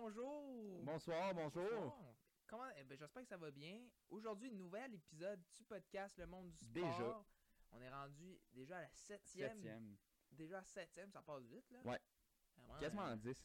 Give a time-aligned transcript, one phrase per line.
[0.00, 0.82] bonjour!
[0.84, 1.62] Bonsoir, bonjour.
[1.70, 2.14] Bonsoir.
[2.46, 3.80] Comment, eh ben, j'espère que ça va bien.
[4.10, 6.72] Aujourd'hui, nouvel épisode du podcast Le Monde du Sport.
[6.72, 7.24] Déjà.
[7.72, 9.52] On est rendu déjà à la septième.
[9.52, 9.96] Septième.
[10.30, 11.80] Déjà à septième, ça passe vite, là.
[11.84, 12.00] Ouais.
[12.56, 13.44] Vraiment, Quasiment euh, en 10.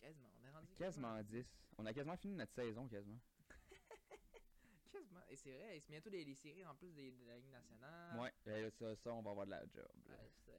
[0.00, 1.56] Quasiment, on est rendu Quasiment en 10.
[1.78, 3.18] On a quasiment fini notre saison, quasiment.
[4.92, 5.20] Quasiment.
[5.28, 8.18] Et c'est vrai, c'est bientôt les, les séries en plus des- de la Ligue nationale.
[8.20, 9.88] Ouais, et ça, ça, on va avoir de la job.
[10.06, 10.14] là.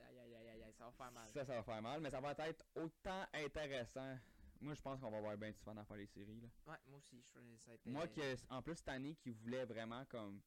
[0.09, 1.29] Aïe, aïe, aïe, aïe, aïe, ça va faire mal.
[1.29, 4.17] Ça, ça va faire mal, mais ça va être autant intéressant.
[4.61, 6.41] Moi, je pense qu'on va avoir bien du fun à faire les séries.
[6.41, 6.47] Là.
[6.67, 7.89] Ouais, moi aussi, je ça a été...
[7.89, 10.41] Moi, qui, en plus, cette année, qui voulait vraiment comme.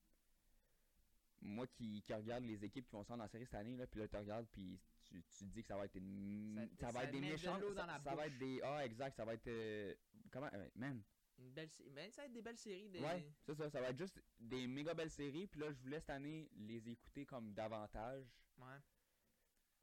[1.45, 3.87] Moi qui, qui regarde les équipes qui vont se rendre en série cette année, là,
[3.89, 6.69] puis là, tu regardes, puis tu, tu dis que ça va être une.
[6.79, 7.59] Ça- Ça, va être des de méchants.
[7.59, 8.61] Ça, dans la ça va être des.
[8.63, 9.49] Ah, exact, ça va être.
[9.49, 9.93] euh,
[10.31, 10.51] comment.
[10.53, 11.03] euh, man.
[11.39, 12.89] Une belle ben, ça va être des belles séries.
[12.91, 13.01] Des...
[13.01, 15.49] Ouais, c'est ça, ça va être juste des méga belles séries.
[15.49, 18.25] Puis là, je voulais cette année les écouter comme davantage.
[18.59, 18.79] Ouais.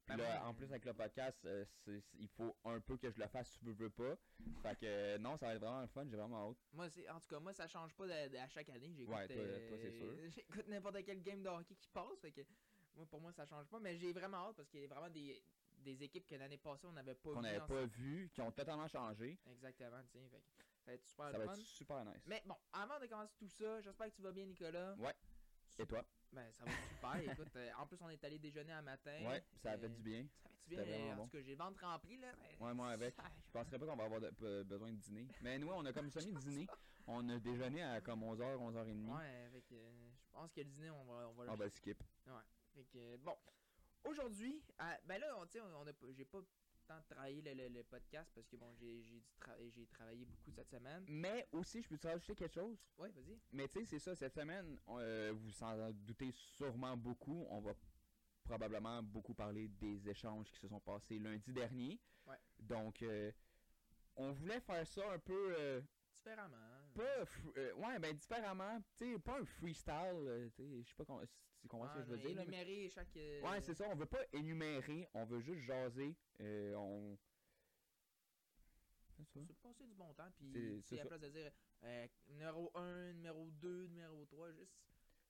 [0.09, 1.63] Puis Ben, là, moi, en plus avec le podcast, euh,
[2.17, 4.15] il faut un peu que je le fasse si tu veux, veux pas.
[4.63, 6.57] Fait que euh, non, ça va être vraiment le fun, j'ai vraiment hâte.
[6.73, 8.91] Moi, c'est, en tout cas, moi, ça change pas de, de- à chaque année.
[8.95, 9.35] J'écoute, Ouais, toi-
[9.67, 10.05] toi, c'est sûr.
[10.07, 12.19] euh, J'écoute n'importe quel game de hockey qui passe.
[12.21, 12.41] Fait que,
[12.95, 13.80] moi, pour moi, ça change pas.
[13.80, 15.43] Mais j'ai vraiment hâte parce qu'il y a vraiment des,
[15.77, 18.87] des équipes que l'année passée, on n'avait pas Qu'on n'avait pas vu, qui ont totalement
[18.87, 19.37] changé.
[19.45, 20.27] Exactement, tiens.
[20.31, 22.23] Fait que ça va être super Ça va être super nice.
[22.25, 24.95] Mais bon, avant de commencer tout ça, j'espère que tu vas bien, Nicolas.
[24.95, 25.13] Ouais.
[25.80, 26.05] Et toi?
[26.33, 27.16] Ben, ça va super.
[27.31, 29.17] Écoute, euh, en plus, on est allé déjeuner un matin.
[29.25, 30.25] Ouais, ça a fait Euh, du bien.
[30.44, 30.97] Ça fait du C'était bien.
[30.97, 31.27] vraiment En bon.
[31.27, 32.31] tout cas, j'ai le ventre rempli, là.
[32.33, 33.16] ben, Ouais, moi avec.
[33.47, 35.27] Je penserais pas qu'on va avoir de- pe- besoin de dîner.
[35.41, 36.67] Mais nous, on a comme semi-dîner.
[37.08, 39.08] On a déjeuné à comme 11h, 11h30.
[39.17, 41.69] Ouais, avec, euh, je pense que le dîner, on va, on va le Ah ben
[41.69, 42.03] skip.
[42.75, 43.36] Fait que, euh, bon.
[44.03, 44.61] Aujourd'hui,
[45.05, 46.39] ben là, on, on a, pas- j'ai pas
[46.89, 49.03] tant travaillé le, le- le podcast parce que bon, j'ai,
[49.39, 51.05] tra- travaillé beaucoup cette semaine.
[51.07, 52.77] Mais aussi, je peux te rajouter quelque chose?
[52.97, 53.39] Ouais, vas-y.
[53.51, 57.45] Mais tu sais, c'est ça, cette semaine, euh, vous s'en doutez sûrement beaucoup.
[57.49, 57.73] On va
[58.43, 61.99] probablement beaucoup parler des échanges qui se sont passés lundi dernier.
[62.25, 62.39] Ouais.
[62.59, 63.31] Donc, euh,
[64.15, 65.55] on voulait faire ça un peu.
[65.59, 65.81] euh,
[66.11, 66.58] Différemment.
[67.04, 67.26] Pas.
[67.58, 68.82] euh, ouais, ben différemment.
[68.98, 69.93] Tu sais, pas un freestyle.
[70.27, 71.27] euh, tu sais, je sais pas si
[71.61, 72.36] tu comprends ce que je veux dire.
[72.36, 73.15] mais- Énumérer chaque.
[73.17, 73.86] euh, Ouais, c'est ça.
[73.89, 75.08] On veut pas énumérer.
[75.14, 76.15] On veut juste jaser.
[76.42, 77.17] euh, on.
[79.33, 80.49] C'est passer du bon temps, puis
[80.93, 81.52] à la place de dire
[81.83, 84.73] euh, numéro 1, numéro 2, numéro 3, juste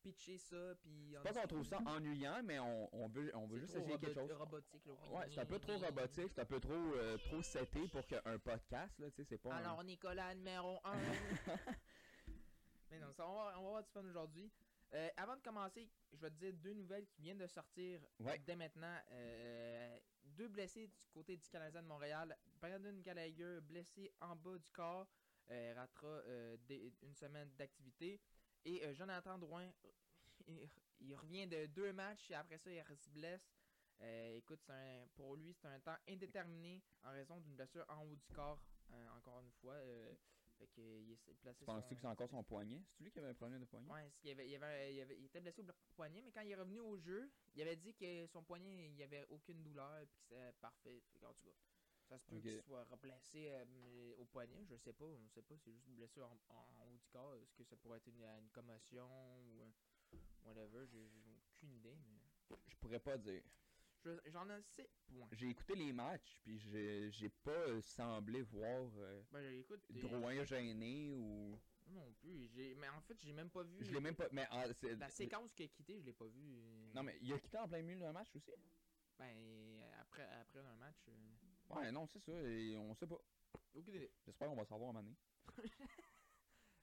[0.01, 1.15] pitcher ça, puis.
[1.23, 4.13] C'est pas qu'on trouve ça ennuyant, mais on, on veut, on veut juste essayer quelque
[4.13, 4.31] chose.
[4.31, 4.93] robotique, là.
[5.11, 8.39] Ouais, c'est un peu trop robotique, c'est un peu trop, euh, trop seté pour qu'un
[8.39, 9.53] podcast, là, tu sais, c'est pas.
[9.53, 10.91] un- Alors, Nicolas, numéro 1.
[12.91, 14.51] Mais non, ça, on, va, on va avoir du fun aujourd'hui.
[14.93, 18.39] Euh, avant de commencer, je vais te dire deux nouvelles qui viennent de sortir Ouais.
[18.39, 18.97] dès maintenant.
[19.11, 22.35] Euh, deux blessés du côté du Canadien de Montréal.
[22.59, 25.07] Brandon Gallagher, blessé en bas du corps,
[25.75, 26.21] ratera
[26.67, 28.19] des- une semaine d'activité.
[28.65, 29.71] Et euh, Jonathan Drouin,
[30.47, 33.41] il, il revient de deux matchs et après ça, il se blesse.
[34.01, 38.15] Euh, écoute, un- pour lui, c'est un temps indéterminé en raison d'une blessure en haut
[38.15, 38.61] du corps,
[38.91, 39.73] euh, encore une fois.
[39.73, 40.13] euh,
[40.57, 42.81] fait que, il est placé Penses-tu que c'est encore son poignet?
[42.97, 43.89] C'est lui qui avait un problème de poignet?
[43.89, 45.65] Ouais, il, avait, il, avait, il, avait- il était blessé au
[45.95, 48.93] poignet, mais quand il est revenu au jeu, il avait dit que son poignet, il
[48.93, 51.01] n'y avait aucune douleur, puis que c'était parfait.
[51.13, 51.55] Fait qu'en tout cas,
[52.09, 55.55] ça se peut qu'il soit replacé euh, au poignet, je sais pas, on sait pas,
[55.57, 57.35] c'est juste une blessure en, en haut du corps.
[57.35, 59.07] Est-ce que ça pourrait être une, une commotion
[59.41, 61.07] ou euh, whatever, j'ai
[61.55, 63.43] aucune idée, mais Je pourrais pas dire.
[64.03, 65.27] je- j'en ai sais point.
[65.33, 66.57] J'ai écouté les matchs, puis
[67.11, 71.59] j'ai pas euh, semblé voir euh, Ben, des- Drouin gêné ou.
[71.87, 74.27] non plus, mais en fait, j'ai même pas vu Je l'ai même pas.
[74.31, 76.59] Mais ah, la séquence qu'il a quittée, je l'ai pas vu.
[76.61, 78.51] euh, Non, mais il a quitté en plein milieu d'un match aussi?
[79.17, 81.13] Ben, après, après un match, euh,
[81.69, 83.17] Ouais, non, c'est ça, et on sait pas.
[83.73, 84.11] aucune idée.
[84.25, 85.17] J'espère qu'on va savoir un moment donné.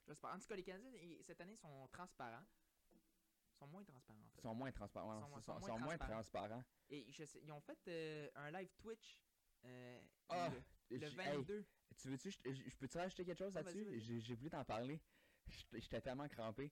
[0.07, 0.31] J'espère.
[0.33, 2.45] En tout cas, les Canadiens, ils- cette année, sont transparents.
[2.93, 4.37] Ils sont moins transparents, en fait.
[4.37, 5.27] Ils sont moins transparents.
[5.37, 6.63] Ils sont- ils moins transparents.
[6.89, 9.19] Et je sais, ils ont fait euh, un live Twitch
[9.65, 10.49] euh, Ah,
[10.89, 11.65] le, le J- hey, 22.
[11.97, 13.89] Tu veux-tu, je, je- je peux-tu rajouter quelque chose Ah, vas-y, là-dessus?
[13.89, 13.99] vas-y.
[14.01, 15.01] J'ai j'ai voulu t'en parler.
[15.49, 16.71] J'étais j'étais tellement crampé.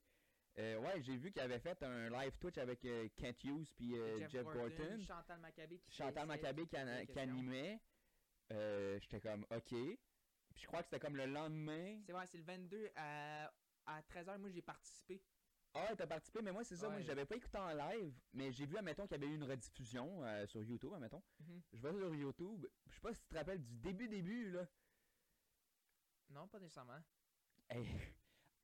[0.57, 3.97] Euh, ouais, j'ai vu qu'il avait fait un live Twitch avec euh, Kent Hughes puis
[3.97, 4.99] euh, Jeff, Gorton.
[5.01, 7.33] Chantal Maccabé qui Chantal faisait- Maccabé qui, posait ana- des qui questions.
[7.33, 7.81] animait.
[8.51, 9.69] Euh, J'étais comme, ok.
[9.69, 11.99] Puis je crois que c'était comme le lendemain.
[12.05, 13.51] C'est vrai, c'est le 22 à,
[13.85, 14.37] à 13h.
[14.37, 15.21] Moi, j'ai participé.
[15.73, 16.87] Ah, t'as participé, mais moi, c'est ça.
[16.89, 19.43] Moi, j'avais pas écouté en live, mais j'ai vu, admettons, qu'il y avait eu une
[19.43, 21.21] rediffusion euh, sur YouTube, admettons.
[21.39, 21.61] Mhm.
[21.73, 22.65] Je vais sur YouTube.
[22.87, 24.65] Je sais pas si tu te rappelles du début, début, là.
[26.29, 27.01] Non, pas nécessairement.
[27.69, 27.85] Hey,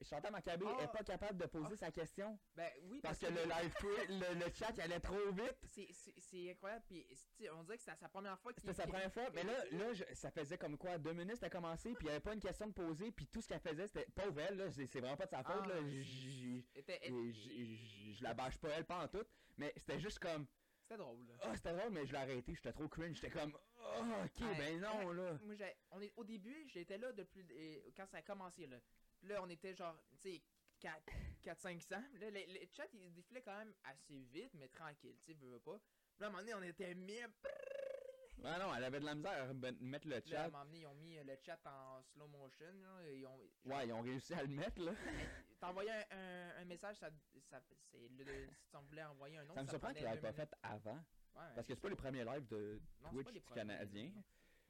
[0.03, 0.83] Chantal Maccabé Ah!
[0.83, 1.77] est pas capable de poser Ah!
[1.77, 2.37] sa question.
[2.55, 3.73] Ben oui, Parce que le live
[4.09, 5.57] le, le chat, il allait trop vite.
[5.63, 6.83] c'est- incroyable.
[6.87, 7.05] Puis,
[7.51, 9.93] on dirait que c'est sa première fois qu'il C'était sa première fois, mais là, là
[9.93, 12.39] je- ça faisait comme quoi, deux minutes, c'était commencé, puis il n'y avait pas une
[12.39, 15.25] question de poser, puis tout ce qu'elle faisait, c'était pauvre elle, là, c'est vraiment pas
[15.25, 16.61] de sa faute, Ah, là, je
[18.23, 19.25] la bâche pas elle, pas en tout,
[19.57, 20.45] mais c'était juste comme,
[20.81, 21.25] c'était drôle.
[21.41, 24.57] Ah, c'était drôle, mais je l'ai arrêté, j'étais trop cringe, j'étais comme, oh, ok, Ouais,
[24.57, 25.15] ben non, ouais.
[25.15, 25.37] là.
[25.43, 27.45] Moi, j'ai- on est, au début, j'étais là depuis
[27.95, 28.67] quand ça a commencé.
[28.67, 28.77] Là,
[29.23, 30.41] là on était genre, tu sais,
[31.43, 31.89] 4-500.
[31.91, 35.49] Là, le, le chat, il défilait quand même assez vite, mais tranquille, tu sais, veux
[35.49, 35.79] veux pas.
[36.19, 37.19] Là, à un moment donné, on était mis.
[38.43, 40.49] Ah non, elle avait de la misère à ben- mettre le Là, à un chat.
[40.49, 42.65] moment donné, ils ont mis euh, le chat en slow motion.
[42.81, 44.93] Là, et ils ont, Ouais, ils ont réussi à le mettre, là.
[45.59, 47.09] T'envoyais un, un, un message, ça,
[47.51, 50.33] ça, c'est le, si t'en voulais envoyer un autre, Ça me surprend qu'ils deux pas
[50.33, 50.95] fait avant.
[51.35, 54.11] Ouais, Parce que c'est pas les premiers lives de Non, Twitch Canadien.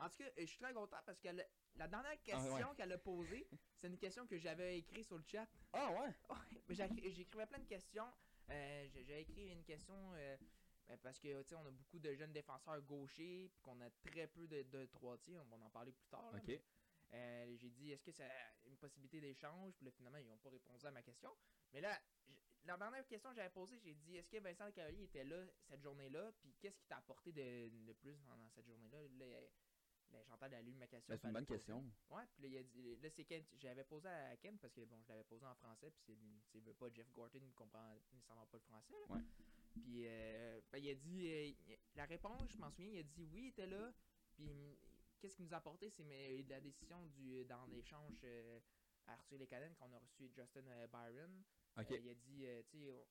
[0.01, 1.43] En tout cas, je suis très content parce que le-
[1.75, 2.49] la dernière Ah, ouais.
[2.49, 5.47] question qu'elle a posée, c'est une question que j'avais écrite sur le chat.
[5.73, 6.13] Ah ouais?
[6.69, 8.11] J'écrivais plein de questions.
[8.49, 10.37] Euh, j'ai écrit une question euh,
[10.87, 14.47] ben, parce que on a beaucoup de jeunes défenseurs gauchers, puis qu'on a très peu
[14.47, 15.37] de, de droitiers.
[15.39, 16.31] On va en parler plus tard.
[16.31, 16.47] là, Ok.
[16.47, 16.61] mais,
[17.13, 18.29] euh, j'ai dit est-ce que c'est
[18.65, 19.73] une possibilité d'échange?
[19.75, 21.37] Puis là, finalement ils n'ont pas répondu à ma question.
[21.73, 21.97] Mais là,
[22.65, 25.81] la dernière question que j'avais posée, j'ai dit est-ce que Vincent Cavalier était là cette
[25.81, 26.31] journée-là?
[26.39, 28.97] Puis qu'est-ce qui t'a apporté de, de plus pendant cette journée-là?
[30.11, 31.13] Là, Chantal a lu ma question.
[31.13, 31.83] Ben, c'est une bonne question.
[32.09, 34.81] Ouais, puis là, il a dit, là c'est Ken, j'avais posé à Ken parce que
[34.81, 36.17] bon, je l'avais posé en français, puis
[36.51, 38.93] c'est, veut pas Jeff Gorton, il comprend nécessairement pas le français.
[38.93, 39.15] là.
[39.15, 39.21] Ouais.
[39.73, 43.23] Puis euh, ben, il a dit, euh, la réponse, je m'en souviens, il a dit
[43.31, 43.91] oui, il était là,
[44.33, 44.77] puis
[45.21, 48.59] qu'est-ce qu'il nous a apporté, c'est mais, la décision du, dans l'échange euh,
[49.07, 51.43] à Arthur Lecanen qu'on a reçu Justin euh, Byron.
[51.89, 53.05] Il a dit, euh, tu sais,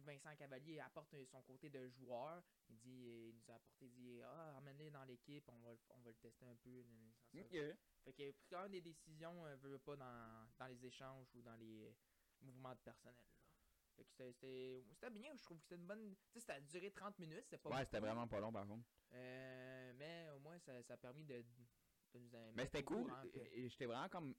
[0.00, 3.86] Vincent Cavalier apporte euh, son côté de joueur, il dit, euh, il nous a apporté,
[3.86, 6.70] il dit, ah, emmène-le dans l'équipe, on va, le- on va le tester un peu.
[6.82, 7.40] nan, nan, ça, ça.
[7.44, 7.76] Ok.
[8.04, 11.26] Fait qu'il a pris quand même des décisions, euh, veut, pas, dans, dans les échanges
[11.34, 11.94] ou dans les
[12.40, 13.16] mouvements de personnel.
[13.16, 13.22] là.
[13.96, 16.14] Fait que c'était- c'était c'était bien, je trouve que c'était une bonne.
[16.30, 18.66] Tu sais, ça a duré 30 minutes, c'était pas Ouais, c'était vraiment pas long par
[18.66, 18.84] contre.
[19.12, 21.42] euh, mais au moins, ça, ça a permis de,
[22.12, 23.10] de nous Mais c'était cool.
[23.54, 24.34] J'étais vraiment comme.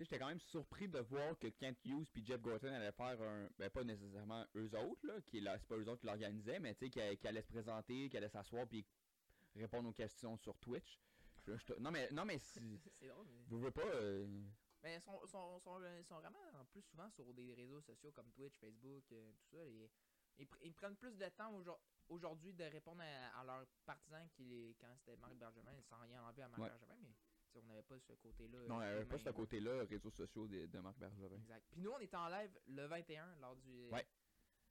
[0.00, 3.48] J'étais quand même surpris de voir que Kent Hughes puis Jeff Gorton allaient faire un.
[3.58, 5.20] Ben, pas nécessairement eux autres, là.
[5.22, 7.48] Qui, là, c'est pas eux autres qui l'organisaient, mais tu sais, qui, qui allaient se
[7.48, 8.86] présenter, qui allaient s'asseoir puis
[9.54, 10.98] répondre aux questions sur Twitch.
[11.46, 12.80] Je- je- non, mais, non, mais si.
[12.98, 13.44] C'est drôle, mais.
[13.48, 13.82] Vous voulez pas.
[13.86, 14.26] euh,
[14.82, 18.10] Mais ils sont, sont, sont, ils sont vraiment en plus souvent sur des réseaux sociaux
[18.12, 19.64] comme Twitch, Facebook, euh, tout ça.
[19.66, 19.90] Et,
[20.38, 24.26] ils, pr- ils prennent plus de temps aujourd- aujourd'hui de répondre à, à leurs partisans
[24.30, 26.68] qui, quand c'était Marc Bergevin, sans rien enlever à Marc Ouais.
[26.70, 27.12] Bergevin, mais
[27.56, 28.58] on n'avait pas ce côté-là.
[28.68, 29.32] Non, euh, euh, pas ce là.
[29.32, 31.36] côté-là, réseaux sociaux de, de Marc Bergevin.
[31.36, 31.64] Exact.
[31.70, 33.88] Puis nous, on était en live le 21 lors du.
[33.90, 34.06] Ouais.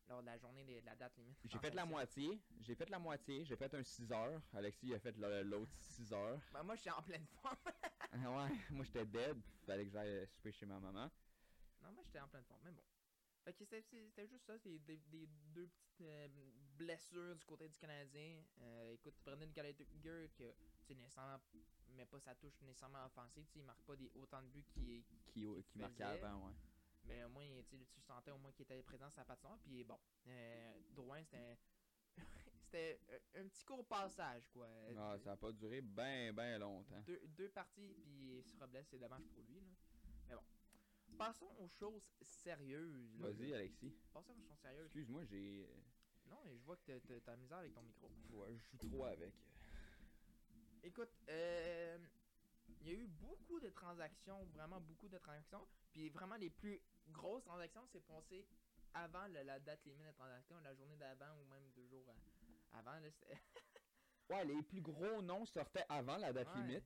[0.07, 1.37] Lors de la journée de, de la date limite.
[1.45, 4.41] J'ai fait la moitié, j'ai fait la moitié, j'ai fait un 6 heures.
[4.53, 6.39] Alexis a fait l'autre 6 heures.
[6.51, 7.55] Ben, moi, j'étais en pleine forme.
[8.11, 8.17] Ah
[8.47, 9.37] ouais, moi j'étais dead,
[9.67, 11.11] fallait que j'aille souper chez ma maman.
[11.83, 12.59] non, moi, j'étais en pleine forme.
[12.63, 12.81] Mais bon.
[13.45, 14.57] Fait que c'était c'est- juste ça.
[14.57, 16.27] C'était des, des deux petites euh,
[16.75, 18.41] blessures du côté du Canadien.
[18.61, 19.85] Euh, écoute, Brendan Gallagher,
[20.35, 20.55] que, tu
[20.87, 21.39] sais, nécessairement,
[21.99, 23.45] met pas sa touche nécessairement offensive.
[23.55, 26.53] Il marque pas des, autant de buts qu'il Qui, qui marquait avant, ouais.
[27.05, 29.57] Mais au moins, tu sentais au moins qu'il était présent sa patinoire.
[29.59, 29.97] Puis bon,
[30.27, 31.57] euh, Drouin, c'était.
[32.61, 32.99] c'était
[33.35, 34.67] un- un petit court passage, quoi.
[34.97, 37.01] Ah, ça a pas duré ben ben longtemps.
[37.05, 39.59] deux, deux parties, puis se reblesse, c'est dommage pour lui.
[39.61, 39.67] Là.
[40.29, 41.17] Mais bon.
[41.17, 43.17] Passons aux choses sérieuses.
[43.19, 43.27] là.
[43.31, 43.93] Vas-y Alexis.
[44.13, 44.85] Passons aux choses sérieuses.
[44.85, 45.65] Excuse-moi, j'ai.
[45.67, 45.81] euh,
[46.29, 48.09] Non, mais je vois que t'as t'as misère avec ton micro.
[48.31, 49.33] Ouais, je joue trop avec.
[50.83, 51.97] Écoute, euh,
[52.81, 55.67] il y a eu beaucoup de transactions, vraiment beaucoup de transactions.
[55.91, 58.45] Puis vraiment, les plus grosses transactions, c'est passé
[58.93, 62.77] avant le- la date limite de transaction, la journée d'avant ou même deux jours à-
[62.79, 62.99] avant.
[62.99, 63.09] Là,
[64.29, 66.61] Ouais, les plus gros noms sortaient avant la date Ouais.
[66.61, 66.83] limite.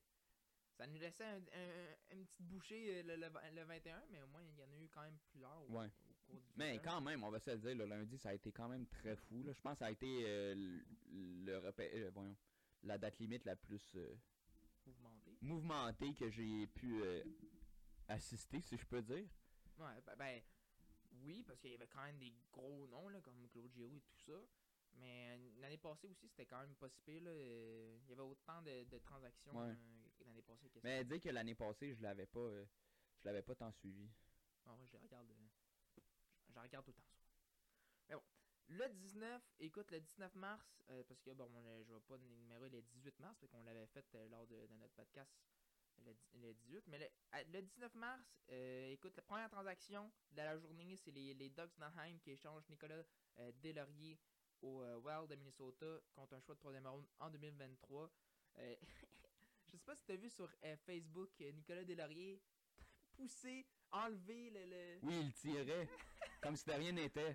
[0.78, 4.22] ça nous laissait un, un- une petite bouchée euh, le, le, vingt- le 21, mais
[4.24, 5.88] au moins, il y en a eu quand même plusieurs au, Ouais.
[6.10, 8.34] au cours du Mais quand même, on va se le dire, le lundi, ça a
[8.34, 9.44] été quand même très fou.
[9.44, 9.52] Là.
[9.54, 10.56] Je pense que ça a été euh,
[11.12, 12.36] le, euh, voyons,
[12.84, 14.16] la date limite la plus euh,
[14.86, 15.38] mouvementé.
[15.42, 17.24] mouvementée que j'ai pu euh,
[18.08, 19.28] assister, si je peux dire.
[19.78, 20.42] Ouais, ben, ben,
[21.24, 24.02] oui, parce qu'il y avait quand même des gros noms, là, comme Claude Giroux et
[24.02, 24.40] tout ça.
[24.96, 27.32] Mais euh, l'année passée aussi, c'était quand même pas si pire, là.
[27.32, 29.70] euh, Il y avait autant de, de transactions Ouais.
[29.72, 29.76] euh,
[30.26, 32.66] l'année passée que Mais dire que l'année passée, je l'avais pas euh,
[33.20, 34.08] je l'avais pas tant suivi.
[34.66, 35.28] Ah ouais, je les regarde.
[36.54, 37.10] je, regarde tout le temps.
[38.70, 42.70] Le 19, écoute, le 19 mars, euh, parce que bon, on- je vais pas numérer
[42.70, 45.32] le 18 mars, parce qu'on l'avait fait euh, lors de, notre podcast
[46.06, 46.88] le, di- le 18.
[46.88, 51.12] Mais le, à- le 19 mars, euh, écoute, la première transaction de la journée, c'est
[51.12, 53.04] les, les Ducks d'Anaheim qui échangent Nicolas
[53.62, 54.18] Deslauriers
[54.62, 58.10] au Wild de Minnesota contre un choix de troisième ronde en 2023.
[58.60, 58.76] Euh,
[59.68, 60.50] je sais pas si tu as vu sur
[60.86, 62.42] Facebook Nicolas Deslauriers
[63.12, 64.66] pousser, enlever le.
[64.66, 65.00] le...
[65.04, 65.88] Oui, il tirait
[66.42, 67.34] comme si de rien n'était.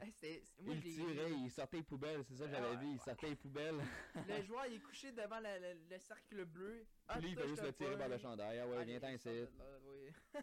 [0.61, 3.01] Moi, Il tirait, il sortait les poubelles, c'est ça que Ah j'avais ouais, vu, il
[3.01, 3.81] sortait les poubelles.
[4.27, 6.87] Le joueur il est couché devant le, le- le cercle bleu.
[7.09, 8.59] Puis lui, il juste le tirer par le chandail.
[8.59, 9.29] Ah ouais, Allez, viens ici.
[9.85, 10.13] oui.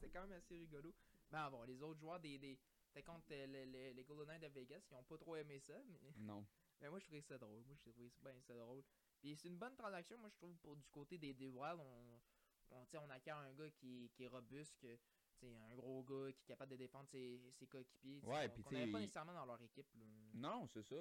[0.00, 0.94] C'était quand même assez rigolo.
[1.30, 2.38] Ben bon, les autres joueurs des.
[2.38, 2.58] des
[2.88, 5.58] C'était contre euh, les, les, les Golden Knights de Vegas, ils ont pas trop aimé
[5.58, 6.46] ça, mais Non.
[6.80, 7.62] Mais moi, je trouvais ça drôle.
[7.66, 8.82] Moi, je trouvais ça bien ça drôle.
[9.20, 11.80] Puis c'est une bonne transaction, moi, je trouve, pour du côté des, des Wild.
[11.80, 12.20] On,
[12.70, 14.96] on, on acquiert un gars qui, qui est robuste, que,
[15.38, 18.20] tu sais, un gros gars qui est capable de défendre ses, ses coéquipiers.
[18.24, 19.86] Ouais, puis tu pas nécessairement dans leur équipe.
[19.94, 20.04] là.
[20.34, 20.96] Non, c'est ça.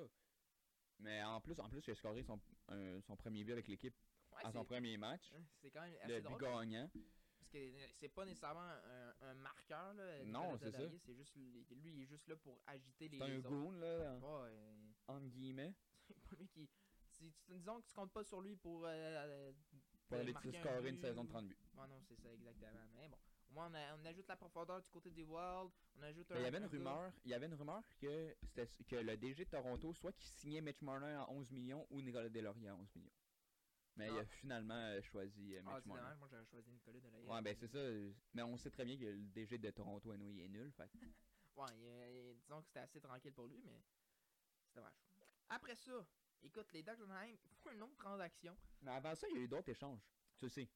[1.00, 2.40] Mais en plus, en plus, il a scoré son,
[2.70, 3.96] un- son premier but avec l'équipe
[4.32, 5.32] Ouais, à son premier match.
[5.62, 6.42] c'est quand même Le assez but drôle.
[6.42, 6.90] gagnant.
[7.38, 10.24] Parce que c'est pas nécessairement un, un marqueur, là.
[10.26, 10.78] Non, c'est ça.
[11.06, 14.20] C'est juste, lui, il est juste là pour agiter les, C'est un goon, là, en-
[14.20, 15.74] Ouais, euh, entre guillemets.
[16.30, 16.70] pas lui qui.
[17.08, 18.84] si disons que tu comptes pas sur lui pour.
[18.86, 19.52] euh,
[20.08, 21.58] Pour euh, aller scorer une saison de ou- 30 buts.
[21.76, 22.82] Ouais, non, c'est ça, exactement.
[22.94, 23.18] Mais bon,
[23.62, 25.72] on, a- on ajoute la profondeur du côté des Wild.
[25.98, 28.36] On ajoute Mais il y avait un une rumeur, il y avait une rumeur que
[28.88, 32.30] que le DG de Toronto soit qu'il signait Mitch Marner à 11 millions ou Nicolas
[32.30, 33.12] Deslauriers à 11 millions.
[33.98, 34.26] Mais il a Ah.
[34.26, 36.16] finalement euh, choisi euh, Ah, Mitch c'est Marner.
[36.20, 37.28] moi j'aurais choisi Nicolas Deslauriers.
[37.30, 37.78] Ouais, ben c'est ça.
[37.78, 40.72] euh, Mais on sait très bien que le DG de Toronto anyway, il est nul.
[40.72, 40.90] Fait.
[41.56, 43.82] Ouais, il- il- disons que c'était assez tranquille pour lui, mais
[44.68, 44.92] c'est dommage.
[45.48, 46.06] Après ça,
[46.44, 48.58] écoute, les Ducks d'Anaheim font une autre transaction.
[48.82, 50.02] Mais avant ça, il y a eu d'autres échanges.
[50.38, 50.68] Tu sais.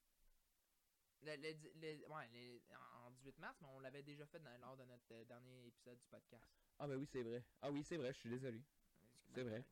[1.22, 4.78] Le, le le- ouais, en en 18 mars, mais on l'avait déjà fait dans- lors
[4.78, 6.46] de notre euh, dernier épisode du podcast.
[6.80, 7.44] Ah ben oui, c'est vrai.
[7.62, 8.62] Ah oui, c'est vrai, je suis désolé.
[9.34, 9.64] C'est vrai.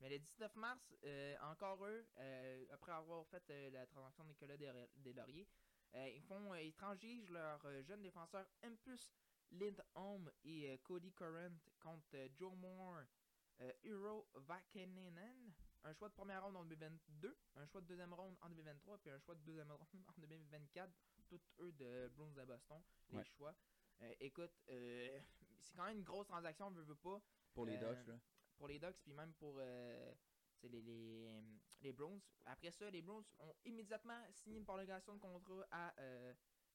[0.00, 4.28] Mais le 19 mars, euh, encore eux, euh, après avoir fait euh, la transaction de
[4.28, 5.48] Nicolas Des- Deslauriers,
[5.94, 9.10] euh, ils font euh, ils transigent leur euh, jeune défenseur Impus
[9.52, 13.04] Lindholm et Cody Current contre Joe Moore,
[13.84, 15.52] Uro Vakeninen,
[15.86, 19.10] un choix de première ronde en 2022, un choix de deuxième ronde en 2023, puis
[19.10, 20.90] un choix de deuxième ronde en 2024,
[21.28, 23.24] tous eux de Bruins de Boston, les Ouais.
[23.24, 23.54] choix.
[24.02, 25.20] Euh, écoute, euh,
[25.60, 27.22] c'est quand même une grosse transaction, on veut, veut pas
[27.54, 28.18] Pour les Euh, Ducks, là.
[28.58, 30.12] pour les Ducks, puis même pour euh,
[30.62, 31.40] les, les,
[31.80, 32.20] les Browns.
[32.44, 35.94] Après ça, les Browns ont immédiatement signé une prolongation de contrat à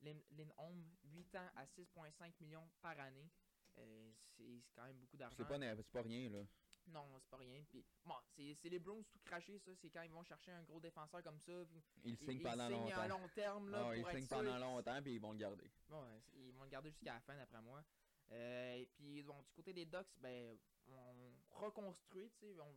[0.02, 3.30] Lin- Lindholm, 8 ans à 6,5 millions par année.
[3.76, 5.36] C'est quand même beaucoup d'argent.
[5.38, 6.44] C'est pas, pas rien, là.
[6.88, 7.64] Non, c'est pas rien.
[7.70, 9.72] Puis, bon, c'est les Browns tout craché, ça.
[9.76, 11.54] C'est quand ils vont chercher un gros défenseur comme ça.
[11.70, 13.20] puis Ils ils- signent ils pendant signent à longtemps.
[13.22, 13.70] long terme.
[13.72, 15.72] Là, Ah, ils pour signent pendant longtemps, puis ils vont le garder.
[15.90, 17.84] Bon, ils vont le garder jusqu'à la fin, d'après moi.
[18.32, 20.58] Euh, et puis, bon, du côté des Ducks, ben,
[20.88, 22.60] on reconstruit, tu sais.
[22.60, 22.76] On,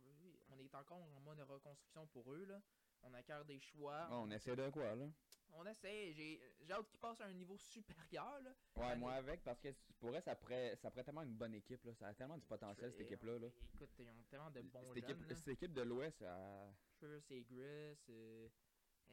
[0.53, 2.61] on est encore en mode de reconstruction pour eux, là.
[3.01, 4.07] On acquiert des choix.
[4.09, 5.05] Ah, on essaie de quoi, là?
[5.53, 6.11] On essaie.
[6.13, 8.51] J'ai j'ai hâte qu'ils passent à un niveau supérieur, là.
[8.75, 9.69] Ouais, moi avec, parce que
[10.11, 10.21] pour
[10.77, 11.93] ça pourrait tellement une bonne équipe, là.
[11.95, 13.47] Ça a tellement du potentiel, cette Et, équipe-là, là.
[13.73, 15.35] Écoute, ils ont tellement de bons Cette équipe, là.
[15.35, 16.73] cette équipe de l'Ouest, ça...
[16.99, 18.49] First et Gris, euh,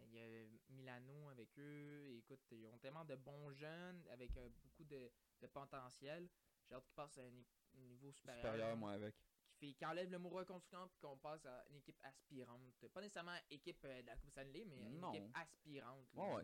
[0.06, 2.16] il y a Milano avec eux.
[2.16, 6.28] Écoute, ils ont tellement de bons jeunes avec euh, beaucoup de, de potentiel.
[6.68, 7.46] J'ai hâte qu'ils passent à un, ni-
[7.76, 8.42] un niveau supérieur.
[8.44, 9.14] supérieur, moi avec.
[9.44, 12.84] Qui, fait, qui enlève le mot reconstruction puis qu'on passe à une équipe aspirante.
[12.92, 16.08] Pas nécessairement équipe euh, de la Coupe Stanley, mais une équipe aspirante.
[16.14, 16.42] Ouais.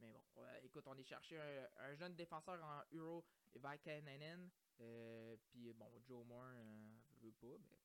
[0.00, 0.22] Mais bon,
[0.62, 4.50] écoute, on est cherché un, un jeune défenseur en Euro, Vaikanen.
[4.80, 6.88] Euh, puis bon, Joe Moore, euh,
[7.20, 7.76] je veux pas, mais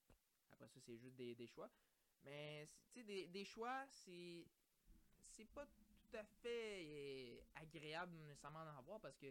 [0.51, 1.69] après ça, c'est juste des, choix.
[2.23, 4.45] Mais, tu sais, des, des choix, c'est.
[5.27, 9.25] C'est pas tout à fait euh, agréable nécessairement d'en avoir parce que,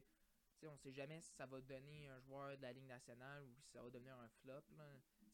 [0.59, 3.55] tu on sait jamais si ça va donner un joueur de la Ligue nationale ou
[3.63, 4.63] si ça va devenir un flop.
[4.77, 4.85] Là.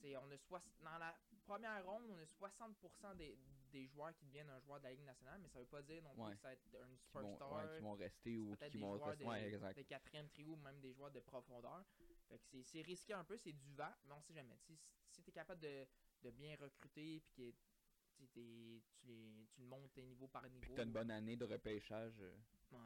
[0.03, 1.15] On a dans la
[1.45, 3.37] première ronde, on a 60% des,
[3.71, 6.03] des joueurs qui deviennent un joueur de la Ligue nationale, mais ça veut pas dire
[6.03, 6.33] non plus Ouais.
[6.35, 8.79] que ça va être un Qui vont, superstar ouais, qui vont rester ou qui des
[8.81, 9.25] vont rester.
[9.25, 9.77] Ouais, exact.
[9.79, 11.85] de quatrième trio ou même des joueurs de profondeur.
[12.29, 14.57] Fait que c'est- risqué un peu, c'est du vent, mais on sait jamais.
[14.59, 14.79] Si,
[15.11, 15.87] si tu es capable de,
[16.23, 20.61] de bien recruter puis que tu, tu, les, tu le montes tes niveau par niveau.
[20.61, 22.37] Puis que t'as une bonne année de repêchage, euh,
[22.73, 22.79] ouais,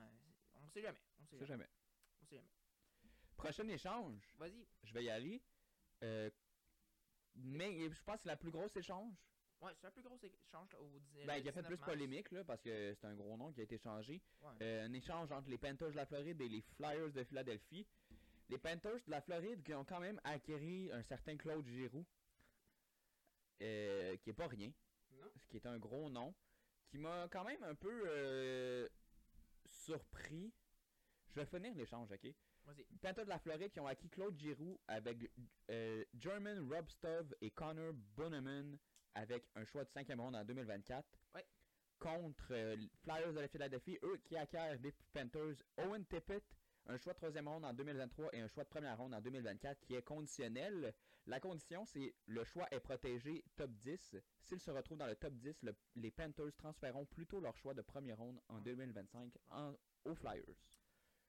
[0.54, 1.00] on sait jamais.
[1.20, 1.68] On sait jamais.
[2.22, 2.50] On sait jamais.
[3.36, 4.64] Prochain échange, Vas-y.
[4.84, 5.42] je vais y aller.
[6.02, 6.30] Euh,
[7.34, 9.12] mais je pense que c'est la plus grosse échange.
[9.60, 11.66] Ouais, c'est un plus gros échange là, au dix- Ben, le il a fait 19
[11.66, 11.90] plus mars.
[11.92, 14.20] polémique, là, parce que c'est un gros nom qui a été changé.
[14.42, 14.50] Ouais.
[14.62, 17.86] Euh, un échange entre les Panthers de la Floride et les Flyers de Philadelphie.
[18.50, 22.04] Les Panthers de la Floride qui ont quand même acquéri un certain Claude Giroux,
[23.62, 24.70] euh, qui est pas rien,
[25.12, 25.30] Non.
[25.36, 26.34] ce qui est un gros nom,
[26.88, 28.88] qui m'a quand même un peu euh,
[29.66, 30.52] surpris.
[31.30, 32.34] Je vais finir l'échange, ok?
[33.00, 35.30] Panthers de la Floride qui ont acquis Claude Giroux avec
[35.70, 38.78] euh, German Robstov et Connor Bunneman
[39.14, 41.06] avec un choix de 5e ronde en 2024.
[41.34, 41.46] Ouais.
[41.98, 46.44] Contre euh, les Flyers de la Philadelphie, eux qui acquièrent des Panthers Owen Tippett,
[46.86, 49.80] un choix de 3e ronde en 2023 et un choix de première ronde en 2024
[49.80, 50.92] qui est conditionnel.
[51.26, 54.16] La condition, c'est le choix est protégé top 10.
[54.42, 57.80] S'il se retrouve dans le top 10, le- les Panthers transféreront plutôt leur choix de
[57.80, 60.44] première ronde en 2025 en- aux Flyers.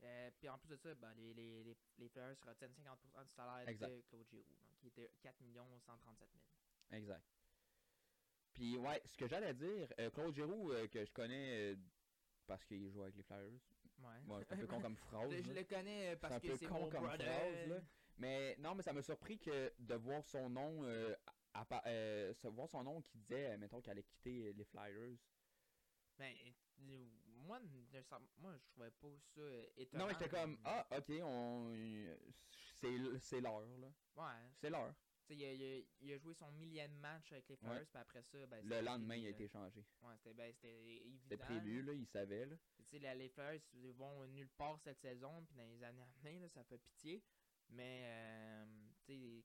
[0.04, 3.32] Euh, puis en plus de ça, ben, les, les, les, les Flyers retiennent 50% du
[3.32, 3.90] salaire Exact.
[3.90, 5.38] de Claude Giroux, donc, qui était 4
[5.80, 6.44] 137 000.
[6.92, 7.24] Exact.
[8.56, 11.76] Puis ouais, ce que j'allais dire, euh, Claude Giroux, euh, que je connais euh,
[12.48, 13.60] parce qu'il joue avec les Flyers.
[14.00, 14.44] Ouais.
[14.48, 15.32] C'est un peu con comme phrase.
[15.44, 17.28] Je, le connais parce un que peu c'est con mon comme brother.
[17.28, 17.82] phrase, là.
[18.18, 21.14] Mais non, mais ça m'a surpris que de voir son nom euh,
[21.54, 21.64] à
[22.50, 25.18] voir son nom qui disait, mettons, qu'elle allait quitter les Flyers.
[26.18, 26.34] Ben,
[26.78, 27.60] moi,
[28.04, 29.42] ça- moi, je trouvais pas ça
[29.76, 30.04] étonnant.
[30.04, 31.74] Non, mais j'étais comme, ah, ok, on.
[32.76, 33.88] C'est c'est l'heure, là.
[34.16, 34.50] Ouais.
[34.62, 34.94] C'est l'heure.
[35.30, 38.22] Il a, il, a, il a joué son millième match avec les Flyers, puis après
[38.22, 39.84] ça, ben, Le lendemain, il a été changé.
[40.02, 41.20] Ouais, c'était ben, c'était évident.
[41.24, 42.56] C'était prévu, là, il savait, là.
[42.92, 46.50] Les, Flyers ils vont nulle part cette saison, puis dans les années à venir, là,
[46.50, 47.24] ça fait pitié.
[47.70, 48.66] Mais, euh,
[49.06, 49.44] tu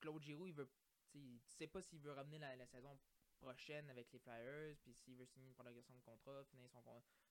[0.00, 0.68] Claude Giroux, il veut.
[1.10, 2.98] Tu sais, pas s'il veut revenir la, la saison
[3.38, 6.82] prochaine avec les Flyers, puis s'il veut signer une prolongation de contrat, finir, son,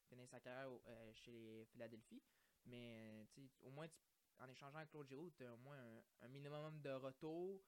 [0.10, 2.22] finir sa carrière euh, chez les Philadelphie.
[2.66, 4.00] Mais, euh, tu sais, au moins, tu-
[4.40, 7.62] en échangeant avec Claude Giroux, tu as au moins un, un minimum de retour.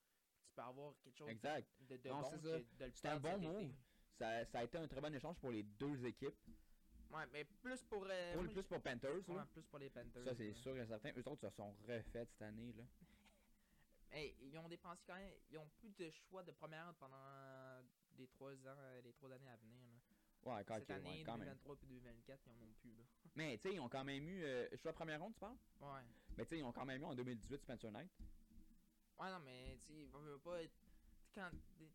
[0.45, 1.67] Tu peux avoir quelque chose Exact.
[1.81, 3.71] de, de Non, bon c'est un bon move.
[4.17, 6.35] Ça, ça a été un très bon échange pour les deux équipes.
[7.11, 8.05] Ouais, mais plus pour.
[8.09, 10.23] euh, Pour, moi, plus pour Panthers, Ouais, plus pour les Panthers.
[10.25, 11.11] Ça, c'est sûr et certain.
[11.17, 12.83] Eux autres se sont refaits cette année, là.
[14.11, 15.31] Hey, ils ont dépensé quand même.
[15.51, 17.15] Ils ont plus de choix de première pendant
[18.17, 19.79] les trois ans, les trois années à venir.
[19.87, 19.98] là.
[20.55, 21.47] Ouais, quand, Cette année, ouais, quand même.
[21.47, 22.95] 2023 puis 2024, ils en ont plus.
[22.95, 23.03] Là.
[23.35, 24.43] Mais, tu sais, ils ont quand même eu.
[24.43, 25.57] Euh, choix de première ronde, tu parles?
[25.81, 26.01] Ouais.
[26.37, 28.09] Mais, tu sais, ils ont quand même eu en 2018 Spencer Knight.
[29.19, 30.61] Ouais, non, mais tu sais, veut pas.
[30.63, 30.73] être-
[31.35, 31.49] Quand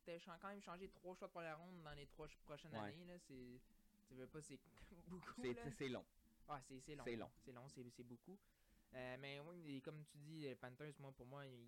[0.04, 2.78] t'as quand même changé trois choix de première ronde dans les trois ch- prochaines Ouais.
[2.78, 3.60] années, là, c'est.
[4.06, 4.58] Tu veux pas, c'est
[5.08, 5.42] beaucoup.
[5.76, 6.04] C'est long.
[6.48, 7.04] Ouais, c'est long.
[7.04, 7.30] c'est long.
[7.44, 8.38] C'est long, c'est beaucoup.
[8.94, 11.66] Euh, mais oui, comme tu dis, les Panthers, moi, pour moi, ils,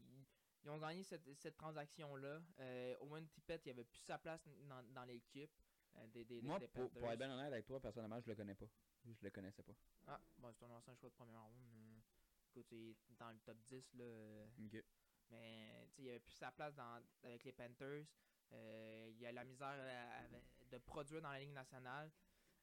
[0.62, 2.40] ils ont gagné cette, cette transaction-là.
[2.60, 5.65] Euh, Owen Tippett, il avait plus sa place dans, dans l'équipe euh,
[6.12, 8.54] des, des, Moi, des pour, pour être bien honnête avec toi, personnellement, je le connais
[8.54, 8.66] pas.
[9.04, 9.72] Je le connaissais pas.
[10.06, 11.62] Ah, bon, c'est un ancien choix de première ronde.
[11.74, 12.00] euh,
[12.50, 14.04] écoute, il est dans le top 10, là.
[14.04, 14.84] euh, Ok.
[15.30, 18.06] mais, tu sais, il avait plus sa place dans, avec les Panthers.
[18.52, 22.10] Euh, il a la misère à- à- de produire dans la Ligue nationale.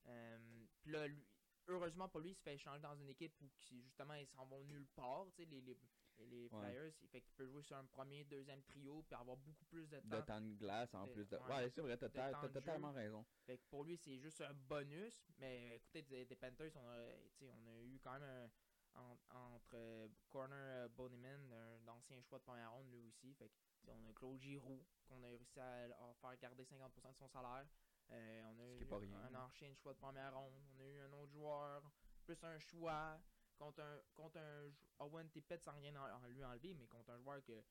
[0.05, 1.27] Euh, Puis là, lui-
[1.67, 4.45] heureusement pour lui, il se fait échanger dans une équipe où qui, justement ils s'en
[4.45, 5.25] vont nulle part.
[5.35, 5.77] tu sais, Les, les,
[6.25, 6.59] les Ouais.
[6.73, 9.87] Flyers, il fait qu'il peut jouer sur un premier, deuxième trio, puis avoir beaucoup plus
[9.89, 10.21] de De temps.
[10.23, 11.37] temps de glace en de- plus de.
[11.37, 13.25] ouais, Ouais, c'est vrai, t'as temps totalement raison.
[13.45, 15.31] Fait que pour lui, c'est juste un bonus.
[15.39, 17.07] Mais écoutez, des, des Panthers, on a,
[17.41, 18.49] on a eu quand même un.
[18.95, 23.33] en- entre euh, Corner euh, Bonneman, un ancien choix de première ronde, lui aussi.
[23.33, 23.53] Fait que,
[23.89, 27.65] on a Claude Giroux, qu'on a réussi à, à faire garder 50% de son salaire.
[28.11, 29.45] Euh, on a Ce eu pas rien, un là.
[29.45, 30.53] ancien choix de première ronde.
[30.75, 31.91] On a eu un autre joueur,
[32.23, 33.19] plus un choix.
[33.57, 37.19] Contre un, contre un Owen Tippett sans rien en, en lui enlever, mais contre un
[37.19, 37.63] joueur que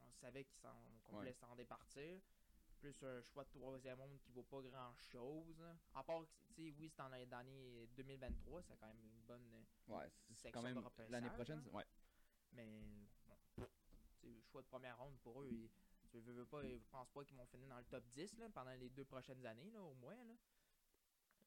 [0.00, 2.20] on savait qu'il s'en- qu'on voulait s'en départir
[2.78, 5.62] plus un choix de troisième monde qui vaut pas grand chose.
[5.94, 9.64] À part, que, tu sais, oui, c'est en l'année 2023, c'est quand même une bonne.
[9.86, 11.10] Ouais, c'est Section quand de même.
[11.10, 11.70] L'année prochaine, hein.
[11.72, 11.84] ouais.
[12.52, 13.36] Mais, bon,
[14.20, 15.70] sais, choix de première ronde pour eux, ils,
[16.10, 18.48] tu veux, veux pas, je pense pas qu'ils vont finir dans le top 10 là,
[18.50, 20.16] pendant les deux prochaines années, là, au moins.
[20.16, 20.34] Là.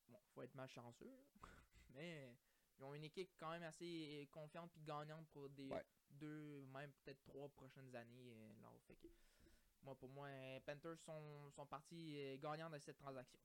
[0.07, 1.17] Bon, faut être malchanceux, là.
[1.95, 2.33] mais
[2.77, 5.85] ils ont une équipe quand même assez confiante puis gagnante pour des Ouais.
[6.09, 8.33] deux, même peut-être trois prochaines années.
[8.33, 9.07] euh, là, fait que,
[9.81, 13.39] moi, pour moi, euh, Panthers sont, sont partis euh, gagnants de cette transaction.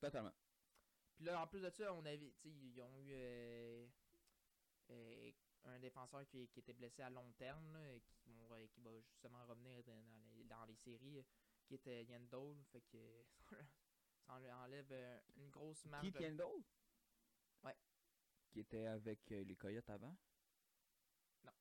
[0.00, 0.32] Totalement.
[1.16, 3.86] Puis là, en plus de ça, on avait, ils ont eu euh,
[4.90, 5.32] euh,
[5.64, 8.90] un défenseur qui, qui était blessé à long terme, là, et qui, euh, qui va
[9.00, 10.00] justement revenir dans,
[10.36, 11.22] les, dans les séries, euh,
[11.66, 12.62] qui était Yann Dole.
[12.72, 13.24] Fait que
[14.26, 16.04] ça enlève- euh, une grosse marge.
[16.20, 16.30] Ouais.
[18.50, 20.16] Qui était avec euh, les Coyotes avant?
[21.44, 21.52] Non.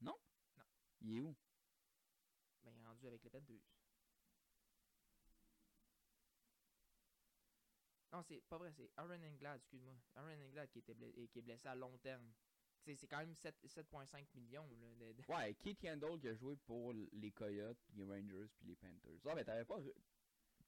[0.00, 0.18] Non?
[0.56, 0.64] Non.
[1.02, 1.36] Il est où?
[2.64, 3.62] Ben, il est rendu avec les Panthers.
[8.12, 9.94] Non, c'est pas vrai, c'est Aaron Englad, excuse-moi.
[10.14, 12.32] Aaron Englad qui, était blessé, qui est blessé à long terme.
[12.84, 14.68] C'est quand même 7 7,5 millions.
[14.68, 18.68] Là, de- de- Ouais, Keith Yandel qui a joué pour les Coyotes, les Rangers puis
[18.68, 19.18] les Panthers.
[19.26, 19.78] Ah, mais t'avais pas.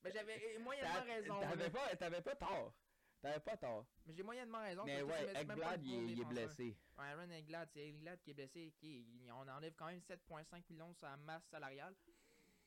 [0.03, 1.41] Mais j'avais euh, moyennement raison.
[1.41, 2.75] T'avais pas, t'avais pas tort.
[3.21, 3.85] T'avais pas tort.
[4.07, 4.85] Mais j'ai moyennement raison.
[4.85, 6.77] Mais ouais, Ekblad, il, il est blessé.
[6.97, 8.73] Ouais, Aaron Englad, c'est Englad qui est blessé.
[8.79, 11.95] qui on enlève quand même 7,5 millions sur la masse salariale.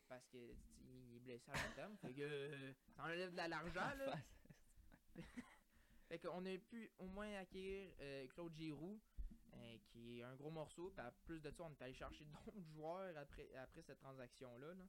[0.10, 0.58] Parce que tu-
[1.10, 1.98] il est blessé à long terme.
[1.98, 3.96] fait que euh, ça enlève de la- l'argent.
[3.98, 4.14] là.
[6.10, 9.00] Fait qu'on a pu au moins acquérir euh, Claude Giroux,
[9.54, 10.90] euh, qui est un gros morceau.
[10.90, 14.74] Puis à plus de ça, on est allé chercher d'autres joueurs après, après cette transaction-là.
[14.74, 14.84] là.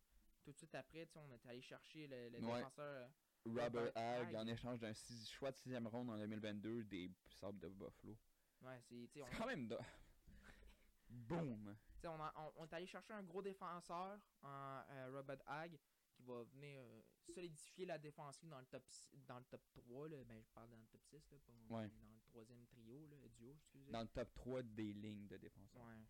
[0.45, 2.57] Tout de suite après, on est allé chercher le, le Ouais.
[2.59, 3.09] défenseur.
[3.45, 4.35] Robert Hagg.
[4.37, 4.93] en échange d'un
[5.29, 8.17] choix de sixième ronde en 2022 des Sabres de Buffalo.
[8.63, 9.09] Ouais, c'est.
[9.39, 9.67] quand même.
[9.69, 9.79] de-
[11.09, 11.77] Boom!
[12.05, 15.79] On, a- on- on est allé chercher un gros défenseur en euh, Robert Hagg
[16.15, 17.03] qui va venir euh,
[17.35, 18.83] solidifier la défensive dans le top
[19.27, 20.25] dans le top 3 là.
[20.25, 21.89] ben je parle dans le top 6 là, pas Ouais.
[21.89, 23.91] dans le troisième trio là, duo excusez.
[23.91, 25.85] Dans le top 3 des lignes de défenseurs.
[25.85, 26.03] Ouais.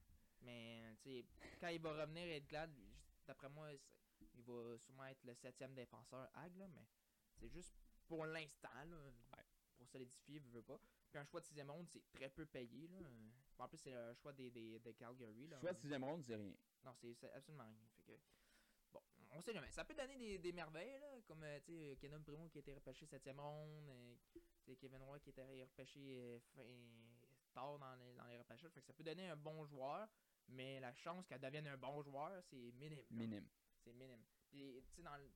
[0.43, 1.25] Mais tu sais
[1.61, 2.71] quand il va revenir être glad
[3.27, 3.71] d'après moi
[4.35, 6.87] il va sûrement être le septième défenseur Hagg là, mais
[7.43, 7.75] c'est juste
[8.07, 9.13] pour l'instant là,
[9.77, 10.81] pour solidifier veut, veut pas.
[11.11, 12.99] Puis un choix de sixième ronde c'est très peu payé là.
[13.59, 15.59] En plus c'est un choix des, des, de Calgary là.
[15.61, 16.55] Choix de sixième ronde, c'est rien.
[16.85, 17.79] Non, c'est absolument rien.
[17.97, 18.13] Fait que,
[18.93, 19.01] bon,
[19.31, 19.71] on sait jamais.
[19.71, 22.61] Ça peut donner des, des merveilles, là, comme, euh, tu sais, Kenan Primo qui a
[22.61, 26.63] été repêché 7ème ronde, euh, Kevin Roy qui a été repêché euh, fin,
[27.53, 28.73] tard dans les, dans les repêchages.
[28.73, 30.09] Fait que ça peut donner un bon joueur,
[30.49, 33.05] mais la chance qu'elle devienne un bon joueur, c'est minime.
[33.11, 33.47] Minime.
[33.85, 34.25] C'est minime.
[34.49, 35.31] Puis, tu sais, dans, le-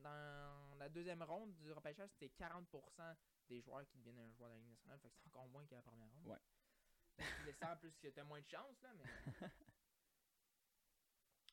[0.00, 3.16] dans la deuxième ronde du repêchage, c'était 40%
[3.48, 4.98] des joueurs qui deviennent un joueur de la Ligue nationale.
[5.00, 6.26] Fait que c'est encore moins que la première ronde.
[6.26, 6.38] Ouais.
[7.16, 9.04] Que Tu descends plus que t'as moins de chance, là, mais.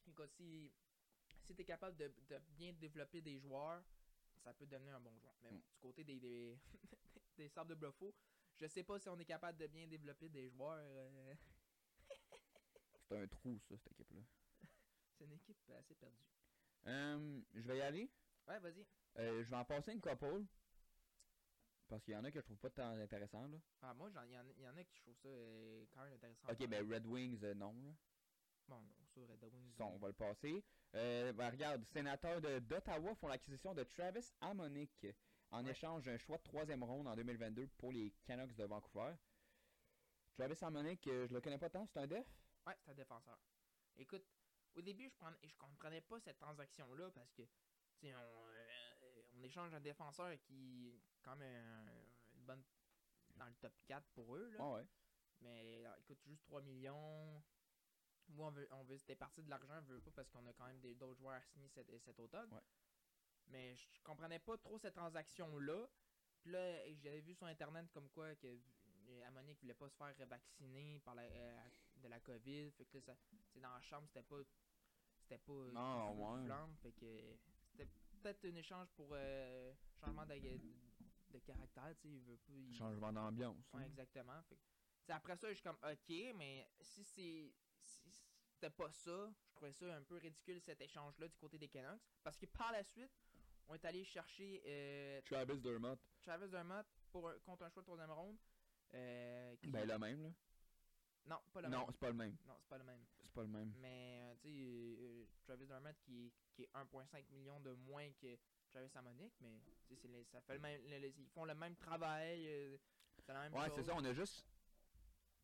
[0.08, 0.72] Écoute, si,
[1.46, 3.84] si t'es capable de, de bien développer des joueurs,
[4.44, 5.36] ça peut devenir un bon joueur.
[5.42, 5.62] Mais bon, Mm.
[5.72, 6.58] du côté des, des,
[7.38, 8.16] des sables de Bluffo,
[8.56, 10.78] je sais pas si on est capable de bien développer des joueurs.
[10.80, 11.36] euh,
[13.08, 14.22] C'est un trou, ça, cette équipe-là.
[15.18, 16.24] c'est une équipe assez perdue.
[16.86, 18.10] Euh, je vais y aller.
[18.48, 18.86] Ouais, vas-y.
[19.18, 20.46] Euh, je vais en passer une couple.
[21.88, 23.58] Parce qu'il y en a que je trouve pas tant intéressant, là.
[23.82, 26.14] Ah, moi, il y, en- y en a qui je trouve ça euh, quand même
[26.14, 26.50] intéressant.
[26.50, 27.94] Ok, ben Red Wings, euh, non, là.
[28.68, 29.72] Bon, non, ça, Red Wings.
[29.78, 30.64] Ça, on va le passer.
[30.96, 35.08] Euh, ben, regarde, sénateurs d'Ottawa font l'acquisition de Travis Amonick
[35.52, 35.72] en Ouais.
[35.72, 39.16] échange d'un choix de troisième ronde en 2022 pour les Canucks de Vancouver.
[40.34, 42.28] Travis Amonick, euh, je le connais pas tant, c'est un def?
[42.66, 43.40] Ouais, c'est un défenseur.
[43.96, 44.26] Écoute,
[44.76, 47.44] au début, je, prenais, je comprenais pas cette transaction-là parce que,
[48.04, 52.64] on, euh, on échange un défenseur qui est quand même un- une bonne.
[53.36, 54.58] dans le top 4 pour eux, là.
[54.60, 54.86] Ah ouais.
[55.42, 57.44] Mais euh, écoute, juste 3 millions.
[58.30, 60.54] Moi, on veut, on veut c'était parti de l'argent, on veut pas parce qu'on a
[60.54, 62.52] quand même des- d'autres joueurs à signer cet, cet automne.
[62.52, 62.62] Ouais.
[63.50, 65.88] Mais je comprenais pas trop cette transaction-là.
[66.42, 68.48] Puis là, j'avais vu sur internet comme quoi que
[69.10, 71.60] euh, Amonique voulait pas se faire vacciner par la, euh,
[71.98, 72.72] de la COVID.
[72.72, 73.16] Fait que là, ça,
[73.56, 74.42] dans la chambre, c'était pas.
[75.20, 75.54] C'était pas.
[76.14, 76.46] ouais.
[76.46, 76.76] flamme.
[76.78, 77.38] Fait que
[78.18, 81.94] peut-être un échange pour euh, changement de, caractère.
[82.02, 82.54] tu sais, Il veut pas.
[82.54, 83.72] il- Changement d'ambiance.
[83.74, 83.86] Ouais, hein.
[83.86, 84.42] exactement.
[84.44, 87.54] Fait après ça, je suis comme, ok, mais si c'est.
[87.80, 88.10] Si
[88.54, 92.02] c'était pas ça, je trouvais ça un peu ridicule cet échange-là du côté des Canucks.
[92.24, 93.12] Parce que par la suite,
[93.68, 96.00] on est allé chercher euh, Travis Dermott.
[96.24, 98.38] Travis Dermott pour contre un choix de troisième ronde.
[98.94, 100.30] euh, qui- Ben le même, là.
[101.28, 101.88] Non, pas le non, même.
[101.92, 102.36] c'est pas le même.
[102.46, 103.06] Non, c'est pas le même.
[103.38, 103.71] Pas le même.
[103.78, 108.36] Mais, euh, tu sais, euh, Travis Dermott qui, qui est 1,5 million de moins que
[108.71, 112.47] Travis Amonic, mais les- ça fait le même, le- le- ils font le même travail.
[112.47, 112.78] euh,
[113.19, 114.43] c'est la même Ouais, c'est ça, on a juste.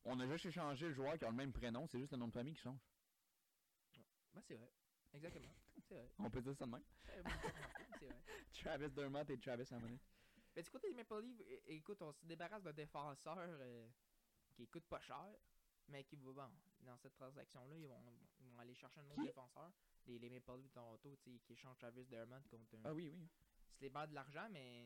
[0.05, 2.27] On a juste échangé le joueur qui a le même prénom, c'est juste le nom
[2.27, 2.79] de famille qui change.
[4.33, 4.71] Ben, c'est vrai.
[5.13, 5.53] Exactement.
[5.87, 6.09] C'est vrai.
[6.17, 6.83] On peut dire ça de même.
[7.09, 7.23] Euh,
[7.99, 8.21] c'est vrai.
[8.53, 10.01] Travis Dermott et Travis Amonick.
[10.55, 13.87] Mais du côté des Maple Leafs, écoute, on se débarrasse d'un défenseur euh,
[14.55, 15.27] qui coûte pas cher,
[15.87, 16.51] mais qui va, bon,
[16.83, 18.03] dans cette transaction-là, ils vont,
[18.39, 19.27] ils vont aller chercher un autre Qui?
[19.27, 19.71] défenseur.
[20.05, 22.81] Les, les Maple Leafs de Toronto, tu sais, qui échangent Travis Dermott contre un.
[22.83, 23.27] Ah oui, oui.
[23.79, 24.85] Se libère de l'argent, mais.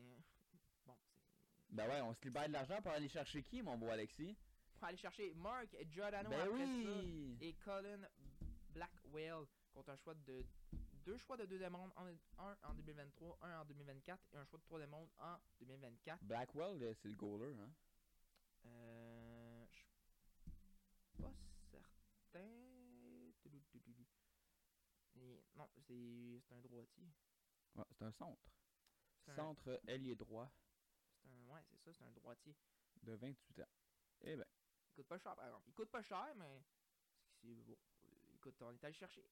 [0.86, 1.74] Bon, c'est.
[1.74, 4.36] Ben ouais, on se libère de l'argent pour aller chercher qui, mon beau Alexis?
[4.78, 7.36] Pour aller chercher Mark Giordano Ben après oui!
[7.38, 8.08] ça et Colin
[8.70, 10.44] Blackwell contre un choix de.
[11.04, 12.12] Deux choix de deuxième ronde, un,
[12.44, 16.22] un en 2023, un en 2024 et un choix de troisième ronde en 2024.
[16.24, 17.70] Blackwell, c'est le goaler, hein?
[18.66, 19.64] Euh.
[19.70, 21.32] Je suis pas
[21.70, 22.46] certain.
[23.42, 24.04] Touloutoulou.
[25.16, 27.12] Et- Non, c'est un droitier.
[27.74, 28.50] Ouais, c'est un centre.
[29.24, 30.48] C'est un- Centre ailier droit
[31.20, 31.46] C'est un.
[31.52, 32.54] Ouais, c'est ça, c'est un droitier.
[33.02, 33.68] de 28 ans.
[34.22, 34.44] Eh ben,
[34.86, 35.64] Il coûte pas cher, par exemple.
[35.68, 36.62] Il coûte pas cher, mais.
[37.40, 37.76] C'est bon.
[38.34, 39.22] Écoute, on est allé chercher.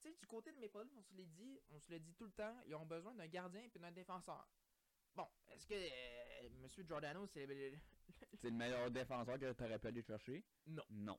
[0.00, 2.14] Tu sais, du côté de mes Leafs, on se l'est dit, on se le dit
[2.14, 4.48] tout le temps, ils ont besoin d'un gardien et d'un défenseur.
[5.14, 7.78] Bon, est-ce que euh, Monsieur Giordano, c'est le-
[8.40, 10.42] c'est le meilleur défenseur que t'aurais pu aller chercher?
[10.66, 10.82] Non.
[10.90, 11.18] Non.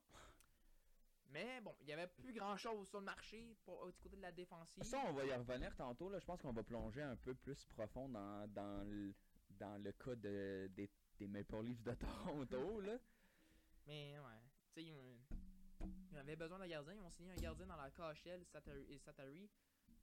[1.34, 4.16] Mais bon, il y avait plus grand chose sur le marché pour, euh, du côté
[4.16, 4.84] de la défensive.
[4.84, 6.10] Ça, on va y revenir tantôt.
[6.10, 6.20] Là.
[6.20, 9.14] Je pense qu'on va plonger un peu plus profond dans, dans, le,
[9.50, 12.82] dans le cas de, des, des Maple Leafs de Toronto.
[12.82, 12.98] Là.
[13.88, 15.18] Mais ouais, tu sais, ils,
[16.12, 16.94] ils avaient besoin d'un gardien.
[16.94, 19.50] Ils ont signé un gardien dans la KHL, Satari, et Satari,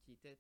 [0.03, 0.37] qui était,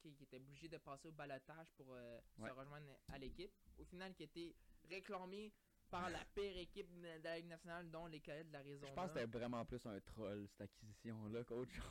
[0.00, 2.48] qui, qui était obligé de passer au balotage pour euh, Ouais.
[2.50, 3.52] se rejoindre à l'équipe.
[3.78, 4.54] Au final, qui était
[4.90, 5.50] réclamé
[5.90, 8.88] par la pire équipe de la Ligue nationale, dont les Coyotes de l'Arizona.
[8.88, 11.84] Je pense que c'était vraiment plus un troll, cette acquisition-là, qu'autre chose.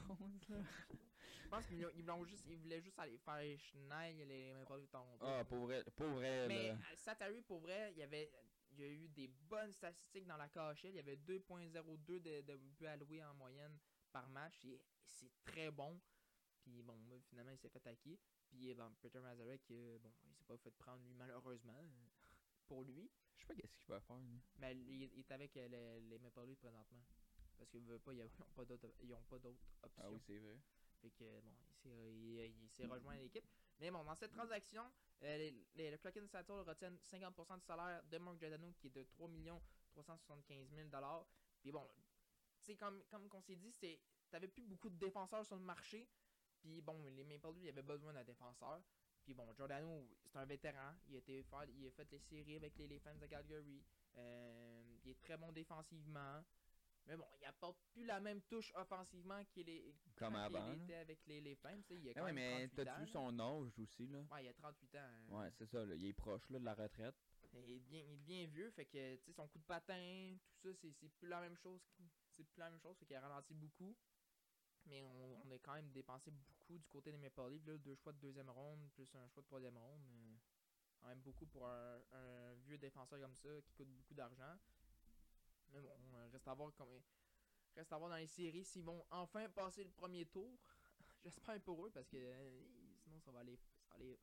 [1.44, 4.82] Je pense qu'ils voulaient- ils voulaient juste, ils voulaient juste aller faire les Maple Leafs
[4.82, 5.26] de Toronto.
[5.26, 6.78] Ah, pour vrai, pour vrai Mais là.
[6.92, 8.32] à Satari, pour vrai, il y avait
[8.72, 10.90] il y a eu des bonnes statistiques dans la KHL.
[10.90, 13.78] Il y avait 2.02 de, de buts alloués en moyenne
[14.12, 14.60] par match.
[14.66, 15.98] Et c'est très bon.
[16.60, 18.20] Puis bon, finalement, il s'est fait attaquer.
[18.50, 22.08] Puis bon, Peter Mazarek, euh, bon, il s'est pas fait prendre lui, malheureusement, euh,
[22.68, 23.10] pour lui.
[23.36, 24.18] Je sais pas qu'est-ce qu'il va faire.
[24.18, 24.40] lui.
[24.60, 27.04] Mais il est avec euh, les, les Maple Leafs présentement.
[27.58, 29.98] Parce qu'ils veulent pas, ils n'ont pas d'autres ils ont pas d'autres options.
[29.98, 30.60] Ah oui, c'est vrai.
[31.02, 33.46] Fait que bon, il s'est, il s'est rejoint à l'équipe.
[33.80, 34.84] Mais bon, dans cette transaction,
[35.24, 38.90] euh, les, les- le Kraken Seattle retiennent 50% du salaire de Mark Giordano qui est
[38.92, 39.30] de 3
[39.92, 40.90] 375 000
[41.62, 41.88] Puis bon,
[42.60, 45.62] tu sais, comme, comme qu'on s'est dit, c'est, t'avais plus beaucoup de défenseurs sur le
[45.64, 46.08] marché.
[46.60, 48.82] Puis bon, les Maple Leafs, ils avaient besoin d'un défenseur.
[49.26, 50.94] Puis bon, Giordano, c'est un vétéran.
[51.10, 53.84] Il a, été faire, il a fait les séries avec les, les fans de Calgary.
[54.18, 56.44] Euh, il est très bon défensivement.
[57.08, 59.94] Mais bon, il apporte plus la même touche offensivement qu'il est
[60.84, 63.08] était avec les, les sais, Il a quand ouais, même mais 38 ans, t'as-tu vu
[63.08, 64.20] son âge aussi, là?
[64.32, 65.00] Ouais, il a 38 ans.
[65.00, 65.40] hein.
[65.40, 65.96] Ouais, c'est ça, là.
[65.96, 67.16] Il est proche, là, de la retraite.
[67.68, 70.78] Il devient, il devient vieux, fait que tu sais, son coup de patin, tout ça,
[70.82, 71.80] c'est plus la même chose.
[72.32, 73.96] C'est plus la même chose, fait qu'il a ralenti beaucoup.
[74.86, 77.66] Mais on, on a quand même dépensé beaucoup du côté des Maple Leafs.
[77.66, 80.06] Là, deux choix de deuxième ronde, plus un choix de troisième ronde.
[80.08, 80.36] euh,
[81.00, 84.58] quand même beaucoup pour un, vieux défenseur comme ça qui coûte beaucoup d'argent.
[85.70, 87.02] Mais bon, euh, reste à voir comment.
[87.76, 90.58] Reste à voir dans les séries s'ils vont enfin passer le premier tour.
[91.24, 92.62] J'espère pour eux parce que euh,
[93.04, 93.60] sinon ça va aller.
[93.88, 94.20] Ça va aller,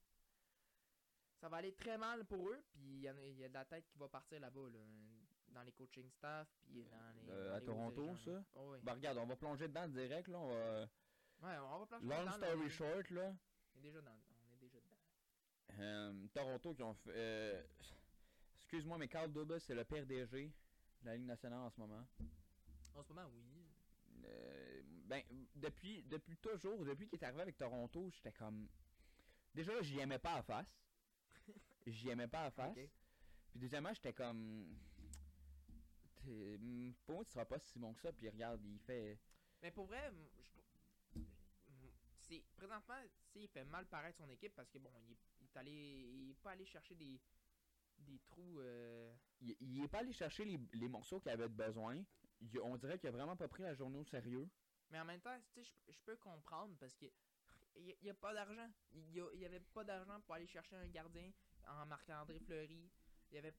[1.37, 2.65] ça va aller très mal pour eux.
[2.73, 4.71] Puis il y, a- de la tête qui va partir là-bas.
[4.71, 4.79] Là,
[5.53, 6.49] dans les coaching staff.
[6.67, 7.31] Puis dans les.
[7.31, 8.45] Euh, dans à les Toronto, ça?
[8.55, 8.79] Oh, oui.
[8.83, 10.39] Bah, regarde, on va plonger dedans direct, là.
[10.39, 10.81] On va...
[11.43, 13.35] Ouais, on va plancher Long dedans, story short, là.
[13.75, 14.97] On est déjà dans, on est déjà dedans.
[15.79, 17.11] Euh, Toronto qui ont fait.
[17.15, 17.63] euh,
[18.59, 20.47] Excuse-moi, mais Carl Dubas, c'est le pire DG
[21.03, 22.07] de la Ligue nationale en ce moment.
[22.95, 23.43] En ce moment, oui.
[24.25, 25.23] Euh, ben,
[25.57, 28.69] depuis, depuis toujours, depuis qu'il est arrivé avec Toronto, j'étais comme.
[29.55, 30.81] Déjà, j'y aimais pas à face.
[31.87, 32.75] J'y aimais pas à face.
[33.51, 34.77] Puis deuxièmement, j'étais comme.
[36.25, 38.13] Hmm, Pour moi, tu seras pas si bon que ça.
[38.13, 39.19] Puis regarde, il fait.
[39.63, 40.11] Mais pour vrai,
[42.31, 42.95] je présentement,
[43.35, 46.31] il fait mal paraître son équipe parce que bon, il est, il est allé, il
[46.31, 47.21] est pas allé chercher des
[47.99, 48.59] des trous.
[48.61, 52.03] euh, Il, il est pas allé chercher les, les morceaux qu'il avait besoin.
[52.41, 54.49] Il- on dirait qu'il a vraiment pas pris la journée au sérieux.
[54.91, 57.07] Mais en même temps, tu sais, je- peux comprendre parce que
[57.77, 58.69] il y, a pas d'argent.
[58.93, 61.33] Il y, a- il y avait pas d'argent pour aller chercher un gardien
[61.67, 62.91] en Marc-André Fleury.
[63.31, 63.55] Il y avait,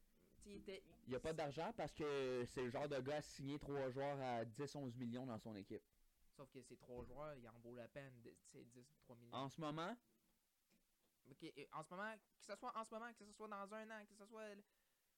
[0.45, 3.89] il n'y a pas d'argent parce que c'est le genre de gars à signer trois
[3.89, 5.83] joueurs à 10-11 millions dans son équipe.
[6.35, 8.21] Sauf que ces trois joueurs, il en vaut la peine.
[8.23, 9.33] de- Tu sais, 10 3 millions.
[9.33, 9.95] En ce moment,
[11.29, 13.73] Ok, et en ce moment, que ce soit en ce moment, que ce soit dans
[13.73, 14.43] un an, que ce soit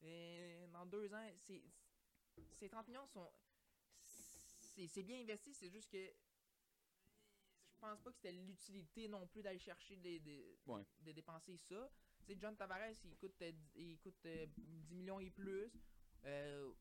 [0.03, 1.63] euh, dans deux ans, c'est
[2.53, 3.31] ces 30 millions sont
[4.05, 9.41] c'est c'est bien investi, c'est juste que je pense pas que c'était l'utilité non plus
[9.41, 10.85] d'aller chercher des- Ouais.
[10.99, 11.89] de dépenser ça.
[12.25, 15.69] Tu sais, John Tavares, il coûte euh, il coûte euh, 10 millions et plus.
[16.25, 16.71] Euh,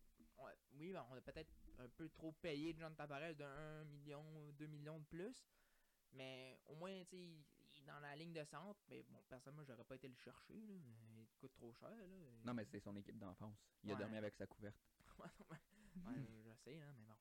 [0.75, 4.67] oui, ben, on a peut-être un peu trop payé John Tavares de 1 million, 2
[4.67, 5.47] millions de plus.
[6.13, 8.81] Mais au moins, tu sais, il est dans la ligne de centre.
[8.89, 10.55] Mais bon, personnellement, j'aurais pas été le chercher.
[10.55, 10.75] Là.
[11.19, 11.91] Il coûte trop cher.
[11.91, 12.05] Là.
[12.45, 13.57] non mais c'est son équipe d'enfance.
[13.83, 14.77] Il a dormi avec sa couverte.
[16.07, 16.13] Ouais,
[16.45, 17.15] je sais, mais bon.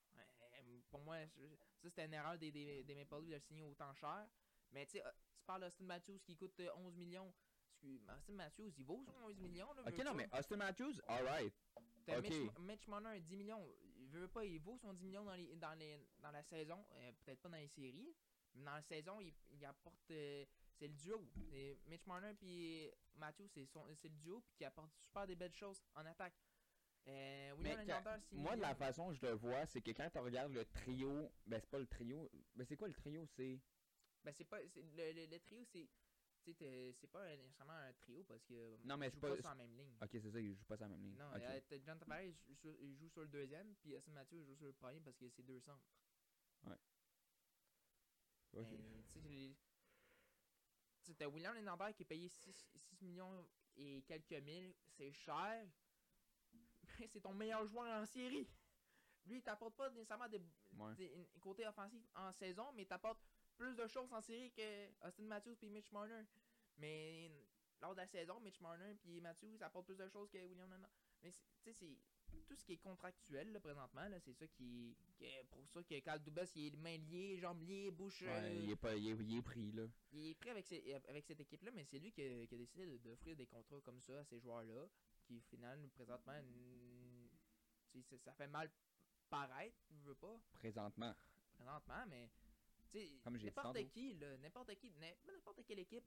[0.56, 3.40] Euh, pour moi, je- ça c'était une erreur des, des, des Maple Leafs de le
[3.40, 4.28] signer autant cher.
[4.72, 7.32] Mais tu sais, euh, tu parles d'Austin Matthews qui coûte euh, 11 millions.
[8.10, 9.72] Austin Matthews, il vaut son 11 millions.
[9.74, 10.14] Là, Ok, non pas.
[10.14, 11.54] mais Austin Matthews, alright.
[12.06, 12.30] T'as ok.
[12.30, 13.66] Mitch, Mitch Marner, 10 millions.
[13.98, 16.86] Il veut pas, il vaut son 10 millions dans, les, dans, les, dans la saison.
[16.94, 18.16] euh, Peut-être pas dans les séries.
[18.56, 20.12] Mais dans la saison, il, il apporte.
[20.12, 21.28] euh, c'est le duo.
[21.50, 25.36] C'est Mitch Marner puis Matthews, c'est son- c'est le duo puis qui apporte super des
[25.36, 26.34] belles choses en attaque.
[27.08, 30.20] Euh, Mais Nylander, 6 Moi, de la façon je le vois, c'est que quand tu
[30.20, 33.60] regardes le trio, ben c'est pas le trio, ben c'est quoi le trio, c'est...
[34.24, 34.60] Ben, c'est pas.
[34.62, 35.86] le, le trio, c'est.
[36.44, 38.78] Tu sais, C'est pas nécessairement un trio parce que.
[38.84, 39.96] Non, mais ils jouent pas- pas sur la même ligne.
[40.02, 41.16] Ok, c'est ça, il joue pas sur la même ligne.
[41.18, 41.42] Non, Ok.
[41.42, 45.00] euh, John Tavares, il joue, sur, le deuxième, puis Austin il joue sur le premier
[45.00, 45.86] parce que c'est deux centres.
[48.56, 48.68] Ok.
[48.70, 49.56] Mais, tu sais, les-
[51.02, 52.70] tu sais, t'as William Nylander qui est payé 6,
[53.02, 55.68] millions et quelques mille, c'est cher.
[57.00, 58.48] Mais c'est ton meilleur joueur en série.
[59.26, 60.40] Lui, il t'apporte pas nécessairement des,
[60.74, 60.94] Ouais.
[60.96, 63.20] des un côté offensif en saison, mais il t'apporte
[63.58, 66.24] plus de choses en série que Austin Matthews puis Mitch Marner.
[66.78, 67.32] Mais
[67.82, 70.88] lors de la saison, Mitch Marner puis Matthews apportent plus de choses que William Nylander.
[71.22, 71.98] Mais tu sais, c'est
[72.48, 75.84] tout ce qui est contractuel là, présentement, là, c'est ça qui, qui est pour ça
[75.84, 78.22] que Cal Dubas il est les mains liées, jambes liées, bouche.
[78.24, 79.84] Ouais, euh, il est pas, il est, il est pris, là.
[80.12, 82.58] il est pris avec, ses- avec cette équipe-là, mais c'est lui qui a, qui a
[82.58, 84.88] décidé d'offrir des contrats comme ça à ces joueurs-là,
[85.26, 86.42] qui au final, présentement,
[88.10, 88.70] ça- ça fait mal
[89.30, 91.14] paraître, je veux pas, Présentement.
[91.54, 92.30] présentement, mais
[93.24, 96.06] Comme j'ai dit n'importe qui, n'importe qui, n'im- n'importe quelle équipe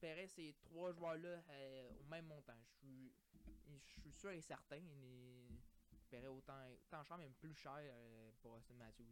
[0.00, 2.56] paierait ces trois joueurs-là euh, au même montant.
[2.82, 5.48] Je suis, sûr et certain, il
[6.10, 9.04] paierait autant, autant cher, même plus cher euh, pour Austin Matthews.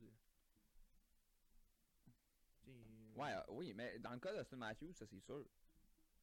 [2.65, 2.71] sais,
[3.15, 5.47] Ouais, euh, oui, mais dans le cas d'Austin Matthews, ça c'est sûr.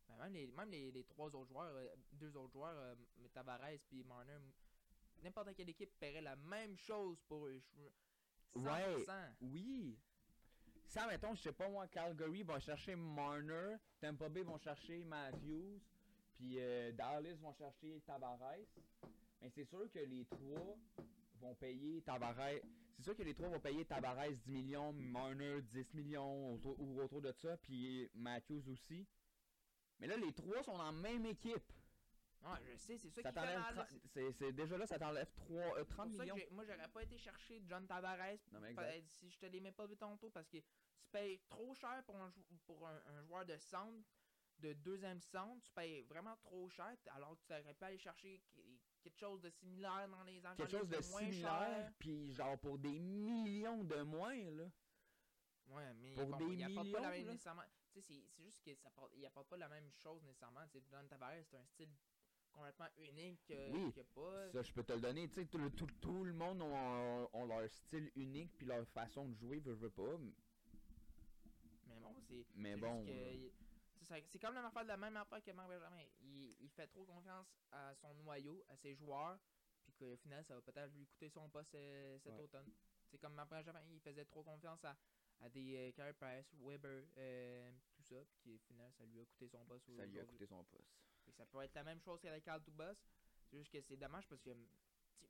[0.07, 2.95] Ben, même les, même les, les trois autres joueurs, euh, deux autres joueurs, euh,
[3.33, 4.39] Tavares puis Marner,
[5.21, 7.59] n'importe quelle équipe paierait la même chose pour eux.
[7.59, 9.07] Je- 100%.
[9.07, 9.35] Ouais.
[9.41, 9.99] Oui.
[10.89, 15.79] Ça, mettons, je sais pas moi, Calgary va chercher Marner, Tampa Bay vont chercher Matthews,
[16.33, 18.65] puis euh, Dallas vont chercher Tavares.
[19.39, 20.75] Mais c'est sûr que les trois
[21.41, 22.59] vont payer Tavares.
[22.95, 27.21] C'est sûr que les trois vont payer Tavares 10 millions, Marner 10 millions ou autour
[27.21, 29.05] de ça, puis Matthews aussi.
[29.99, 31.71] Mais là, les trois sont dans la même équipe.
[32.41, 33.75] Ouais, je sais, c'est ça, Ça qui fait t'enlève mal.
[33.75, 36.51] là, 30 c'est- déjà là, ça t'enlève 3, euh, 30 C'est pour ça que millions.
[36.51, 39.09] moi, j'aurais pas été chercher John Tavares Non, mais pa- exact.
[39.17, 42.15] si je te les mets pas vu tantôt parce que tu payes trop cher pour
[42.15, 44.07] un, jou- pour un, un joueur de centre,
[44.59, 48.41] de deuxième centre, tu payes vraiment trop cher alors que tu aurais pu aller chercher
[49.01, 51.93] quelque chose de similaire dans les Quelque chose de moins similaire, cher.
[51.99, 54.69] puis genre pour des millions de moins, là.
[55.67, 57.63] Ouais, mais Pour bon, des il apporte pas millions, la même nécessairement.
[57.91, 60.65] Tu sais, c'est- c'est juste qu'il apporte, il apporte pas la même chose nécessairement.
[60.89, 61.89] John Tavares, c'est un style
[62.53, 64.51] complètement unique que- Oui, pas.
[64.51, 65.27] Ça, je peux te le donner.
[65.29, 68.85] Tu sais, tout, le- tout, tout le monde ont, ont leur style unique, puis leur
[68.87, 70.17] façon de jouer, veux pas.
[71.87, 72.45] Mais bon, c'est.
[72.55, 73.05] Mais bon.
[73.07, 73.49] euh,
[74.31, 76.03] c'est comme la même affaire, la même affaire que Marc Benjamin.
[76.21, 79.39] Il, il fait trop confiance à son noyau, à ses joueurs,
[79.83, 82.43] puis qu'au final, ça va peut-être lui coûter son poste euh, cet Ouais.
[82.43, 82.71] automne.
[83.09, 84.95] C'est comme Marc Benjamin, il faisait trop confiance à,
[85.41, 89.25] à des euh, Carey Price, Weber, euh, tout ça, puis qu'au final, ça lui a
[89.25, 89.85] coûté son poste.
[89.95, 90.93] ça lui a coûté son poste.
[91.31, 92.95] Ça peut être la même chose qu'avec Carl Dubas.
[93.49, 94.51] C'est juste que c'est dommage parce que,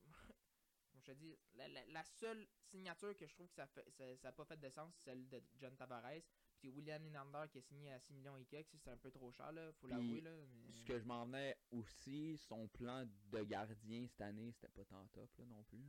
[0.92, 3.90] comme je te dis, la, la- la seule signature que je trouve que ça fait
[3.92, 6.22] ça, ça a pas fait de sens, c'est celle de John Tavares.
[6.60, 9.32] Puis William Nylander qui a signé à 6 millions et quelques, c'est un peu trop
[9.32, 10.20] cher, là, faut l'avouer.
[10.22, 10.32] là.
[10.36, 14.84] mais- Ce que je m'en venais aussi, son plan de gardien cette année, c'était pas
[14.84, 15.86] tant top là, non plus.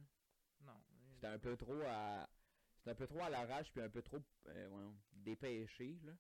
[0.61, 0.81] Non.
[1.15, 2.29] C'était un peu trop à.
[2.77, 6.13] C'était un peu trop à l'arrache, puis un peu trop euh, dépêché, là.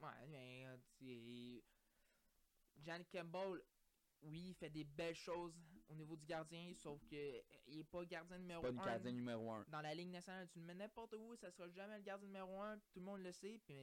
[0.00, 0.76] Ouais, mais euh,
[2.84, 3.62] Jan Campbell,
[4.22, 5.54] oui, il fait des belles choses
[5.88, 8.84] au niveau du gardien, sauf que euh, il est pas gardien numéro Pas une 1
[8.84, 9.64] gardien numéro 1.
[9.68, 10.48] dans la Ligue nationale.
[10.50, 13.20] Tu le mets n'importe où, ça sera jamais le gardien numéro 1, tout le monde
[13.20, 13.58] le sait.
[13.64, 13.74] Puis,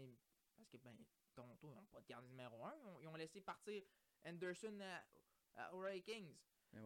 [0.58, 0.96] parce que, ben,
[1.36, 2.76] Toronto, ils n'ont pas de gardien numéro 1.
[2.78, 3.84] Ils ont, ils ont laissé partir
[4.26, 4.80] Anderson
[5.56, 6.36] à, à Kings.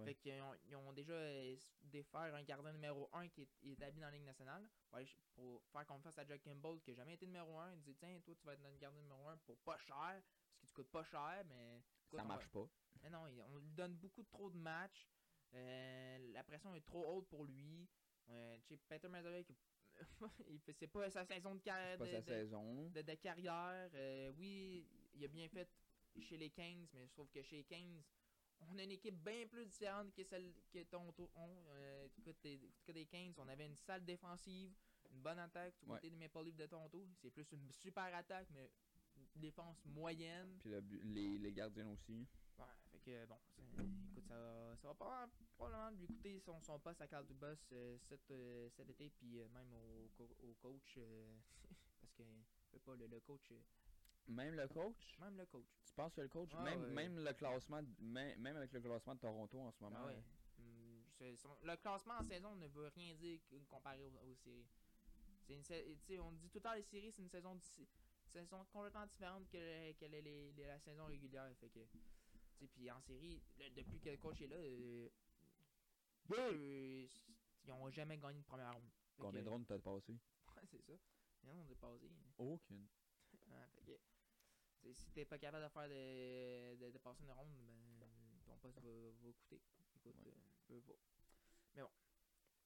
[0.06, 4.00] Fait qu'ils ont, ils ont déjà euh, défaire un gardien numéro 1 qui est, établi
[4.00, 6.96] dans la Ligue nationale pour, aller ch- pour faire confiance à Jack Campbell qui n'a
[6.96, 7.74] jamais été numéro 1.
[7.74, 10.24] Il dit Tiens, toi, tu vas être notre gardien numéro 1 pour pas cher, parce
[10.62, 11.84] que tu coûtes pas cher, mais.
[12.14, 12.68] Écoute, Ça va- marche pas.
[13.02, 15.08] mais non, on lui donne beaucoup trop de matchs.
[15.54, 17.88] Euh, la pression est trop haute pour lui.
[18.30, 19.08] Euh, Peter
[20.66, 21.98] fait- c'est pas sa saison de carrière.
[21.98, 22.90] De, sa de- saison.
[22.90, 23.90] de- de carrière.
[23.94, 25.70] Euh, oui, il a bien fait
[26.20, 28.02] chez les Kings, mais je trouve que chez les Kings,
[28.62, 31.64] on a une équipe bien plus différente que celle que Toronto ont.
[31.70, 34.74] Euh, écoute, des- du côté des Kings, on avait une sale défensive,
[35.12, 35.76] une bonne attaque.
[35.82, 35.98] Du Ouais.
[35.98, 38.72] côté des Maple Leafs de Toronto, c'est plus une super attaque, mais
[39.36, 40.58] défense moyenne.
[40.60, 42.28] Puis le les, les gardiens aussi.
[42.60, 43.40] Ouais, fait que bon,
[43.76, 47.26] c'est- écoute, ça, va- ça va pas probablement lui coûter son, son poste à Carl
[47.26, 50.10] Dubas euh, cet, euh, cet été, puis euh, même au,
[50.48, 51.00] au coach,
[52.02, 52.24] parce que
[52.86, 53.52] pas, le, le coach,
[54.28, 55.18] Même le coach?
[55.20, 55.66] même le coach.
[55.86, 59.16] Tu penses que le coach, Ah, même, même le classement, même, même avec le classement
[59.16, 59.98] de Toronto en ce moment.
[60.00, 60.24] Ah ouais.
[61.38, 64.68] Son- le classement en saison ne veut rien dire comparé aux, aux séries.
[65.48, 67.58] C'est une, on dit tout le temps les séries, c'est une saison,
[68.34, 71.50] saison complètement différente que, que les- les- les- la saison régulière.
[71.60, 71.80] Fait que,
[72.74, 75.10] puis en série, le- depuis que le coach est là, euh,
[76.32, 77.08] eux,
[77.66, 78.90] ils ont jamais gagné de première ronde.
[79.16, 80.18] Fait Combien que- de rondes t'as passé?
[80.56, 80.94] Ouais, c'est ça.
[81.80, 82.10] Passé.
[82.38, 82.88] Aucune.
[83.48, 87.54] Ouais, fait que, si t'es pas capable de faire de, de, de passer une ronde,
[88.00, 88.08] ben,
[88.46, 89.62] ton poste va, va coûter.
[89.96, 90.32] Écoute, Ouais.
[90.72, 90.82] euh.
[91.76, 91.90] Mais bon.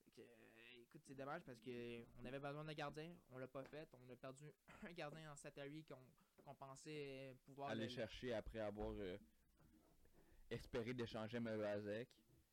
[0.06, 0.50] Fait que, euh,
[0.88, 3.88] écoute, c'est dommage parce que on avait besoin d'un gardien, on l'a pas fait.
[3.94, 4.46] On a perdu
[4.84, 9.18] un gardien en Satari qu'on pensait pouvoir Aller le- chercher après avoir euh,
[10.50, 12.10] espéré d'échanger Mrazek.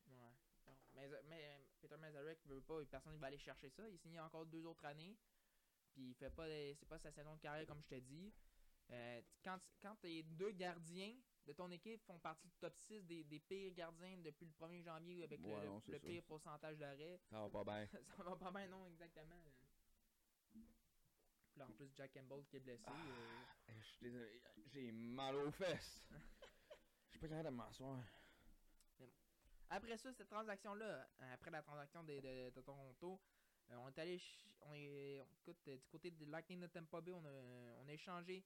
[0.08, 0.32] Ouais.
[0.66, 3.88] Non, mais, mais Peter Mazarek veut pas, personne ne va aller chercher ça.
[3.88, 5.16] Il signe encore deux autres années.
[5.92, 8.32] Puis il fait pas c'est pas sa saison de carrière comme je te dis.
[8.90, 11.14] Euh, quand quand tes deux gardiens
[11.46, 14.82] de ton équipe font partie du top 6 des, des pires gardiens depuis le 1er
[14.82, 16.06] janvier avec le- Ouais, le, non, c'est le ça.
[16.06, 17.86] pire pourcentage d'arrêt, Ça va pas bien.
[18.16, 19.42] ça va pas bien non exactement.
[21.56, 22.82] Là en plus Jack Campbell qui est blessé.
[22.86, 22.92] Ah.
[23.08, 23.44] euh,
[23.78, 24.42] Je suis désolé,
[24.72, 26.08] j'ai mal aux fesses.
[26.10, 28.02] Je suis pas capable de m'asseoir.
[29.70, 33.20] Après ça, cette transaction-là, après la transaction de, de- de Toronto,
[33.70, 34.20] euh, on est allé.
[34.62, 37.30] On est, on- écoute, euh, du côté de Lightning de Tampa Bay, on a,
[37.82, 38.44] on a échangé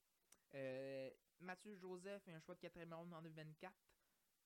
[0.55, 3.75] euh, Mathieu Joseph et un choix de 4 ronde en 2024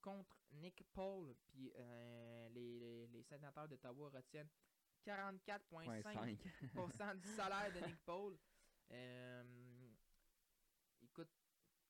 [0.00, 1.34] contre Nick Paul.
[1.46, 4.48] Puis euh, les, les, sénateurs d'Ottawa retiennent
[5.06, 6.02] 44,5%
[6.92, 7.16] 5.
[7.20, 8.36] du salaire de Nick Paul.
[8.90, 9.90] Euh,
[11.02, 11.30] écoute,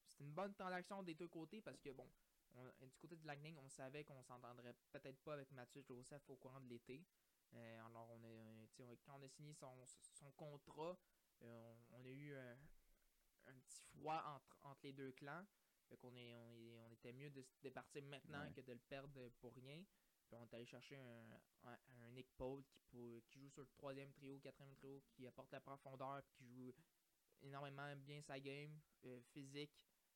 [0.07, 2.09] c'est une bonne transaction des deux côtés parce que, bon,
[2.55, 6.37] on- du côté de Lightning, on savait qu'on s'entendrait peut-être pas avec Mathieu Joseph au
[6.37, 7.03] courant de l'été.
[7.55, 8.23] Alors, on
[9.05, 9.85] quand on a signé son,
[10.15, 10.97] son contrat,
[11.41, 12.57] on, on a eu un,
[13.47, 15.45] un petit froid entre, entre les deux clans.
[15.89, 18.53] Fait qu'on est, on, est- on était mieux de se départir maintenant Ouais.
[18.55, 19.85] que de le perdre pour rien.
[20.27, 23.63] Puis on est allé chercher un, un, un Nick Pope qui, pour- qui joue sur
[23.63, 26.73] le troisième trio, quatrième trio, qui apporte la profondeur, qui joue
[27.43, 29.73] énormément bien sa game, euh, physique.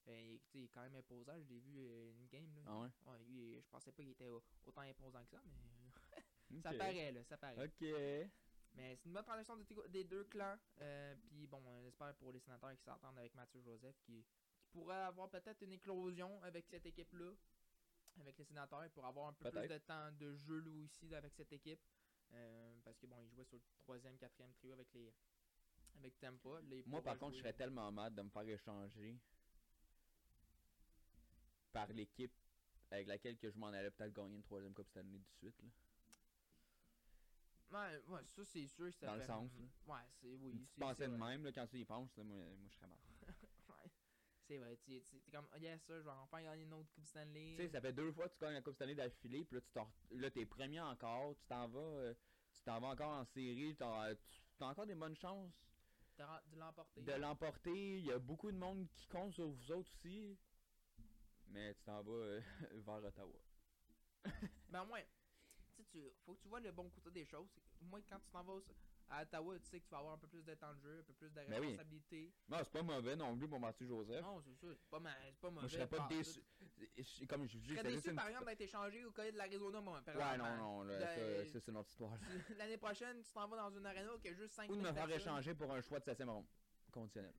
[0.08, 2.54] Euh, il, est quand même imposant, je l'ai vu euh, une game.
[2.54, 2.62] Là.
[2.66, 2.88] Ah ouais?
[3.06, 7.10] Ouais, lui, je pensais pas qu'il était au- autant imposant que ça, mais ça paraît,
[7.10, 7.64] là, ça paraît.
[7.66, 8.30] Ok.
[8.76, 9.56] Mais c'est une bonne transaction
[9.88, 10.56] des, deux clans.
[10.80, 14.24] Euh, Puis bon, on espère pour les sénateurs qui s'entendent avec Mathieu Joseph qui,
[14.58, 17.32] qui pourrait avoir peut-être une éclosion avec cette équipe-là.
[18.20, 21.34] Avec les sénateurs pour avoir un peu plus de temps de jeu lui aussi avec
[21.34, 21.80] cette équipe.
[22.32, 25.12] Euh, parce que bon, il jouait sur le troisième, quatrième trio avec les
[25.98, 26.60] avec Tampa.
[26.86, 29.18] Moi, par contre, je serais tellement mad de me faire échanger
[31.72, 32.32] par l'équipe
[32.90, 35.60] avec laquelle que je m'en allais peut-être gagner une troisième Coupe cette année de suite.
[35.62, 35.68] Là.
[37.72, 38.92] Ouais, ouais, ça c'est sûr.
[38.94, 39.50] Ça Dans le sens,
[39.86, 40.66] Ouais, c'est oui.
[40.72, 43.00] tu pensais de même, là, quand tu y penses, là, moi, moi, je serais mort.
[43.68, 43.90] Ouais,
[44.46, 44.76] c'est vrai.
[44.76, 47.56] Tu t'es comme, oh, yes, ça, je vais enfin gagner une autre Coupe Stanley.
[47.56, 49.60] Tu sais, ça fait deux fois que tu gagnes la Coupe année d'affilée, puis là,
[49.62, 52.14] tu t'en- là, t'es premier encore, tu t'en vas, euh,
[52.54, 55.52] tu t'en vas encore en série, t'as tu as encore des bonnes chances
[56.18, 57.02] de l'emporter.
[57.02, 57.98] de l'emporter.
[57.98, 60.38] Il y a beaucoup de monde qui compte sur vous autres aussi.
[61.48, 62.40] Mais tu t'en vas euh,
[62.86, 63.40] vers Ottawa.
[64.68, 65.02] Ben au moins,
[65.84, 67.48] tu faut que tu vois le bon côté des choses.
[67.80, 68.60] Au moins, quand tu t'en vas
[69.08, 70.98] à Ottawa, tu sais que tu vas avoir un peu plus de temps de jeu,
[70.98, 71.54] un peu plus de Ben oui.
[71.68, 72.32] responsabilité.
[72.48, 74.20] Non, c'est pas mauvais non plus pour Mathieu Joseph.
[74.22, 75.60] Non, c'est ça, c'est pas, ma- c'est pas mauvais.
[75.60, 76.40] Moi, je serais pas déçu.
[76.58, 76.66] tout.
[76.96, 79.36] Je- Comme je vous dis, Je serais déçu, par exemple, d'être échangé au cas de
[79.36, 82.18] l'Arizona, moi, Ouais, non, non, ça, ça, c'est notre histoire.
[82.56, 84.84] L'année prochaine, tu t'en vas dans une arena qui a juste 5 Ou de me
[84.92, 86.46] 000 faire échanger pour un choix de 7 ronde.
[86.92, 87.32] Conditionnel.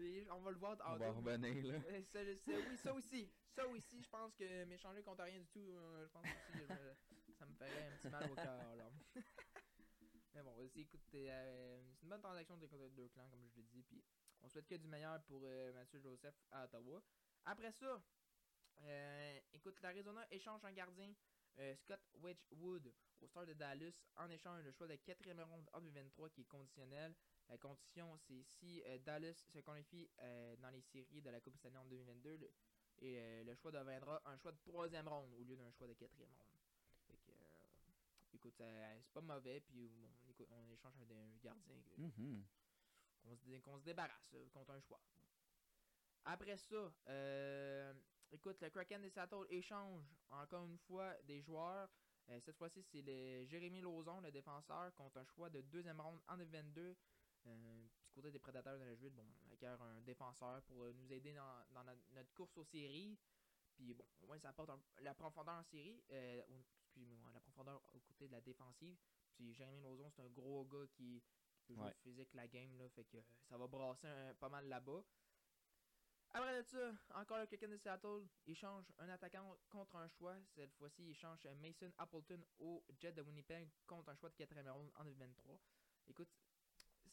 [0.00, 1.78] Et on va le voir On va revenir, là.
[1.88, 3.30] Euh, ça, oui, ça aussi.
[3.54, 6.66] Ça aussi, je pense que m'échanger contre rien du tout, euh, je pense aussi que
[6.74, 8.76] je- ça me ferait un petit mal au cœur.
[8.76, 8.90] là.
[10.34, 13.44] Mais bon, aussi, écoute, euh, c'est une bonne transaction de côté de deux clans, comme
[13.48, 13.82] je l'ai dit.
[13.82, 14.02] Puis
[14.40, 17.02] on souhaite que du meilleur pour euh, Mathieu Joseph à Ottawa.
[17.44, 18.00] Après ça,
[18.82, 21.12] euh, écoute, l'Arizona échange un gardien,
[21.58, 25.80] euh, Scott Wedgwood, au Star de Dallas, en échange le choix de quatrième ronde en
[25.80, 27.14] 2023 qui est conditionnel.
[27.50, 31.56] La condition, c'est si euh, Dallas se qualifie euh, dans les séries de la Coupe
[31.56, 32.50] Stanley en 2022, le-
[33.02, 35.94] et euh, le choix deviendra un choix de troisième ronde au lieu d'un choix de
[35.94, 36.46] quatrième ronde.
[37.08, 37.32] Fait que,
[38.36, 41.74] écoute, c'est pas mauvais, puis bon, on, écoute, on échange un, un gardien
[43.64, 45.00] qu'on se, débarrasse contre un choix.
[46.24, 47.92] Après ça, euh,
[48.30, 51.88] écoute, le Kraken des Seattle échange encore une fois des joueurs.
[52.42, 56.36] Cette fois-ci, c'est le Jérémy Lauzon, le défenseur, contre un choix de deuxième ronde en
[56.36, 56.94] 2022.
[57.46, 61.12] Euh, du côté des prédateurs de Nashville, bon, on acquiert un défenseur pour euh, nous
[61.12, 63.18] aider dans, dans notre, notre course aux séries.
[63.74, 66.42] Puis bon, au moins ça apporte un- la profondeur en série, euh,
[66.82, 68.96] excusez-moi, la profondeur au côté de la défensive.
[69.34, 71.22] Puis Jérémy Lauzon, c'est un gros gars qui,
[71.54, 71.94] qui peut jouer Ouais.
[72.02, 73.18] physique la game, là, fait que
[73.48, 75.02] ça va brasser un- pas mal là-bas.
[76.32, 80.36] Après de ça, encore le Kraken de Seattle, il change un attaquant contre un choix.
[80.54, 84.54] Cette fois-ci, il change Mason Appleton au Jet de Winnipeg contre un choix de 4
[84.70, 85.58] ronde en 2023.
[86.06, 86.28] Écoute,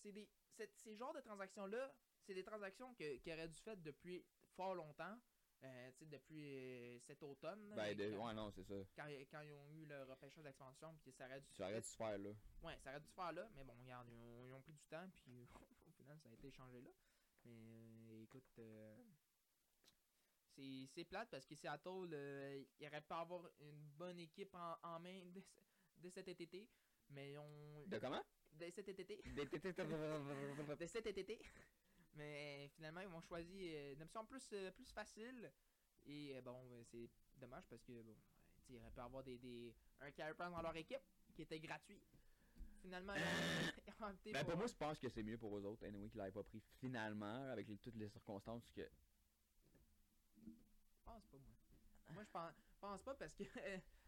[0.01, 1.93] c'est des c'est- ces genres de transactions-là,
[2.23, 4.25] c'est des transactions que, qui auraient dû faire depuis
[4.55, 5.17] fort longtemps.
[5.63, 7.73] Euh, depuis euh, cet automne.
[7.73, 8.75] Ben, de- quand, ouais, non, c'est ça.
[8.95, 11.87] quand, quand ils ont eu le repêchage d'expansion, puis ça aurait dû Tu arrêtes de
[11.89, 12.29] se faire, là.
[12.61, 14.73] Ouais, ça aurait dû se faire là, mais bon, regarde, ils ont, ils ont pris
[14.73, 15.47] du temps, puis
[15.87, 16.91] au final, ça a été échangé là.
[17.45, 17.55] Mais
[18.11, 19.03] euh, écoute, euh,
[20.55, 24.99] c'est c'est plate parce que Seattle, il aurait pu avoir une bonne équipe en, en
[24.99, 25.61] main ce-
[25.97, 26.69] dès cet été,
[27.09, 27.83] mais on.
[27.87, 28.23] De comment?
[28.57, 29.03] Dès cet été.
[29.05, 31.39] Des- des- des- des- de cet été.
[32.15, 35.51] Mais finalement, ils vont choisir euh, une option plus, euh, plus facile.
[36.05, 38.15] Et euh, bon, euh, c'est dommage parce que bon,
[38.69, 41.01] il aurait pu avoir des, des, un carry dans leur équipe
[41.35, 42.01] qui était gratuit.
[42.81, 43.23] Finalement, ils ont-
[43.87, 45.85] ils ont opté Ben, pour- pour moi, je pense que c'est mieux pour eux autres,
[45.85, 48.81] anyway, qu'ils l'aient pas pris finalement, avec les- toutes les circonstances que.
[48.81, 48.87] Je
[51.05, 51.55] pense pas, moi.
[52.13, 53.43] Moi, je pense, pense pas parce que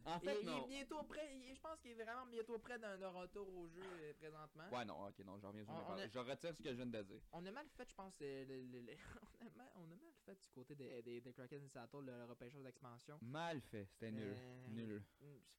[0.06, 0.68] En fait, il est non.
[0.68, 1.36] bientôt prêt.
[1.36, 4.70] il- je pense qu'il est vraiment bientôt prêt d'un retour au jeu euh, présentement.
[4.72, 6.76] Ouais, non, ok, non, j'en reviens sur On- on est- Je retire ce que je
[6.76, 7.22] viens de dire.
[7.32, 8.18] On a mal fait, je pense.
[8.22, 8.94] euh, le- le- le-
[9.42, 12.06] on, a mal, on a mal fait du côté des, des, des Kraken de Seattle,
[12.06, 13.20] le, repêchage d'expansion.
[13.22, 14.34] Mal fait, c'était nul.
[14.36, 15.04] Euh, Nul.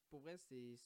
[0.09, 0.76] Pour vrai, c'est.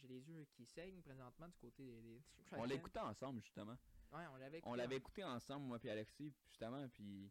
[0.00, 2.00] J'ai les yeux qui saignent présentement du côté des.
[2.02, 2.22] des
[2.52, 3.76] On l'écoutait ensemble, justement.
[4.12, 7.30] Ouais, on l'avait On l'avait écouté ensemble, moi puis Alexis, justement, puis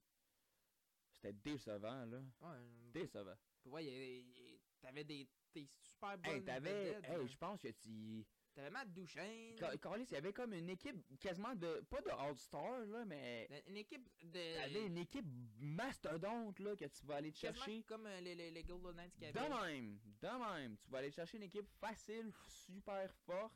[1.12, 2.22] c'était décevant, là.
[2.42, 2.58] Ouais,
[2.94, 3.36] Décevant.
[3.66, 4.51] vrai, il a- a-
[4.82, 6.34] t'avais des, des super bonnes.
[6.36, 6.88] Hey, t'avais.
[6.94, 7.26] Hey, là.
[7.26, 8.26] je pense que tu.
[8.54, 9.58] T'avais Matt Duchesne.
[9.58, 11.80] Ca- Carlis, il y avait comme une équipe quasiment de.
[11.90, 13.48] Pas de All-Star, là, mais.
[13.68, 14.56] Une équipe de.
[14.56, 15.26] T'avais une équipe
[15.58, 17.84] mastodonte, là, que tu vas aller te chercher.
[17.84, 19.50] comme euh, les, les, les Golden Knights qui De avaient.
[19.72, 20.78] même, de même.
[20.80, 23.54] Tu vas aller chercher une équipe facile, super forte,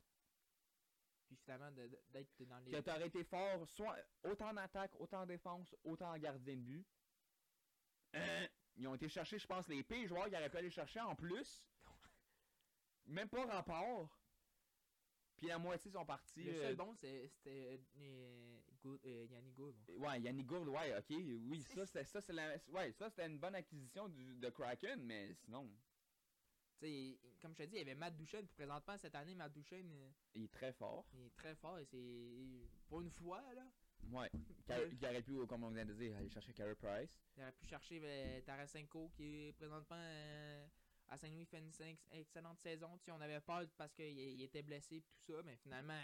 [1.27, 2.71] Puis finalement, de- de- d'être dans les.
[2.71, 6.61] que t'aurais été fort, soit autant en attaque, autant en défense, autant en gardien de
[6.61, 6.87] but.
[8.77, 11.15] Ils ont été chercher, je pense, les pires joueurs qu'ils auraient pu aller chercher en
[11.15, 11.65] plus.
[13.05, 14.09] Même pas rapport.
[15.37, 16.43] Puis la moitié sont partis.
[16.43, 18.59] Le euh, seul bon, c'est- c'était euh,
[19.05, 19.75] euh, Yannick Gould.
[19.97, 23.37] Ouais, Yannick Gourde, ouais, ok, oui, ça c'était ça c'est la ouais, ça c'était une
[23.37, 25.69] bonne acquisition du, de Kraken, mais sinon,
[26.79, 28.45] Tu sais, comme je te dis, il y avait Matt Duchesne.
[28.47, 31.05] Puis présentement, cette année, Matt Duchesne, euh, il est très fort.
[31.13, 31.77] il est très fort.
[31.79, 32.69] Et c'est.
[32.87, 33.65] Pour une fois, là,
[34.11, 34.29] Ouais,
[34.91, 37.09] il aurait pu, comme on vient de dire, aller chercher Carey Price.
[37.35, 40.65] il aurait pu chercher euh, Tarasenko, qui est présentement euh,
[41.09, 41.71] à Saint-Louis, fait une
[42.11, 42.97] excellente saison.
[42.99, 45.99] Tu sais, on avait peur parce qu'il il était blessé et tout ça, mais finalement.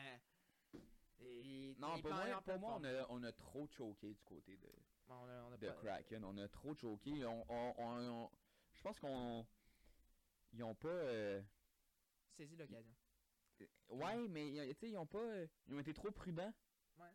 [1.22, 4.68] euh, Non, pour moi, pour moi on, a, on a trop choqué du côté de,
[5.08, 6.24] Bon, on a- on a de pas- Kraken.
[6.26, 7.26] On a trop choqué.
[7.26, 8.30] On,
[8.74, 9.46] je pense qu'on.
[10.54, 10.88] Ils ont pas.
[10.90, 11.42] euh,
[12.36, 12.94] saisi l'occasion.
[13.90, 15.44] ouais, mais ils- tu sais, ils ont pas.
[15.68, 16.54] Ils ont été trop prudents.
[16.98, 17.06] Ouais.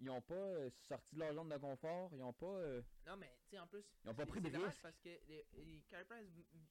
[0.00, 2.10] Ils ont pas euh, sorti de leur zone de confort.
[2.14, 2.46] Ils ont pas.
[2.46, 3.84] euh, Non, mais tu sais, en plus.
[4.04, 4.80] Ils ont pas pris de risques.
[4.82, 6.26] Parce que les, les Carey Price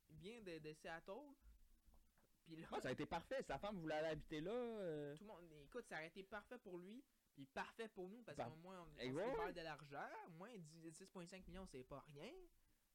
[0.09, 1.13] vient de, de Seattle.
[2.45, 3.43] Puis là, ouais, ça a été parfait.
[3.43, 4.51] Sa femme voulait aller habiter là.
[4.51, 5.51] euh, tout le monde.
[5.65, 7.03] Écoute, ça aurait été parfait pour lui.
[7.35, 8.23] Puis parfait pour nous.
[8.23, 9.13] Parce Par- qu'au moins, on, on
[9.45, 10.09] ouais, de l'argent.
[10.27, 12.33] Au moins, 10 6,5 millions, c'est pas rien.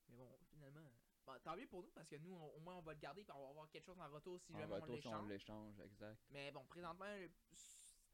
[0.09, 0.80] Mais bon, finalement.
[1.24, 1.91] Bon, tant mieux pour nous.
[1.93, 3.22] Parce que nous, on- au moins, on va le garder.
[3.22, 5.26] Puis on va avoir quelque chose en retour si en jamais on retour, si on
[5.26, 5.80] l'échange.
[5.80, 6.18] exact.
[6.30, 7.14] Mais bon, présentement,
[7.53, 7.57] tu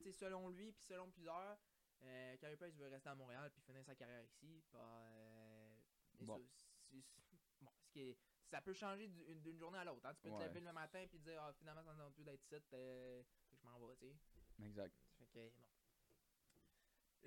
[0.04, 1.58] sais, selon lui, puis selon plusieurs,
[2.03, 4.62] euh, Carey veut rester à Montréal puis finir sa carrière ici.
[4.72, 5.76] Bah, euh,
[6.20, 6.38] Bon.
[6.38, 6.42] ça,
[6.90, 8.18] c'est- c'est- bon, ce qui est-
[8.51, 10.05] ça peut changer du- d'une journée à l'autre.
[10.07, 10.14] hein.
[10.14, 13.22] Tu peux te lever le matin puis dire ah, finalement, ça plus d'être ici, euh,
[13.53, 14.64] je m'en vais, tu sais.
[14.64, 14.94] Exact.
[15.18, 15.64] Fait que, bon.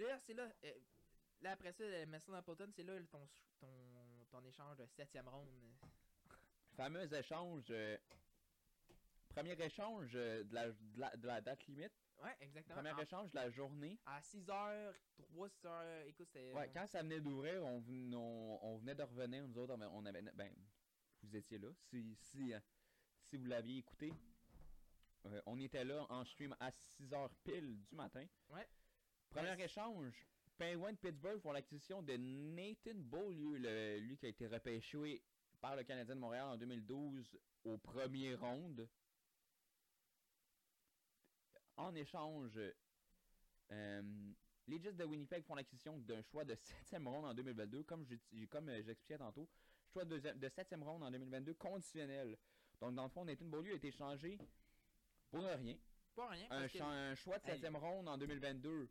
[0.05, 0.51] Là, c'est là.
[0.63, 0.79] euh,
[1.41, 3.27] là, après ça, Mason Appleton, c'est là ton,
[3.59, 5.49] ton, ton échange de 7ème ronde.
[6.75, 7.71] Fameux échange.
[9.29, 11.93] premier échange de, la, de, la, de la date limite.
[12.23, 12.75] Ouais, exactement.
[12.77, 13.99] Premier En- échange de la journée.
[14.05, 16.53] à 6h, 3, 6h, écoute, c'était.
[16.53, 20.05] Ouais, quand ça venait d'ouvrir, on, ven- on, on venait de revenir, nous autres, on
[20.05, 20.53] avait- ben,
[21.23, 22.59] vous étiez là, si, si, euh,
[23.23, 24.13] si vous l'aviez écouté.
[25.25, 28.25] Euh, on était là en stream à 6h pile du matin.
[28.49, 28.67] Ouais.
[29.29, 34.29] Premier Ouais, échange, Penguin de Pittsburgh pour l'acquisition de Nathan Beaulieu, le- lui qui a
[34.29, 35.23] été repêché
[35.61, 38.87] par le Canadien de Montréal en 2012 au premier round.
[41.83, 42.57] En échange,
[43.71, 44.31] euh,
[44.67, 48.05] les Jets de Winnipeg font l'acquisition d'un choix de 7e ronde en 2022, comme
[48.69, 49.49] euh, j'expliquais tantôt.
[49.91, 52.37] Choix de, de 7e ronde en 2022 conditionnel.
[52.79, 54.37] Donc, dans le fond, Nathan Beaulieu a été changé
[55.29, 55.77] pour rien.
[56.15, 56.47] Pas rien.
[56.51, 57.59] Un, que un choix de Hey.
[57.59, 58.89] 7e ronde en 2022.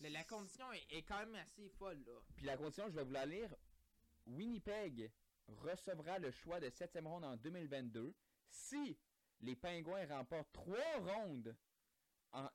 [0.00, 2.12] la, la condition est, est quand même assez folle, là.
[2.34, 3.54] Puis la condition, je vais vous la lire.
[4.26, 5.10] Winnipeg
[5.48, 8.14] recevra le choix de 7e ronde en 2022
[8.48, 8.96] si
[9.40, 11.54] les Pingouins remportent 3 rondes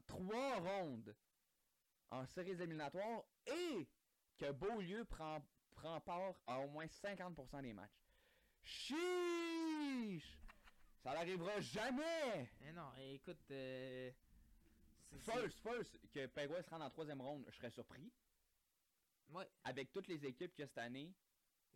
[0.07, 1.15] 3 rondes
[2.09, 3.87] en séries éliminatoires et
[4.37, 5.41] que Beaulieu prend,
[5.75, 7.91] prend part à au moins 50% des matchs.
[8.63, 10.37] Chiche!
[11.03, 12.49] Ça n'arrivera jamais!
[12.61, 13.39] Eh non, écoute.
[13.51, 14.11] Euh,
[15.19, 18.11] First, first, que Pingouins se rende en 3 ronde, je serais surpris.
[19.29, 21.13] Ouais, Avec toutes les équipes qu'il y a cette année.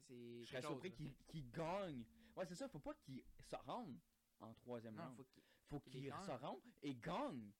[0.09, 0.95] Je serais surpris là.
[0.95, 2.03] qu'il qu'il gagne.
[2.35, 3.97] Ouais, c'est ça, faut pas qu'il se rende
[4.41, 5.15] en troisième Non, round.
[5.17, 5.43] faut qu'il.
[5.67, 6.25] Faut qu'il qu'il gagne.
[6.25, 7.51] se rende et gagne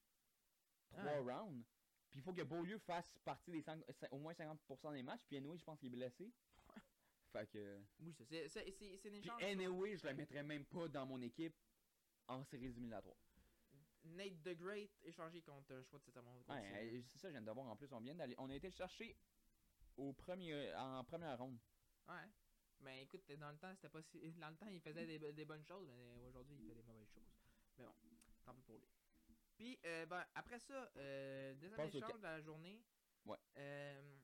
[0.92, 1.40] trois Ah.
[1.42, 1.66] rounds.
[2.10, 5.24] Puis il faut que Beaulieu fasse partie des cinq- cin- au moins 50% des matchs.
[5.28, 6.32] Puis anyway, je pense qu'il est blessé.
[7.32, 7.80] fait que.
[8.00, 9.42] Oui, ça, c'est c'est- c'est- c'est une Puis échange.
[9.44, 11.56] anyway, je le mettrais même pas dans mon équipe
[12.28, 13.16] en séries éliminatoires.
[14.04, 16.44] Nate the Great échangé contre un choix de cette amende.
[16.50, 17.92] Ouais, c'est ça, je viens de voir en plus.
[17.94, 18.36] On vient d'aller.
[18.38, 19.16] On a été chercher
[19.96, 21.58] au premier, en première ronde.
[22.10, 22.28] Ouais.
[22.80, 24.20] Mais écoute, dans le temps, c'était pas si.
[24.44, 27.12] Dans le temps, il faisait des, des bonnes choses, mais aujourd'hui, il fait des mauvaises
[27.14, 27.30] choses.
[27.78, 27.94] Mais bon,
[28.44, 28.88] tant pis pour lui.
[29.62, 32.82] Puis, euh, ben, après ça, euh, deuxième échange de la journée.
[33.26, 33.38] Ouais.
[33.58, 34.18] Euh,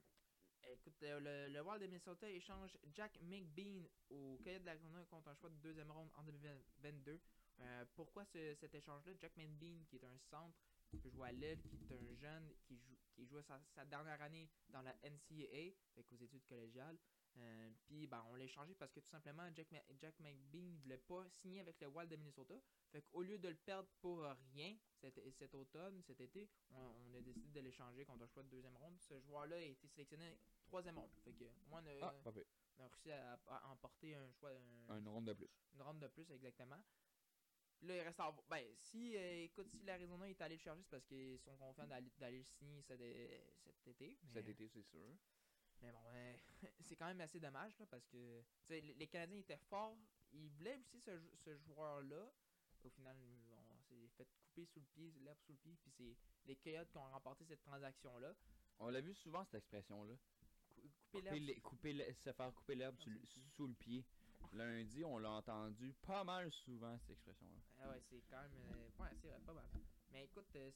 [0.63, 5.27] écoute, euh, le, le Wild de Minnesota échange Jack McBean au Coyote de l'Arizona contre
[5.27, 7.21] un choix de deuxième ronde en 2022.
[7.59, 9.13] Euh, pourquoi ce- cet échange-là?
[9.19, 10.57] Jack McBean, qui est un centre,
[10.89, 13.85] qui peut jouer à l'aile, qui est un jeune, qui joue, qui joue sa, sa
[13.85, 16.97] dernière année dans la NCAA, fait qu'aux études collégiales.
[17.39, 20.77] Euh, Puis ben, on l'a échangé parce que tout simplement Jack, Ma- Jack McBean ne
[20.77, 22.55] voulait pas signer avec le Wild de Minnesota.
[22.91, 24.23] Fait qu'au lieu de le perdre pour
[24.53, 28.43] rien cet, cet automne, cet été, on, on a décidé de l'échanger contre un choix
[28.43, 28.99] de deuxième ronde.
[28.99, 31.11] Ce joueur-là a été sélectionné troisième ronde.
[31.23, 32.15] Fait que moi, on a, Ah,
[32.79, 34.51] on a réussi à, à emporter un choix,
[34.89, 35.49] un- Une ronde de plus.
[35.75, 36.81] une ronde de plus exactement.
[37.81, 40.89] Là, il reste à Ben, si, euh, écoute, si l'Arizona est allé le chercher, c'est
[40.89, 42.99] parce qu'ils sont confiants d'aller le signer cet,
[43.61, 44.17] cet été.
[44.23, 45.15] mais- Cet été, c'est sûr.
[45.81, 46.35] Mais bon, euh,
[46.81, 49.97] c'est quand même assez dommage là, parce que les Canadiens étaient forts.
[50.33, 51.11] Ils voulaient aussi ce,
[51.45, 52.31] ce joueur-là.
[52.83, 53.17] Au final,
[53.51, 55.75] on s'est fait couper sous le pied, l'herbe sous le pied.
[55.81, 56.15] Puis c'est
[56.45, 58.35] les Coyotes qui ont remporté cette transaction-là.
[58.79, 60.15] On l'a vu souvent, cette expression-là.
[60.69, 61.61] Cou- Couper l'herbe.
[61.61, 63.19] couper se faire couper l'herbe sous, le-
[63.55, 64.05] Sous le pied.
[64.53, 67.59] Lundi, on l'a entendu pas mal souvent, cette expression-là.
[67.79, 68.51] Ah ouais, c'est quand même.
[68.71, 69.65] euh, ouais, c'est vrai, pas mal.
[70.11, 70.71] Mais écoute, euh,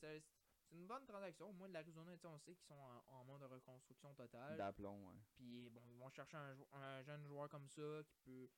[0.72, 1.52] c'est une bonne transaction.
[1.54, 4.58] Moi, de l'Arizona, on sait qu'ils sont en, en mode de reconstruction totale.
[4.58, 5.20] D'aplomb, ouais.
[5.36, 8.50] Puis bon, ils vont chercher un, un jeune joueur comme ça qui peut.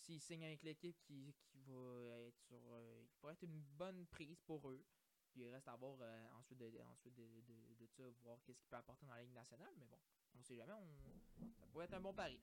[0.00, 2.60] S'il signe avec l'équipe, qui, qui va être sur.
[2.70, 4.84] euh, qui pourrait être une bonne prise pour eux.
[5.30, 8.58] Puis il reste à voir euh, ensuite, de, ensuite de, de, de ça, voir qu'est-ce
[8.60, 9.72] qu'il peut apporter dans la Ligue nationale.
[9.78, 9.98] Mais bon,
[10.34, 10.72] on sait jamais.
[10.74, 12.38] On, ça pourrait être un bon pari.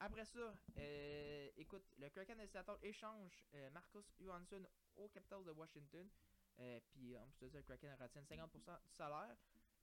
[0.00, 4.66] Après ça, euh, écoute, le Kraken de Seattle échange euh, Marcus Johansson
[4.96, 6.08] aux Capitals de Washington.
[6.60, 9.36] Euh, puis en plus de ça, le Kraken retient 50% du salaire.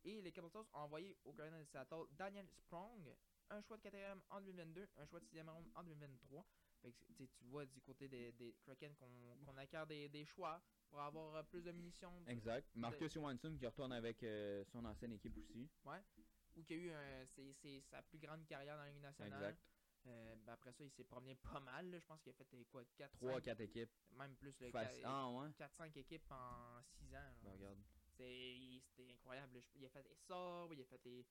[0.04, 3.14] Et les Capitals ont envoyé au Kraken de Seattle Daniel Sprong,
[3.50, 3.96] un choix de 4
[4.30, 6.46] en 2022, un choix de 6 ronde en 2023.
[6.82, 10.60] Fait que, tu vois du côté des, des Kraken qu'on acquiert des, des choix
[10.90, 12.12] pour avoir euh, plus de munitions.
[12.28, 12.68] Exact.
[12.76, 15.70] Marcus Johansson qui retourne avec euh, son ancienne équipe aussi.
[16.56, 17.26] Ou qui a eu un-
[17.90, 19.34] sa plus grande carrière dans la Ligue nationale.
[19.44, 19.60] Exact.
[20.08, 21.90] Euh, ben après ça, il s'est promené pas mal.
[21.92, 22.00] là.
[22.00, 23.92] Je pense qu'il a fait euh, quoi 4 3 4 équipes.
[24.12, 25.50] même plus le Faci- Ah ouais.
[25.50, 27.34] 4-5 équipes en 6 ans.
[27.44, 27.78] Ben, regarde.
[28.08, 29.62] C'était incroyable.
[29.76, 31.26] Il a fait les sorts, il a fait les.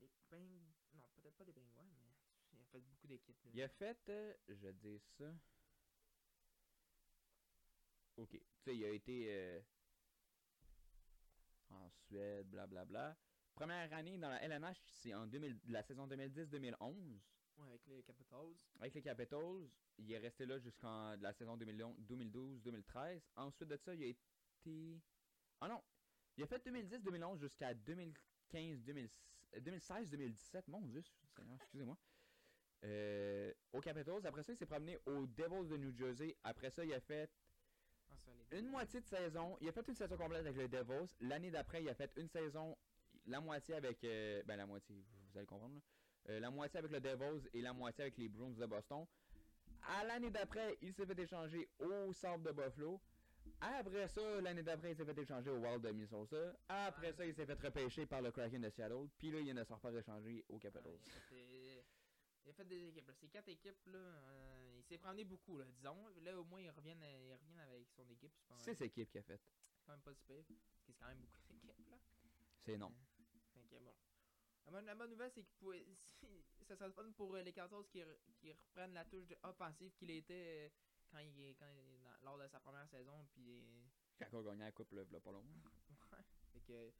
[0.00, 0.08] Les.
[0.94, 2.14] Non, peut-être pas les pingouins, mais
[2.52, 3.36] il a fait beaucoup d'équipes.
[3.52, 5.34] Il a fait, euh, je dire ça.
[8.16, 8.30] Ok.
[8.30, 9.60] Tu sais, il a été euh,
[11.70, 13.16] en Suède, blablabla.
[13.54, 17.18] Première année dans la LNH, c'est en 2000, la saison 2010-2011.
[17.60, 18.54] Ouais, avec les Capitals.
[18.80, 23.20] Avec les Capitals, il est resté là jusqu'en la saison 2012-2013.
[23.36, 25.00] Ensuite de ça, il a été.
[25.60, 25.82] Ah non!
[26.36, 30.64] Il a fait 2010-2011 jusqu'à 2015-2016-2017.
[30.68, 31.02] Mon Dieu,
[31.60, 31.96] excusez-moi.
[32.84, 34.24] Euh, aux Capitals.
[34.26, 36.34] Après ça, il s'est promené aux Devils de New Jersey.
[36.44, 37.30] Après ça, il a fait
[38.10, 39.58] Ah, ça, une moitié de saison.
[39.60, 41.14] Il a fait une saison complète avec les Devils.
[41.20, 42.74] L'année d'après, il a fait une saison,
[43.26, 44.02] la moitié avec.
[44.04, 45.74] euh, ben, la moitié, vous, vous allez comprendre.
[45.74, 45.80] là.
[46.28, 49.06] Euh, la moitié avec le Devils et la moitié avec les Bruins de Boston.
[49.82, 53.00] À l'année d'après, il s'est fait échanger au Centre de Buffalo.
[53.60, 56.54] Après ça, l'année d'après, il s'est fait échanger au Wild de Minnesota.
[56.68, 57.12] Après Ouais.
[57.14, 59.08] ça, il s'est fait repêcher par le Kraken de Seattle.
[59.18, 60.98] Puis là, il ne sort pas aux Ouais, Capitals.
[61.02, 61.84] il, a fait des...
[62.44, 63.06] il a fait des équipes.
[63.08, 63.14] là.
[63.14, 66.06] Ces quatre équipes, là, euh, il s'est promené beaucoup, là, disons.
[66.22, 68.32] Là, au moins, il revient, il revient avec son équipe.
[68.58, 69.40] C'est équipes qu'il a fait.
[69.74, 70.10] c'est quand même pas.
[70.12, 70.54] Parce que
[70.86, 71.96] c'est quand même beaucoup d'équipes, là.
[72.58, 72.92] C'est non.
[73.70, 73.94] Que bon.
[74.70, 75.74] La bonne, la bonne nouvelle, c'est que pour-
[76.20, 78.02] si- ça serait le fun pour euh, les Capitals qui,
[78.40, 80.68] qui reprennent la touche de offensive qu'il était euh,
[81.10, 83.26] quand il, quand il dans- lors de sa première saison.
[83.32, 83.82] Puis, euh,
[84.20, 85.42] Quand on gagnait la coupe, là, là, pas long.
[86.12, 86.18] ouais.
[86.52, 86.92] Fait que.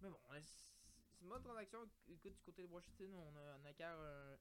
[0.00, 1.88] Mais bon, c'est une bonne transaction.
[2.08, 4.36] Écoute, du côté de Washington, on a, on acquiert un,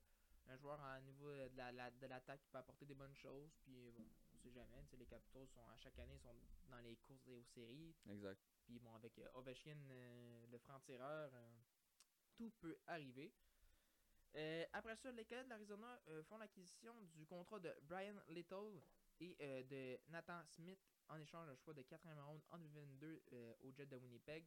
[0.47, 3.51] un joueur à niveau de la- la- de l'attaque qui peut apporter des bonnes choses.
[3.63, 4.03] Puis, bon,
[4.33, 4.83] on sait jamais.
[4.97, 6.35] Les Capitals, sont, à chaque année, sont
[6.69, 7.93] dans les courses et aux séries.
[8.09, 8.41] Exact.
[8.65, 11.55] Puis bon, avec Ovechkin, euh, le franc-tireur, euh,
[12.37, 13.33] tout peut arriver.
[14.35, 18.81] Euh, après ça, les Canadiens de l'Arizona euh, font l'acquisition du contrat de Brian Little
[19.19, 20.79] et euh, de Nathan Smith
[21.09, 24.45] en échange d'un choix de 4e round en 2022 euh, au Jet de Winnipeg.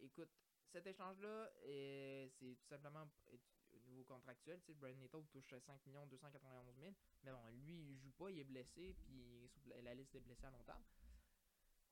[0.00, 0.30] Écoute,
[0.72, 4.58] cet échange-là, c'est tout simplement au niveau contractuel.
[4.76, 6.94] Brian Little touche 5 291 000.
[7.22, 9.50] Mais bon, lui, il joue pas, il est blessé, puis
[9.82, 10.82] la liste des blessés à long terme.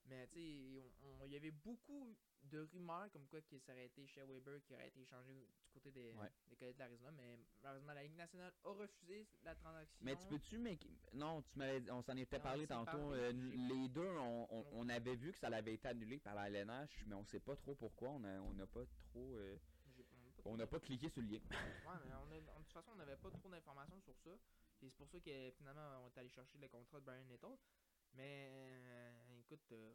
[0.07, 2.15] Mais tu sais, on- on- il y avait beaucoup
[2.51, 5.91] de rumeurs comme quoi qu'il serait été chez Weber, qui aurait été échangé du côté
[5.91, 6.29] des, Ouais.
[6.51, 7.11] des Coyotes de l'Arizona.
[7.13, 9.99] Mais malheureusement, la Ligue nationale a refusé la transaction.
[10.05, 10.79] Mais tu peux-tu, mais
[11.15, 12.85] non, tu m'avais, on s'en était Non, parlé on tantôt.
[12.85, 16.35] parlé, euh, les deux, on, on, on avait vu que ça avait été annulé par
[16.35, 18.11] la LNH, mais on sait pas trop pourquoi.
[18.11, 20.03] On a, on n'a pas trop, euh, on a pas
[20.37, 21.39] on trop n'a pas cliqué sur le lien.
[21.39, 24.31] Ouais, mais on a- de toute façon, on n'avait pas trop d'informations sur ça.
[24.83, 27.57] Et c'est pour ça que finalement, on est allé chercher le contrat de Brian Little.
[28.17, 29.93] Mais euh, écoute, euh,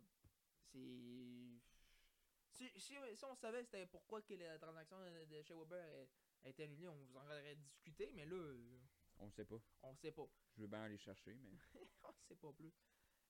[0.71, 1.59] c'est.
[2.51, 6.07] Si, si, si on savait c'était pourquoi que la transaction de, chez Weber
[6.43, 8.11] a, a été annulée, on vous en aurait discuté.
[8.13, 8.79] Mais là, euh,
[9.19, 9.61] On sait pas.
[9.83, 10.27] on sait pas.
[10.55, 11.51] Je veux bien aller chercher, mais.
[12.03, 12.73] on sait pas plus.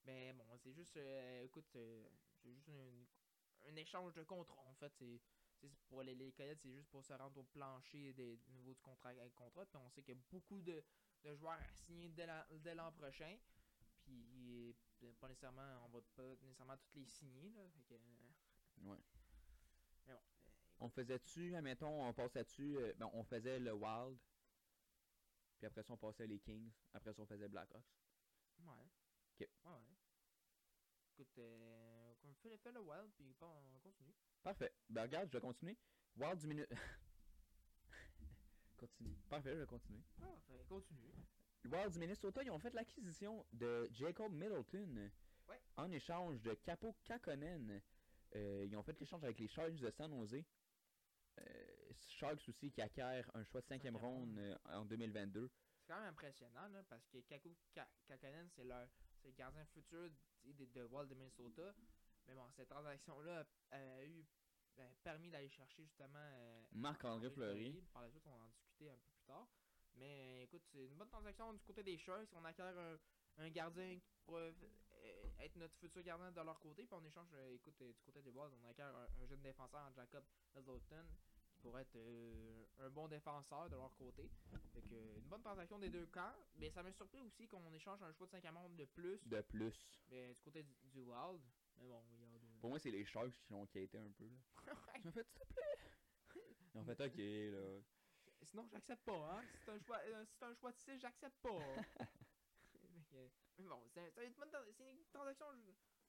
[0.05, 0.97] Mais bon, c'est juste.
[0.97, 2.07] euh, écoute, euh,
[2.41, 4.63] c'est juste un, un échange de contrat.
[4.67, 5.22] En fait, c'est.
[5.89, 8.80] Pour les, les Coyotes, c'est juste pour se rendre au plancher des du niveau du
[8.80, 9.65] contrat contrat.
[9.65, 10.82] Puis on sait qu'il y a beaucoup de,
[11.24, 13.38] de joueurs à signer dès l'an prochain.
[14.10, 17.49] Puis euh, pas nécessairement, on va pas nécessairement toutes les signer.
[17.51, 18.97] Là, fait que, euh, Ouais.
[20.05, 20.24] mais bon, euh,
[20.80, 24.18] On faisait-tu, admettons, on passait-tu, euh, ben, on faisait le Wild,
[25.57, 27.84] puis après ça, on passait les Kings, après ça, on faisait Blackhawks.
[28.60, 28.89] ouais.
[29.36, 29.49] Ok.
[29.66, 29.97] Ouais, ouais.
[31.12, 34.14] Écoute, euh, on fait, fait le wild, puis on continue.
[34.41, 34.74] Parfait.
[34.89, 35.78] Ben, regarde, je vais continuer.
[36.16, 36.70] Wild du minute.
[38.78, 39.16] continue.
[39.30, 40.01] Parfait, je vais continuer.
[40.22, 41.14] Ah, fait, continue.
[41.66, 45.12] Wild du Minnesota, ils ont fait l'acquisition de Jacob Middleton
[45.47, 45.60] Ouais.
[45.78, 47.82] en échange de Capo Kakonen.
[48.36, 50.43] Euh, ils ont fait l'échange avec les Chargers de San Jose.
[51.39, 55.49] Euh, Sharks aussi qui acquiert un choix de cinquième ronde euh, en 2022.
[55.80, 58.88] C'est quand même impressionnant, là, parce que Kaku Ka- Kakanen, c'est leur
[59.22, 60.10] c'est le gardien futur
[60.45, 61.74] de, de Wild de Minnesota.
[62.28, 64.26] Mais bon, cette transaction-là a, eu
[64.78, 67.82] ben, permis d'aller chercher justement Marc-André Fleury.
[67.91, 69.47] Par la suite, on va en discuter un peu plus tard.
[70.00, 72.30] Mais écoute, c'est une bonne transaction du côté des Sharks.
[72.34, 72.97] On acquiert un,
[73.38, 74.54] un gardien qui pourrait
[74.93, 76.86] euh, être notre futur gardien de leur côté.
[76.86, 79.41] Puis on échange, euh, écoute, euh, du côté des Wild, on acquiert un, un jeune
[79.41, 80.24] défenseur en Jacob
[80.56, 81.06] Middleton
[81.50, 84.30] qui pourrait être euh, un bon défenseur de leur côté.
[84.74, 86.34] Fait que, une bonne transaction des deux camps.
[86.56, 89.41] Mais ça m'a surpris aussi qu'on échange un choix de 5 monde de plus De
[89.41, 89.89] plus.
[90.10, 91.41] mais du côté du, du Wild.
[91.78, 92.60] Mais bon, il y a de...
[92.60, 94.26] Pour moi, c'est les Sharks qui l'ont quitté un peu.
[94.26, 94.74] Là.
[95.04, 96.58] Ils ont fait, s'il te plaît.
[96.74, 97.82] Ils ont fait, ok, là.
[98.44, 99.44] Sinon, j'accepte pas, hein.
[99.66, 101.50] C'est un choix, euh, c'est un choix de 6, j'accepte pas.
[103.58, 104.34] Mais bon, c'est une,
[105.12, 105.46] transaction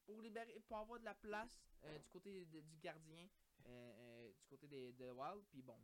[0.07, 3.29] pour libérer, pour avoir de la place euh, du côté de- du gardien,
[3.67, 5.45] euh, du côté des de Wild.
[5.51, 5.77] Puis bon,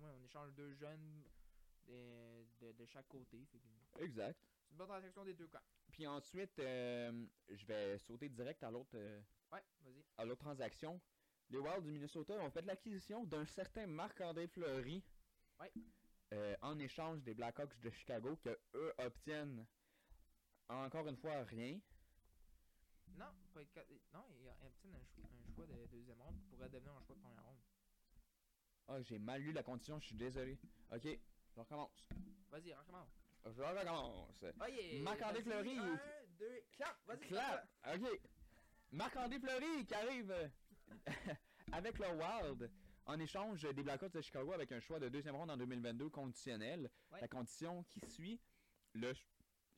[0.00, 1.24] ouais, on échange deux jeunes
[1.86, 3.46] de, de, de chaque côté.
[3.94, 4.38] Que Exact.
[4.42, 5.62] c'est une bonne transaction des deux camps.
[5.90, 9.20] Puis ensuite, je vais sauter direct à l'autre euh,
[9.52, 10.04] Ouais, vas-y.
[10.18, 11.00] à l'autre transaction.
[11.50, 15.02] Les Wilds du Minnesota ont fait l'acquisition d'un certain Marc-André Fleury
[15.60, 15.72] Ouais.
[16.32, 19.66] euh, en échange des Blackhawks de Chicago que eux obtiennent
[20.68, 21.78] encore une fois rien.
[23.16, 23.60] Non, pas
[24.12, 24.90] non, il y a un, choix,
[25.22, 27.60] un choix de deuxième ronde qui pourrait devenir un choix de première ronde.
[28.88, 30.58] Ah, j'ai mal lu la condition, je suis désolé.
[30.90, 32.08] Ok, je recommence.
[32.50, 33.08] Vas-y, recommence.
[33.46, 34.44] Je recommence.
[34.60, 35.02] Oh yeah!
[35.02, 35.78] Marc-André Fleury.
[35.78, 36.00] Un,
[36.38, 36.96] deux, clap!
[37.06, 37.68] Vas-y, Clap!
[37.94, 38.20] Ok.
[38.92, 40.48] Marc-André Fleury qui arrive euh,
[41.72, 42.70] avec le Wild
[43.06, 46.90] en échange des Blackhawks de Chicago avec un choix de deuxième ronde en 2022 conditionnel.
[47.12, 47.20] Ouais.
[47.20, 48.40] La condition qui suit,
[48.94, 49.12] le,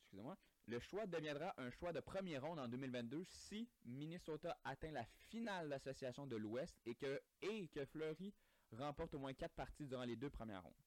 [0.02, 5.04] excusez-moi, le choix deviendra un choix de première ronde en 2022 si Minnesota atteint la
[5.04, 8.34] finale d'association de l'Ouest et que, et que Fleury
[8.72, 10.82] remporte au moins quatre parties durant les deux premières rondes.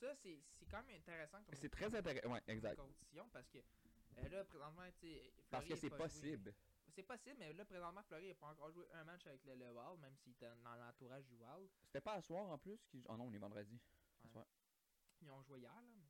[0.00, 2.30] Ça, c'est c'est quand même intéressant comme, C'est très intéressant.
[2.30, 2.76] Ouais, exact.
[2.76, 4.82] condition parce que euh, là, présentement.
[5.50, 6.38] Parce que est c'est joué.
[6.96, 9.70] C'est possible, mais là, présentement, Fleury n'a pas encore joué un match avec le, le
[9.70, 11.68] Wild, même s'il était dans l'entourage du Wild.
[11.84, 12.78] C'était pas à soir en plus?
[12.86, 13.78] qui- Oh non, on est vendredi.
[14.22, 14.32] À Ouais.
[14.32, 14.46] soir.
[15.20, 15.82] Ils ont joué hier, là.
[15.94, 16.06] mais-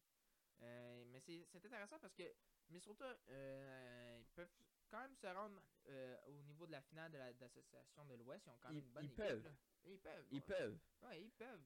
[0.63, 2.23] Euh, mais c'est intéressant parce que
[2.71, 4.49] Minnesota, euh, ils peuvent
[4.89, 8.15] quand même se rendre euh, au niveau de la finale de la- de l'association de
[8.15, 8.47] l'Ouest.
[8.47, 9.17] Ils ont quand même Ils- une bonne ils équipe.
[9.25, 9.45] peuvent.
[9.45, 9.51] là.
[9.85, 10.27] Ils peuvent.
[10.31, 10.41] Ils ouais.
[10.47, 10.79] peuvent.
[11.03, 11.65] Ouais, ils peuvent.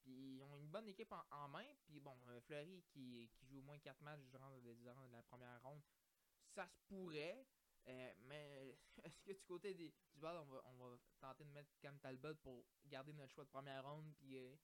[0.00, 1.66] Puis ils ont une bonne équipe en, en main.
[1.84, 5.82] Puis bon, euh, Fleury qui, qui joue au moins 4 matchs durant la première ronde,
[6.54, 7.46] ça se pourrait.
[7.88, 11.50] Euh, mais est-ce que du côté des, du bal, on va, on va tenter de
[11.50, 14.54] mettre Cam Talbot pour garder notre choix de première ronde puis euh,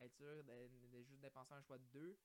[0.00, 2.18] être sûr de, de juste dépenser un choix de 2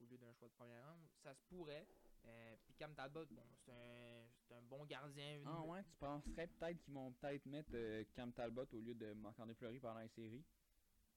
[0.00, 1.06] au lieu d'un choix de première ronde?
[1.22, 1.86] Ça se pourrait.
[2.26, 5.42] Euh, puis Cam Talbot, bon, c'est un, un bon gardien.
[5.46, 9.12] Ah ouais, tu penserais peut-être qu'ils vont peut-être mettre euh, Cam Talbot au lieu de
[9.14, 10.44] Marc-André Fleury pendant les séries?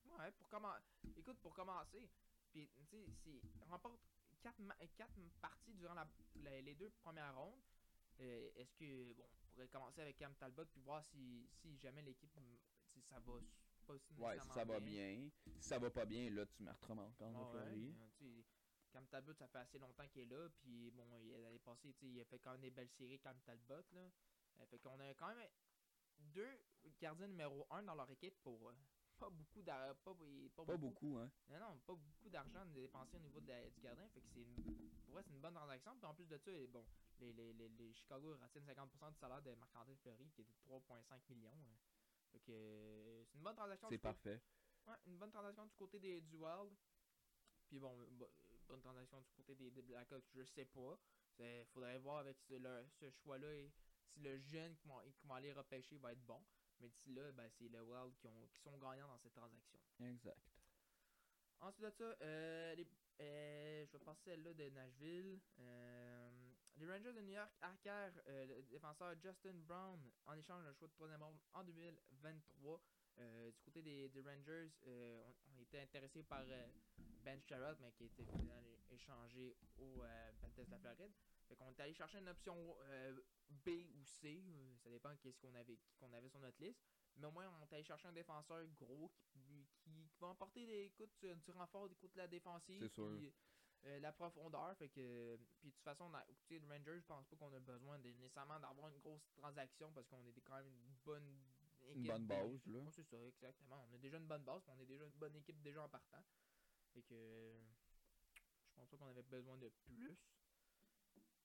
[0.05, 0.83] Ouais, pour commencer.
[1.17, 2.09] Écoute, pour commencer,
[2.51, 3.99] puis tu sais, remporte
[4.41, 4.57] 4
[4.95, 6.07] quatre parties durant la,
[6.43, 7.61] la- les deux premières rondes,
[8.21, 12.01] euh, est-ce que bon, on pourrait commencer avec Cam Talbot puis voir si, si jamais
[12.01, 13.33] l'équipe, sais, ça va
[13.85, 15.29] pas si Ouais, si ça va bien.
[15.59, 17.95] Si ça va pas bien, là, tu mettras Marc-André Ouais, Fleury.
[17.99, 18.45] euh, tu
[18.91, 22.19] Cam Talbot, ça fait assez longtemps qu'il est là, puis bon, il l'année passée, il
[22.19, 24.11] a fait quand même des belles séries, Cam Talbot, là.
[24.59, 25.47] Euh, fait qu'on a quand même
[26.19, 26.59] deux
[26.99, 28.71] gardiens numéro 1 dans leur équipe pour
[29.21, 29.95] pas beaucoup d'argent.
[30.03, 30.13] Pas,
[30.55, 31.31] pas Pas beaucoup, hein.
[31.49, 34.07] non, non, pas beaucoup d'argent dépensé au niveau de la- du gardien.
[34.09, 34.55] Fait que c'est une,
[35.05, 35.95] pour vrai, c'est une bonne transaction.
[35.97, 36.85] Puis en plus de ça, bon,
[37.19, 40.53] les, les, les, les Chicago retiennent 50% du salaire de Marc-André Fleury, qui est de
[40.67, 41.51] 3,5 millions.
[41.53, 41.77] hein.
[42.31, 43.87] Fait que euh, c'est une bonne transaction.
[43.89, 44.41] C'est côté- parfait.
[44.87, 46.73] Ouais, une bonne transaction du côté des, du Wild.
[47.67, 48.31] Puis bon, bo-
[48.67, 50.97] bonne transaction du côté des, des Blackhawks, je sais pas.
[51.39, 52.55] Il faudrait voir avec ce,
[52.99, 53.71] ce choix-là et
[54.13, 56.41] si le jeune qui vont aller repêcher va être bon.
[56.81, 59.79] Mais d'ici là, ben, c'est le Wild qui, ont, qui sont gagnants dans cette transaction.
[59.99, 60.41] Exact.
[61.61, 62.87] Ensuite de ça, euh, les-
[63.21, 65.39] euh, je vais passer celle-là de Nashville.
[65.59, 66.29] Euh,
[66.77, 70.93] les Rangers de New York acquièrent le défenseur Justin Brown en échange d'un choix de
[70.93, 72.81] troisième ronde en 2023.
[73.19, 76.43] Euh, du côté des, des Rangers, on, on était intéressé par
[77.23, 78.25] Ben Sherrod, mais qui a été
[78.89, 80.01] échangé au
[80.39, 81.13] Panthers de la Floride.
[81.51, 83.13] Fait qu'on est allé chercher une option euh,
[83.49, 86.81] B ou C, euh, ça dépend qu'est-ce qu'on avait, qu'on avait sur notre liste.
[87.17, 90.65] Mais au moins, on est allé chercher un défenseur gros qui, qui, qui va emporter
[90.65, 92.79] des, écoute, du, du renfort écoute, la défensive.
[92.79, 93.09] C'est sûr.
[93.17, 93.33] puis,
[93.83, 94.77] euh, la profondeur.
[94.77, 97.53] Fait que, puis de toute façon, on a- écoutez, le Rangers, je pense pas qu'on
[97.53, 101.43] a besoin de, nécessairement d'avoir une grosse transaction parce qu'on est quand même une bonne
[101.89, 102.07] équipe.
[102.07, 102.43] bonne déjà.
[102.43, 102.79] base, là.
[102.91, 103.85] C'est ça, exactement.
[103.89, 105.89] On a déjà une bonne base, puis on est déjà une bonne équipe déjà en
[105.89, 106.23] partant.
[106.93, 107.53] Fait que
[108.65, 110.17] je pense pas qu'on avait besoin de plus.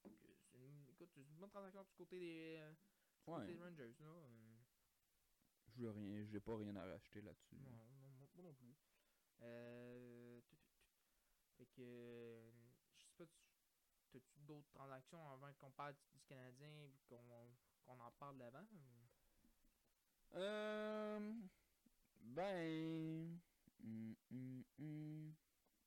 [0.03, 3.39] Fait que c'est une, écoute, c'est une bonne transaction du côté des, euh, du côté
[3.39, 3.47] Ouais.
[3.47, 3.95] des Rangers.
[4.01, 4.07] Là.
[4.07, 4.57] Euh,
[5.69, 7.57] Je veux rien, j'ai pas rien à racheter là-dessus.
[7.57, 8.75] Non, non, moi moi non plus.
[9.41, 10.41] Euh.
[11.57, 11.81] Fait que.
[11.83, 12.51] euh,
[12.97, 13.41] Je sais pas, tu-
[14.13, 17.17] t'as-tu d'autres transactions avant qu'on parle du Canadien puis
[17.87, 18.67] qu'on en parle d'avant
[20.35, 21.35] Euh.
[22.21, 23.39] Ben.
[23.85, 25.35] hum, hum, hum,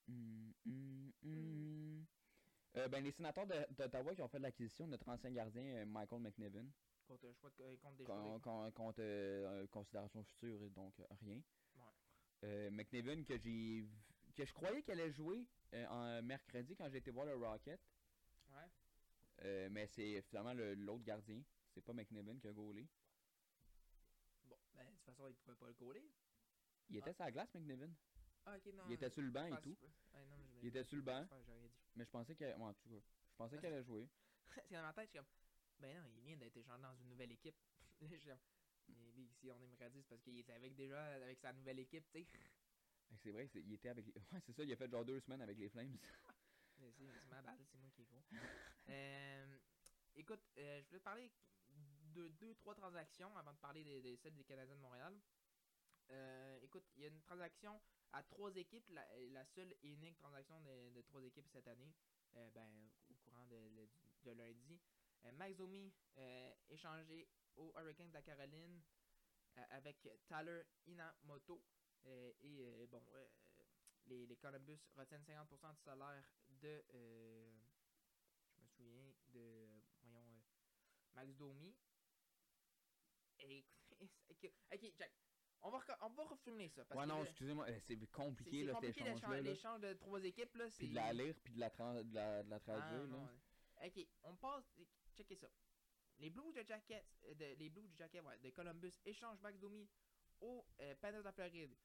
[0.08, 2.06] hum, hum, hum.
[2.78, 6.22] Euh, ben, les sénateurs d'Ottawa qui ont fait l'acquisition de notre ancien gardien euh, Michael
[6.22, 6.66] McNevin.
[7.08, 8.42] Contre, choix de, euh, contre des Con- joueurs.
[8.42, 11.42] con- Contre euh, considération future et donc euh, rien.
[11.76, 11.82] Ouais.
[12.44, 13.86] Euh, McNevin que j'ai
[14.36, 17.82] que je croyais qu'elle allait jouer en mercredi quand j'ai été voir le Rocket.
[18.52, 19.70] Ouais.
[19.70, 21.42] Mais c'est finalement le- l'autre gardien.
[21.74, 22.88] C'est pas McNevin qui a gaulé.
[24.46, 26.04] Bon, ben, de toute façon, il pouvait pas le coller.
[26.90, 27.90] Il était sur la glace, McNevin.
[28.46, 28.84] Ah, ok, non.
[28.88, 29.78] Il était sur le banc et tout.
[30.14, 31.28] Ouais, non, je Il était sur le banc.
[31.32, 31.70] Ouais, dit.
[31.96, 32.56] Mais je pensais qu'elle.
[32.58, 32.96] ouais, en tout cas,
[33.32, 34.08] je pensais qu'elle allait jouer.
[34.68, 35.28] c'est dans ma tête, je suis comme,
[35.80, 37.56] ben non, il vient d'être échangé dans une nouvelle équipe.
[38.02, 38.40] Je suis comme,
[38.88, 42.06] mais si on aimerait dire, c'est parce qu'il était avec déjà avec sa nouvelle équipe,
[42.12, 42.26] tu sais.
[42.26, 44.14] Fait que C'est vrai, c'est- il était avec les...
[44.32, 45.98] Ouais, c'est ça, il a fait genre deux semaines avec les Flames.
[46.80, 48.24] Mais C'est c'est ma balle, c'est moi qui est gros.
[48.90, 49.58] Euh,
[50.16, 51.32] écoute, euh, je voulais te parler
[52.14, 55.14] de deux, trois transactions avant de parler des, des celles des Canadiens de Montréal.
[56.12, 57.82] Euh, écoute, il y a une transaction
[58.12, 61.94] à trois équipes, la, la seule et unique transaction de, trois équipes cette année,
[62.36, 63.90] euh, ben, au courant de, de-
[64.32, 64.82] lundi.
[65.26, 68.82] Euh, Max Domi euh, échangé aux Hurricanes de la Caroline
[69.58, 71.64] euh, avec Tyler Inamoto.
[72.06, 73.28] Euh, et euh, bon, euh,
[74.06, 76.86] les, les Columbus retiennent 50% du salaire de.
[76.94, 77.60] euh,
[78.56, 79.82] je me souviens de.
[80.04, 80.20] Voyons.
[80.20, 80.40] euh,
[81.14, 81.76] Max Domi.
[83.40, 83.66] Et.
[84.30, 85.14] ok, ok, Jack.
[85.62, 86.86] On va, on va reformuler ça.
[86.86, 89.42] Parce ouais, que non, excusez-moi, euh, c'est compliqué là, compliqué cet échange-là.
[89.42, 90.56] l'échange de trois équipes.
[90.56, 93.02] Là, Puis de la lire, puis de la, tran- de la, de la Ah, traduire.
[93.02, 93.08] là.
[93.08, 93.30] non.
[93.86, 94.64] Ok, on passe.
[95.16, 95.48] Checkez ça.
[96.20, 99.58] Les Blues de Jacket, euh, de, les Blues du Jacket, ouais, de Columbus échangent Max
[99.60, 99.88] Domi
[100.42, 101.76] aux euh, Panthers de la Floride,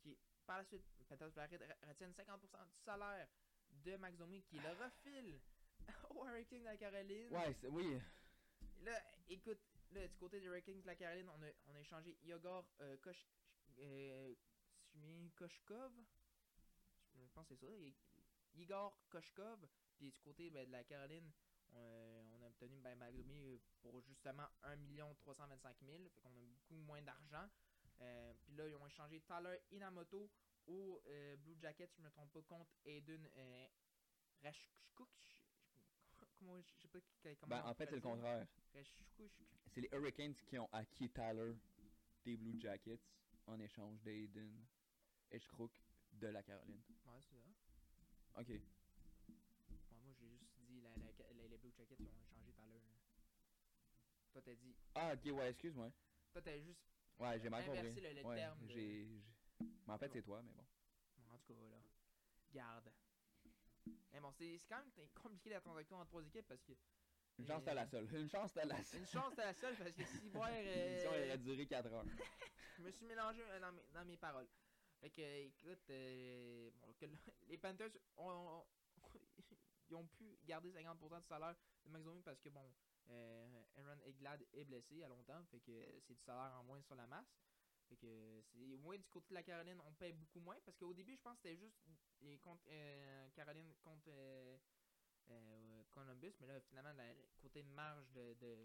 [0.00, 3.28] qui par la suite, les Panthers de la Floride re- retiennent 50% du salaire
[3.70, 5.40] de Max Domi, qui le refile
[6.10, 7.32] aux Hurricanes de la Caroline.
[7.32, 7.98] Ouais, oui.
[8.82, 9.60] Là, écoute,
[9.92, 12.96] là, du côté des Hurricanes de la Caroline, on a, on a échangé Yogor euh,
[13.80, 14.34] euh,
[15.36, 15.92] Koshkov.
[17.14, 17.72] Je pense que c'est ça.
[18.54, 19.66] Igor Koshkov.
[19.96, 21.30] Puis du côté ben, de la Caroline,
[21.72, 24.76] on, euh, a obtenu ben, Max Domi pour justement 1
[25.20, 25.98] 325 000.
[26.14, 27.48] Fait qu'on a beaucoup moins d'argent.
[28.00, 30.30] Euh, puis là, ils ont échangé Tyler Inamoto
[30.66, 33.66] au euh, Blue Jacket, si je me trompe pas, contre Aiden euh,
[34.42, 35.08] Rashkuk.
[36.42, 36.98] Comment je sais pas
[37.40, 38.46] comment Ben, en fait, c'est le contraire.
[39.72, 41.54] C'est les Hurricanes qui ont acquis Tyler
[42.24, 42.98] des Blue Jackets
[43.46, 44.66] en échange d'Aiden
[45.30, 45.70] Edgecrook
[46.14, 46.82] de la Caroline.
[47.06, 48.40] Ouais, c'est ça.
[48.40, 48.48] Ok.
[48.48, 48.60] Ouais,
[50.02, 53.00] moi, j'ai juste dit la, la, la- les Blue Jackets, ils ont échangé l'heure.
[54.32, 54.74] Toi, t'as dit.
[54.96, 55.92] Ah, ok, ouais, excuse-moi.
[56.32, 56.80] Toi, t'as juste.
[57.20, 57.78] Ouais, j'ai mal compris.
[57.78, 59.22] Inverser le- le ouais, terme de-
[59.86, 60.12] Mais en fait, Bon.
[60.14, 60.66] c'est toi, mais bon.
[61.32, 61.82] En tout cas, là.
[62.52, 62.92] Garde.
[64.12, 66.72] Mais bon, c'est quand même compliqué la transaction entre trois équipes parce que.
[67.38, 68.06] Une chance, t'as la seule.
[68.14, 69.00] Une chance, t'as la seule.
[69.00, 70.20] Une chance, t'es la seule parce que si.
[70.20, 70.40] L'émission
[71.14, 72.04] Euh, aurait duré 4 heures.
[72.78, 74.48] je me suis mélangé euh, dans mes, dans mes paroles.
[75.00, 77.16] Fait que, écoute, euh, bon, que le-
[77.48, 78.66] les Panthers ont, ont-
[79.88, 82.70] ils ont pu garder 50% du salaire de Max Domi parce que, bon,
[83.08, 85.42] euh, Aaron Eglad est blessé à longtemps.
[85.50, 85.72] Fait que
[86.06, 87.34] c'est du salaire en moins sur la masse.
[87.92, 90.78] Fait que c'est au moins du côté de la Caroline, on paye beaucoup moins parce
[90.78, 91.76] qu'au début, je pense que c'était juste
[92.22, 94.56] les contre, euh, Caroline contre euh,
[95.28, 98.56] euh, Columbus, mais là, finalement, le côté de marge de, de,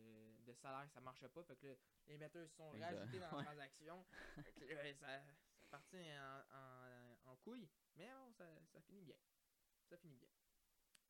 [0.45, 1.43] de salaire, ça marchait pas.
[1.43, 1.75] Fait que là,
[2.07, 2.95] les metteurs se sont Exact.
[2.95, 4.05] rajoutés dans la transaction.
[4.43, 5.21] Fait que là, ça,
[5.59, 7.67] c'est parti en, en, en couille.
[7.97, 9.17] Mais bon, ça, ça finit bien.
[9.89, 10.29] Ça finit bien.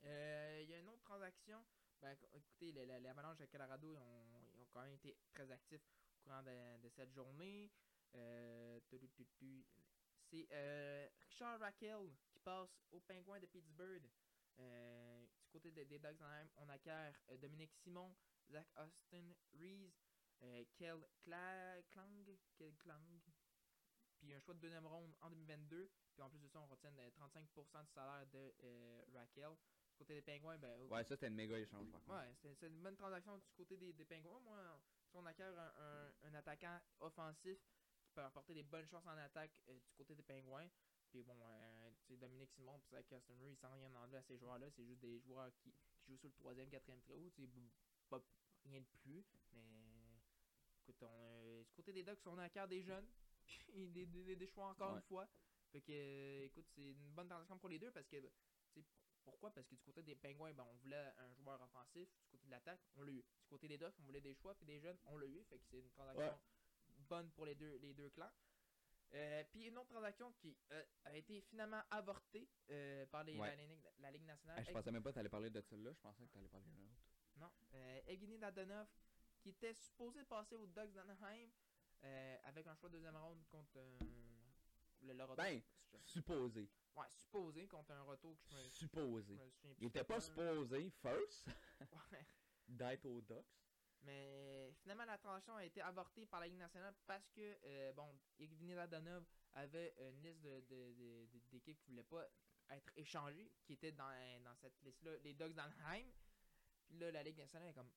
[0.02, 1.64] Il y a une autre transaction.
[2.02, 2.74] Ben, éc- écoutez,
[3.08, 5.82] Avalanches de Colorado, ils ont, ils ont quand même été très actifs
[6.20, 7.72] au courant de, de cette journée.
[8.16, 8.80] Euh,
[10.30, 14.10] c'est euh, Richard Raquel qui passe aux Pingouins de Pittsburgh.
[14.60, 18.16] Euh, du côté de- des Ducks d'Anaheim, on acquiert Dominique Simon,
[18.50, 19.94] Zach Austin, Reese,
[20.76, 21.84] Kel Klang,
[22.58, 23.22] Kel Klang,
[24.18, 25.90] puis un choix de deuxième ronde en 2022.
[26.14, 29.52] Puis en plus de ça, on retient euh, 35% du salaire de euh, Raquel.
[29.92, 32.18] Du côté des Pingouins, ben, Ouais, ça, c'était une méga échange, par contre.
[32.20, 34.40] Ouais, c'est une bonne transaction du côté des, des Pingouins.
[34.42, 34.80] Moi,
[35.10, 37.58] si on acquiert un, un- un attaquant offensif
[38.18, 40.68] peut apporter des bonnes chances en attaque euh, du côté des Pingouins,
[41.10, 44.24] puis bon, euh, tu sais, Dominique Simon, puis Zach Castaner, ils sans rien enlever à
[44.24, 44.72] ces joueurs-là.
[44.72, 47.32] C'est juste des joueurs qui, qui jouent sur le troisième, quatrième trio.
[48.10, 48.20] Pas
[48.66, 49.24] rien de plus.
[49.54, 50.18] Mais
[50.82, 51.08] écoute, on,
[51.46, 53.08] euh, du côté des Ducks, on acquiert des jeunes,
[53.46, 54.98] puis des, des, des choix encore Ouais.
[54.98, 55.28] une fois.
[55.72, 58.86] Fait que, euh, écoute, c'est une bonne transaction pour les deux parce que, tu sais,
[59.24, 59.52] pourquoi?
[59.54, 62.10] Parce que du côté des Pingouins, ben, on voulait un joueur offensif.
[62.24, 63.22] Du côté de l'attaque, on l'a eu.
[63.42, 65.44] Du côté des Ducks, on voulait des choix puis des jeunes, on l'a eu.
[65.46, 66.40] Fait que c'est une transaction
[67.08, 68.32] bonne pour les deux, les deux clans.
[69.14, 73.56] Euh, Puis une autre transaction qui euh, a été finalement avortée euh, par les, Ouais.
[73.56, 74.58] la, Ligue- la Ligue nationale.
[74.60, 76.66] Ah, je pensais même pas que t'allais parler de celle-là, je pensais que t'allais parler
[76.72, 77.02] d'une autre.
[77.38, 77.52] Non.
[78.08, 78.88] Evgeny Dadonov,
[79.40, 81.50] qui était supposé passer aux Ducks d'Anaheim
[82.44, 83.80] avec un choix de deuxième ronde contre
[85.02, 85.36] le, retour.
[85.38, 85.62] Ben,
[86.04, 86.70] Supposé.
[86.98, 89.36] ouais, supposé contre un retour que je me, je Supposé.
[89.36, 91.48] me Il était pas supposé, first,
[92.12, 92.26] Ouais.
[92.68, 93.46] d'être aux Ducks.
[94.04, 98.18] Mais finalement, la transaction a été avortée par la Ligue nationale parce que, euh, bon,
[98.40, 102.26] Evgeny Dadonov avait une liste de- de- de- de- d'équipes qui voulaient pas
[102.70, 106.06] être échangées, qui étaient dans, dans cette liste-là, les Ducks d'Anaheim.
[106.86, 107.92] Puis là, la Ligue nationale est comme,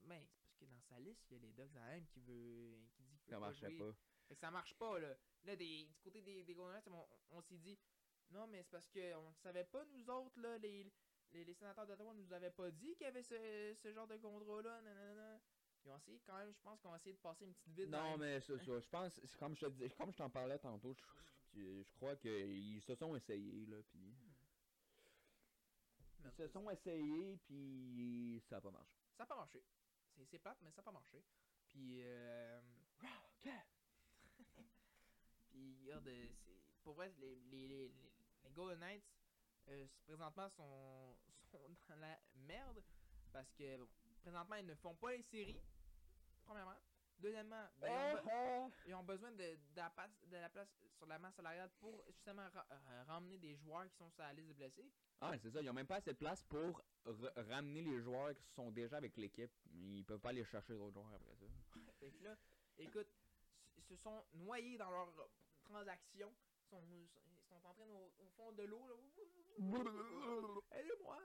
[0.00, 2.78] ben, c'est parce que dans sa liste, il y a les Ducks d'Anaheim qui, veut,
[2.94, 3.78] qui dit qu'il veut Ça pas marchait jouer.
[3.78, 3.96] pas.
[4.28, 5.16] Fait que ça marche pas, là.
[5.44, 7.76] Là, des, du côté des, des on, on s'est dit,
[8.30, 10.86] non, mais c'est parce qu'on ne savait pas, nous autres, là, les,
[11.32, 14.16] les, les sénateurs d'Ottawa nous avaient pas dit qu'il y avait ce, ce genre de
[14.16, 15.40] contrat-là, nanana.
[15.84, 17.88] Ils ont essayé quand même, je pense qu'on a essayé de passer une petite vide.
[17.90, 18.80] Non, mais c'est ça.
[18.80, 20.94] Je pense, c'est comme je te dis, comme je t'en parlais tantôt,
[21.54, 24.14] je, je crois qu'ils se sont essayés, là, puis...
[26.22, 28.94] Ils se sont essayés, puis ça a pas marché.
[29.16, 29.64] Ça n'a pas marché.
[30.16, 31.24] C'est c'est plate, mais ça n'a pas marché.
[31.68, 32.60] Puis, euh...
[35.50, 38.12] Puis, regarde, euh, c'est- pour vrai, les, les, les, les-
[38.44, 39.04] les Golden Knights,
[39.68, 41.16] euh, présentement, sont,
[41.50, 42.82] sont dans la merde.
[43.32, 43.88] Parce que, bon,
[44.22, 45.60] présentement, ils ne font pas les séries.
[46.44, 46.76] Premièrement.
[47.18, 50.48] Deuxièmement, ben, ils, ont be- Ah, ils ont besoin de, de, la place, de la
[50.48, 54.22] place sur la masse salariale pour justement ra- euh, ramener des joueurs qui sont sur
[54.22, 54.90] la liste de blessés.
[55.20, 58.34] Ah, c'est ça, ils ont même pas assez de place pour ra- ramener les joueurs
[58.34, 59.52] qui sont déjà avec l'équipe.
[59.66, 61.46] Ils peuvent pas aller chercher d'autres joueurs après ça.
[62.00, 62.36] Fait que là,
[62.78, 63.08] écoute,
[63.76, 65.28] ils se sont noyés dans leur euh,
[65.62, 66.34] transaction.
[66.64, 66.82] Ils sont,
[67.56, 68.86] ils sont en train de- au, au fond de l'eau.
[68.88, 68.94] là.
[70.72, 71.18] Aidez-moi!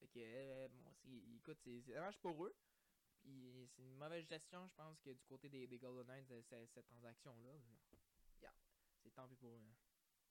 [0.00, 2.54] Fait que, euh, bon, c'est- écoute, c'est dommage pour eux.
[3.22, 6.42] Puis c'est une mauvaise gestion, je pense, que du côté des, des Golden Knights, de
[6.42, 7.50] cette, cette transaction-là.
[9.02, 9.60] C'est tant pis pour eux.
[9.66, 9.74] hein.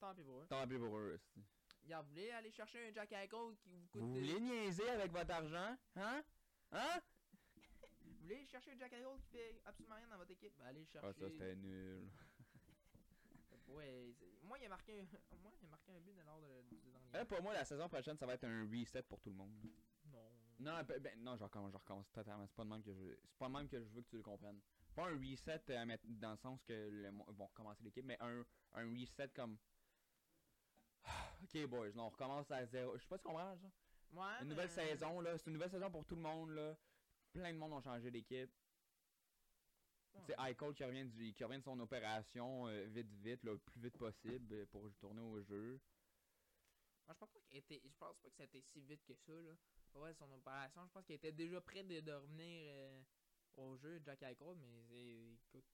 [0.00, 0.46] Tant pis pour eux.
[0.48, 1.20] Tant pis pour eux.
[1.36, 4.00] vous voulez aller chercher un Jack Eichel qui vous coûte.
[4.00, 5.76] Vous euh, voulez niaiser avec votre argent?
[5.96, 6.24] Hein?
[6.72, 7.00] Hein?
[8.02, 10.52] vous voulez chercher un Jack Eichel qui fait absolument rien dans votre équipe?
[10.58, 11.06] Ben, allez le chercher.
[11.08, 12.08] Ah, ça c'était nul.
[13.66, 15.04] Ouais, moi il a marqué un,
[15.42, 17.10] moi il a marqué un but lors de, du dernier.
[17.20, 19.52] Eh, pour moi, la saison prochaine, ça va être un reset pour tout le monde.
[20.06, 20.18] Non.
[20.60, 22.46] Non, ben, ben, non, je recommence, je recommence totalement.
[22.46, 24.16] C'est pas de même que je, c'est pas de même que je veux que tu
[24.16, 24.60] le comprennes.
[24.94, 28.16] Pas un reset euh, à mettre dans le sens que le vont recommencer l'équipe, mais
[28.20, 28.44] un,
[28.74, 29.58] un reset comme.
[31.42, 32.96] ok, boys, non, on recommence à zéro.
[32.96, 33.70] Je sais pas si tu comprends ça.
[34.12, 34.42] Ouais.
[34.42, 35.36] Une nouvelle mais- saison, là.
[35.38, 36.76] C'est une nouvelle saison pour tout le monde, là.
[37.32, 38.52] Plein de monde ont changé d'équipe.
[40.14, 40.20] Ouais.
[40.26, 43.80] C'est Eichel qui revient, du, qui revient de son opération euh, vite, vite, le plus
[43.80, 45.80] vite possible euh, pour retourner au jeu.
[47.06, 49.32] Moi je pense pas qu'il était, je pense pas que été si vite que ça
[49.32, 49.54] là.
[49.94, 53.02] Ouais, son opération, je pense qu'il était déjà prêt de, de revenir euh,
[53.56, 55.64] au jeu Jack Eichel, mais c'est- écoute.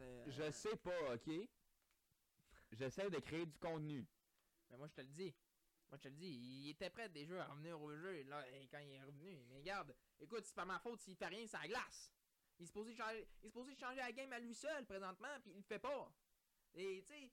[0.00, 1.30] euh, c'est, Je sais pas, ok?
[2.72, 4.04] J'essaie de créer du contenu.
[4.70, 5.34] Mais moi je te le dis.
[5.88, 8.66] Moi je te le dis, il était prêt déjà à revenir au jeu là et
[8.68, 9.36] quand il est revenu.
[9.48, 12.10] Mais regarde, écoute, c'est pas ma faute s'il fait rien, ça glace.
[12.58, 15.50] Il est supposé changer, il est supposé changer la game à lui seul présentement, puis
[15.52, 16.12] il le fait pas.
[16.74, 17.32] Et tu sais,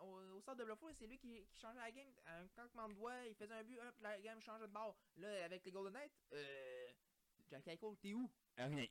[0.00, 2.12] au, au centre de Bluffo, c'est lui qui, qui changeait la game.
[2.26, 4.96] Un claquement de doigts, il faisait un but, hop, la game changeait de bord.
[5.16, 6.88] Là, avec les Golden Knights, euh,
[7.50, 8.30] Jack Eichel, t'es où?
[8.56, 8.86] Rien.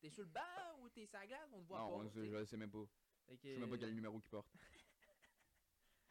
[0.00, 1.50] T'es sur le banc ou t'es sur la glace?
[1.52, 2.04] On te voit Non, pas.
[2.08, 2.28] je, sais.
[2.28, 2.84] je sais même pas.
[3.30, 4.48] Je sais même pas que- quel numéro qu'il porte.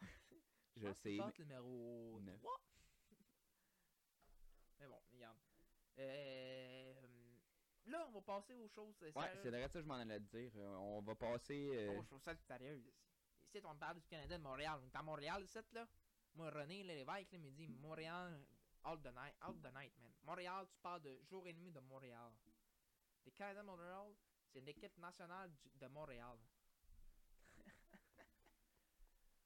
[0.76, 1.18] je sais.
[1.18, 2.38] porte le numéro Neuf.
[2.40, 2.62] 3.
[4.80, 5.38] Mais bon, regarde.
[6.00, 6.87] Euh,
[7.88, 9.40] là, on va passer aux choses euh, Ouais, sérieuses.
[9.44, 10.52] c'est vrai ça que je m'en allais te dire.
[10.56, 11.70] Euh, on va passer.
[11.74, 12.92] euh, Aux choses sérieuses.
[13.44, 14.80] Ici, on parle du Canadien de Montréal.
[14.84, 15.88] On est à Montréal, ici, là?
[16.36, 18.46] Moi, René, l'évêque, là, me dit Montréal,
[18.84, 20.14] all the night, all the night, man.
[20.24, 22.32] Montréal, tu parles de jour et nuit de Montréal.
[23.26, 24.14] Les Canadiens de Montréal,
[24.52, 26.38] c'est l'équipe nationale du- de Montréal.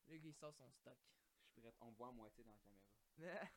[0.07, 0.97] Le gars, il sort son stock.
[1.45, 1.73] Je suis prêt.
[1.81, 2.81] On voit à moitié dans la caméra.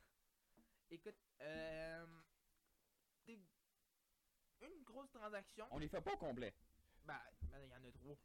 [0.90, 2.06] Écoute, euh,
[4.60, 5.66] une grosse transaction.
[5.70, 6.54] On les fait pas au complet.
[7.04, 8.16] Ben, il y en a trois.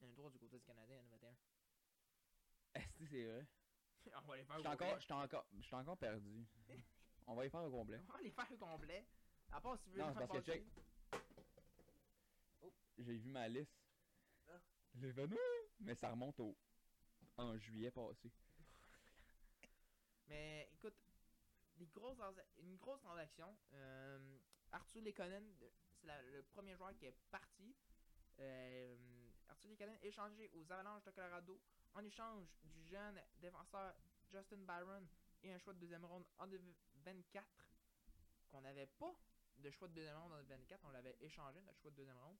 [0.00, 1.36] Il y en a trois du côté du Canadien, il y en a 21.
[2.74, 3.46] Est-ce que c'est vrai?
[4.14, 4.96] On va les faire Je au complet.
[5.00, 6.46] j'étais encore, encore perdu.
[7.26, 8.00] on va les faire au complet.
[8.08, 9.06] On va les faire au complet.
[9.50, 10.52] À part si tu veux Non, les faire parce que.
[12.98, 13.76] J'ai vu ma liste.
[14.48, 14.60] Ah.
[14.94, 15.36] J'ai fait non,
[15.80, 16.56] mais ça remonte au
[17.36, 18.30] en juillet passé.
[20.28, 20.96] Mais écoute,
[21.76, 23.56] des grosses transa- une grosse transaction.
[23.72, 24.38] Euh,
[24.72, 25.72] Arthur Lekonen, c'est
[26.30, 27.74] le premier joueur qui est parti.
[28.38, 28.96] Euh,
[29.48, 31.60] Arthur Lekonen échangé aux Avalanches de Colorado
[31.94, 33.94] en échange du jeune défenseur
[34.30, 35.06] Justin Byron
[35.42, 37.46] et un choix de deuxième ronde en 2024
[38.48, 39.14] qu'on n'avait pas
[39.58, 40.84] de choix de deuxième ronde en 2024.
[40.84, 42.36] On l'avait échangé, notre choix de deuxième ronde.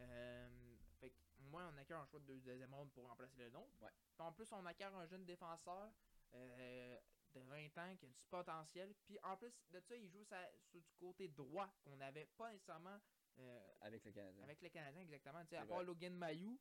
[0.00, 1.16] Euh, fait que
[1.50, 3.72] moi, on acquiert un choix de deuxième ronde pour remplacer le nôtre.
[3.80, 3.90] Ouais.
[4.18, 5.92] En plus, on acquiert un jeune défenseur
[6.34, 6.98] euh,
[7.34, 8.94] de 20 ans qui a du potentiel.
[9.04, 12.50] Puis en plus de ça, il joue sa- sur du côté droit qu'on n'avait pas
[12.52, 12.98] nécessairement
[13.38, 14.42] euh, Avec le Canadien.
[14.44, 15.42] avec les Canadiens, exactement.
[15.42, 15.82] Tu sais, à part.
[15.82, 16.58] Logan Mayou,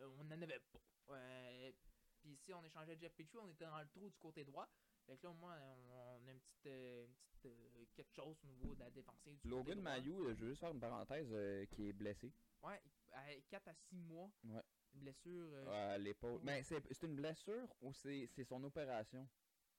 [0.00, 0.80] euh, on n'en avait pas.
[1.10, 1.72] Euh,
[2.20, 4.68] puis ici, on échangeait Jeff Petrie, on était dans le trou du côté droit.
[5.06, 5.92] Fait que là, au moins, on,
[6.22, 9.38] on a une petite, une petite quelque chose au niveau de la défensive.
[9.42, 9.80] Du Logan.
[9.80, 11.28] Mayou, je veux juste faire une parenthèse,
[11.70, 12.80] qui est blessé Ouais,
[13.12, 14.30] à 4 à 6 mois.
[14.44, 14.62] Ouais.
[14.94, 15.68] Une blessure.
[15.70, 16.40] à l'épaule.
[16.42, 19.28] Mais c'est une blessure ou c'est son opération?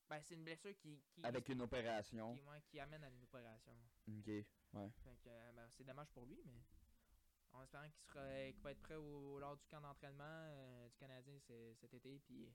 [0.10, 2.34] Ben, c'est une blessure qui, qui, Avec une opération.
[2.34, 3.74] qui, ouais, qui amène à une opération.
[4.08, 4.46] Ok, ouais.
[5.04, 6.62] Fait que, euh, ben, c'est dommage pour lui, mais
[7.52, 10.96] en espérant qu'il sera qu'il va être prêt au, lors du camp d'entraînement euh, du
[10.98, 11.38] Canadien
[11.76, 12.48] cet été, puis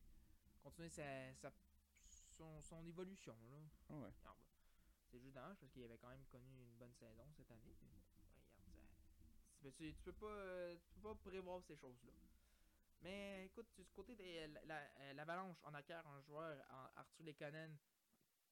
[0.63, 1.53] continuer sa, sa-
[2.31, 3.37] son, son évolution.
[3.51, 3.59] Là.
[3.91, 4.13] Ah ouais.
[4.25, 4.47] Ah, bah,
[5.11, 7.77] c'est juste dommage parce qu'il avait quand même connu une bonne saison cette année.
[7.83, 8.03] mais, regarde,
[9.63, 12.13] ça- tu, tu peux pas, euh, tu peux pas prévoir ces choses-là.
[13.03, 17.25] Mais écoute, du côté de la- la- euh, l'Avalanche, on acquiert un joueur, en Arthur
[17.25, 17.79] Lekonen,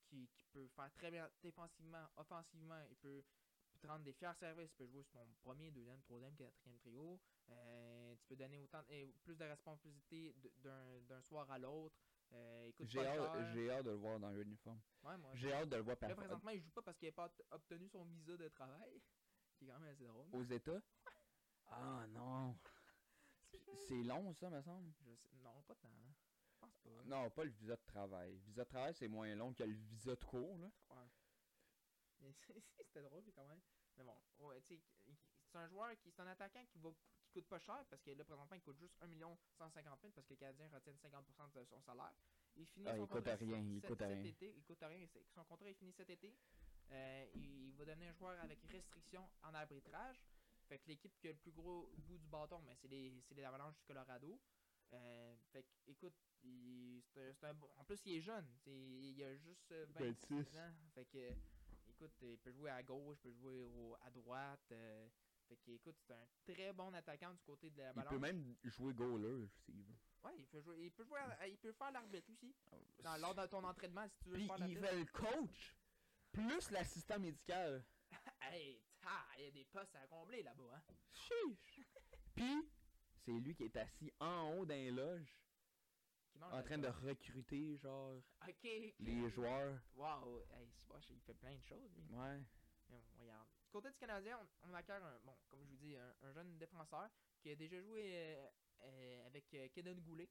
[0.09, 2.83] qui, qui peut faire très bien défensivement, offensivement.
[2.91, 3.25] Il peut,
[3.73, 4.71] peut te rendre des fiers services.
[4.73, 7.21] Il peut jouer sur ton premier, deuxième, troisième, quatrième trio.
[7.49, 10.35] Euh, tu peux donner autant euh, plus de responsabilité
[10.65, 11.97] d'un soir à l'autre.
[12.33, 14.81] Euh, J'ai hâte, hâte de le voir dans l'uniforme.
[15.05, 16.27] Ouais, J'ai hâte de le voir Là, performer.
[16.27, 19.01] présentement, il joue pas parce qu'il n'a pas obt- obtenu son visa de travail.
[19.59, 20.35] Qui est quand même assez drôle.
[20.35, 20.83] Aux États?
[21.67, 22.57] Ah non.
[23.89, 24.93] C'est long ça, me semble.
[25.01, 25.89] Je sais- Non, pas tant.
[25.89, 26.15] hein.
[26.53, 26.91] Je pense pas.
[27.05, 28.33] Non, pas le visa de travail.
[28.33, 30.71] Le visa de travail, c'est moins long que le visa de cours, là.
[30.91, 31.09] Ouais.
[32.21, 33.61] Mais c'est- c'était drôle quand même.
[33.97, 35.17] Mais bon, ouais, tu sais, il-
[35.51, 36.91] c'est un joueur qui c'est un attaquant qui va
[37.23, 39.09] qui coûte pas cher parce que là présentement il coûte juste 1
[39.59, 42.13] 150 000 parce que le Canadien retient 50% de son salaire.
[42.57, 44.25] Il finit Ah, son il coûte contrat rien, il cet- coûte cet rien.
[44.25, 45.07] été, il coûte rien.
[45.35, 46.37] Son contrat est fini cet été.
[46.91, 50.21] Euh, il, il va donner un joueur avec restriction en arbitrage.
[50.71, 53.43] Fait que l'équipe qui a le plus gros bout du bâton, mais c'est les, les
[53.45, 54.41] Avalanches du Colorado.
[54.93, 56.15] Euh, fait que, écoute,
[56.45, 58.47] il- c'est un, en plus il est jeune.
[58.67, 60.59] Il a juste euh, 26 26.
[60.59, 60.73] ans.
[60.95, 61.33] Fait que,
[61.89, 64.63] écoute, il peut jouer à gauche, il peut jouer au- à droite.
[64.71, 65.09] euh,
[65.49, 68.55] fait que, écoute, c'est un très bon attaquant du côté de la Il peut même
[68.63, 69.95] jouer goaler s'il veut.
[70.23, 72.55] Ouais, il peut jouer, il peut jouer, à- il peut faire l'arbitre aussi.
[73.03, 75.75] Dans, lors de ton entraînement, si tu veux Puis faire il fait le coach
[76.31, 77.85] plus l'assistant médical.
[78.43, 80.95] Hey, ta, il y a des postes à combler là-bas, hein.
[81.13, 81.81] Chiche.
[82.35, 82.71] Puis
[83.25, 85.37] c'est lui qui est assis en haut d'un loge
[86.43, 88.23] en train de recruter genre
[88.99, 89.79] les joueurs.
[89.97, 90.69] Wow, hey,
[91.11, 92.15] il fait plein de choses, lui.
[92.15, 92.41] Ouais.
[93.19, 93.47] Regarde.
[93.65, 96.33] Du côté du Canadien, on, on acquiert un, bon, comme je vous dis, un, un
[96.33, 97.09] jeune défenseur
[97.41, 98.49] qui a déjà joué euh,
[98.83, 100.29] euh, avec euh, Kenan Goulet.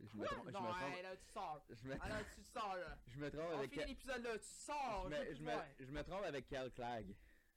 [0.00, 0.94] Je me trompe, je non, trompe.
[0.94, 1.64] hey, là, tu sors.
[1.70, 2.98] Je me, Ah là, tu sors, là.
[3.06, 5.10] je me trompe On avec finit Cal- l'épisode là, tu sors.
[5.10, 7.16] je je me, je, je trompe avec Cal Clag.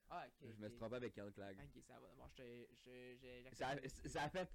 [0.09, 0.49] Ah, ok.
[0.49, 1.57] Je me suis trompé avec Cal Clag.
[1.59, 2.07] Ok, ça va.
[2.17, 2.67] Bon, je te.
[2.73, 4.07] Je, j'ai- Ça, a- j'accepte.
[4.07, 4.49] ça a fait.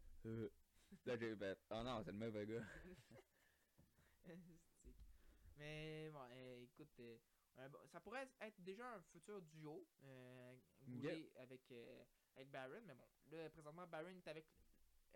[1.04, 1.58] là j'ai fait.
[1.70, 2.62] Oh non, c'est le mauvais gars.
[5.56, 7.16] Mais bon, euh, écoute, euh,
[7.86, 10.56] ça pourrait être déjà un futur duo euh,
[11.36, 12.82] avec, euh, avec Barron.
[12.84, 14.46] Mais bon, là, présentement, Barron est avec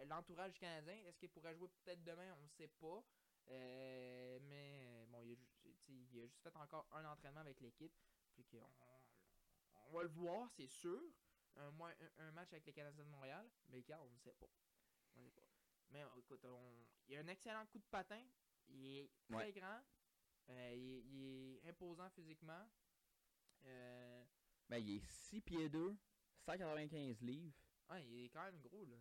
[0.06, 0.94] l'entourage canadien.
[1.06, 2.34] Est-ce qu'il pourrait jouer peut-être demain?
[2.38, 3.04] On ne sait pas.
[3.48, 5.36] Euh, mais bon, il a,
[5.88, 7.92] il a juste fait encore un entraînement avec l'équipe.
[8.50, 8.58] Qu'on
[9.86, 11.00] on va le voir, c'est sûr.
[11.56, 13.50] Un, un, un match avec les Canadiens de Montréal.
[13.68, 14.48] Mais regarde, on ne sait pas.
[15.16, 15.42] On sait pas.
[15.90, 18.24] Mais écoute, on- il a un excellent coup de patin.
[18.68, 19.52] Il est très Ouais.
[19.52, 19.80] grand.
[20.48, 22.68] Euh, il, est- il est imposant physiquement.
[23.64, 24.24] Euh,
[24.68, 25.96] Mais il est 6 pieds 2,
[26.46, 27.52] 195 livres.
[27.90, 28.96] ouais, il est quand même gros là.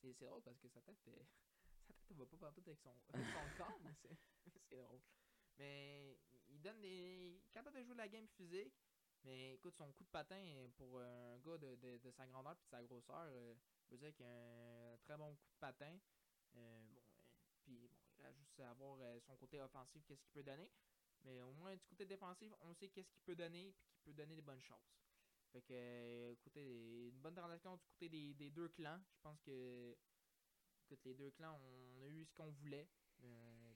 [0.00, 1.22] C'est drôle parce que sa tête, euh,
[1.86, 3.94] sa tête va pas partout avec son, son corps, mais
[4.68, 5.00] c'est drôle.
[5.58, 6.18] Mais
[6.48, 7.42] il donne des.
[7.52, 8.74] Capable de jouer la game physique.
[9.24, 12.68] Mais écoute, son coup de patin pour un gars de, de, sa grandeur et de
[12.70, 13.54] sa grosseur, euh,
[13.90, 15.98] je dire qu'il a un très bon coup de patin.
[16.56, 17.18] Euh, bon, euh,
[17.64, 20.70] puis bon, il reste juste à voir euh, son côté offensif, qu'est-ce qu'il peut donner.
[21.24, 24.12] Mais au moins du côté défensif, on sait qu'est-ce qu'il peut donner puis qu'il peut
[24.12, 24.94] donner des bonnes choses.
[25.52, 29.00] Fait que, euh, écoutez, une bonne transaction du côté des, des deux clans.
[29.14, 29.96] Je pense que,
[30.84, 32.88] écoute, les deux clans, on a eu ce qu'on voulait.
[33.22, 33.72] Euh,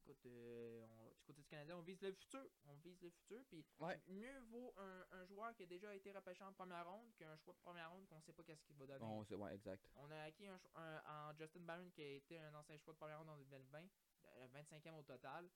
[0.00, 2.44] écoute, euh, on- du côté du Canadien, on vise le futur.
[2.64, 3.44] On vise le futur.
[3.48, 4.00] Puis Ouais.
[4.08, 7.54] mieux vaut un, un joueur qui a déjà été repêché en première ronde qu'un choix
[7.54, 9.04] de première ronde qu'on sait pas qu'est-ce qu'il va donner.
[9.04, 9.88] On sait, ouais, exact.
[9.96, 13.18] On a acquis un, un- Justin Barron qui a été un ancien choix de première
[13.18, 13.86] ronde en 2020,
[14.24, 15.48] euh, 25e au total.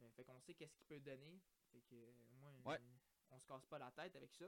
[0.00, 1.40] Euh, fait qu'on sait qu'est-ce qu'il peut donner.
[1.70, 2.80] Fait que euh, au moins Ouais.
[3.32, 4.46] On se casse pas la tête avec ça.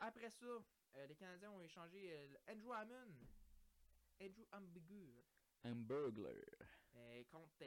[0.00, 3.14] Après ça, euh, les Canadiens ont échangé euh, Andrew Hammond,
[4.20, 5.22] Andrew Ambigur,
[5.64, 6.32] Un burglar.
[6.96, 7.64] euh, contre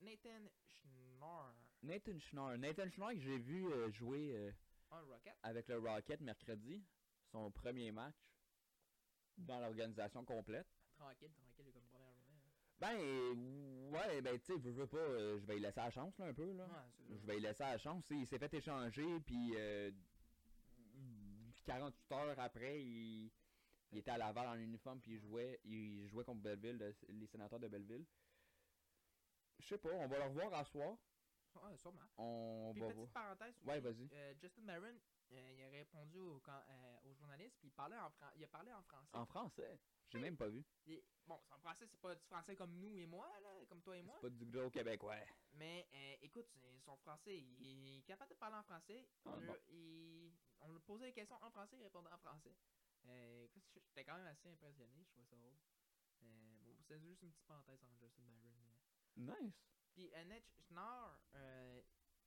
[0.00, 1.54] Nathan Schnorr.
[1.82, 2.58] Nathan Schnorr.
[2.58, 4.54] Nathan Schnorr que j'ai vu euh, jouer
[4.90, 5.34] Rocket.
[5.42, 6.84] avec le Rocket mercredi,
[7.30, 8.16] son premier match
[9.36, 10.66] dans l'organisation complète.
[10.94, 12.42] Tranquille, tranquille, il est comme première journée.
[12.44, 12.60] hein.
[12.80, 12.96] Ben,
[13.92, 16.26] ouais, ben, tu sais, veux, veux pas, euh, je vais y laisser la chance, là,
[16.26, 16.64] un peu, là.
[16.64, 17.16] Ouais.
[17.20, 18.04] Je vais y laisser la chance.
[18.10, 19.90] Il s'est fait échanger, puis euh,
[21.66, 23.30] 48 heures après, il,
[23.92, 27.26] il était à Laval en uniforme, puis il jouait, il jouait contre Belleville, le- les
[27.26, 28.06] sénateurs de Belleville.
[29.58, 30.96] Je sais pas, on va le revoir à soir.
[31.56, 32.00] Ouais, sûrement.
[32.16, 33.08] On Puis va petite voir.
[33.10, 34.08] parenthèse, Ouais, vas-y.
[34.12, 34.94] euh, Justin Barron,
[35.32, 38.44] euh, il a répondu au, can- euh, aux journalistes, puis il parlait en fran- il
[38.44, 39.10] a parlé en français.
[39.16, 39.80] En français?
[40.08, 40.64] J'ai même pas vu.
[41.26, 44.02] Bon, en français, c'est pas du français comme nous et moi, là, comme toi et
[44.02, 44.16] moi.
[44.20, 45.14] C'est pas du gros québécois.
[45.52, 49.06] Mais euh, écoute, c'est- son français, il est capable de parler en français.
[49.24, 49.56] Ah, On, lui, bon.
[49.68, 52.56] il- on lui posait des questions en français, il répondait en français.
[53.06, 55.56] Euh, écoute, j'étais quand même assez impressionné, je trouvais ça drôle.
[56.20, 58.76] Bon, c'est juste une petite parenthèse en Justin mais-
[59.16, 59.54] Nice.
[59.92, 61.82] Puis Annette Schnar, euh,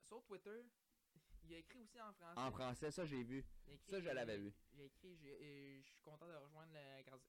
[0.07, 0.63] sur Twitter,
[1.45, 2.39] il a écrit aussi en français.
[2.39, 3.43] En français, ça j'ai vu.
[3.67, 4.53] Écrit- ça, je l'avais vu.
[4.79, 6.71] Écrit j'ai- euh, Je suis content de rejoindre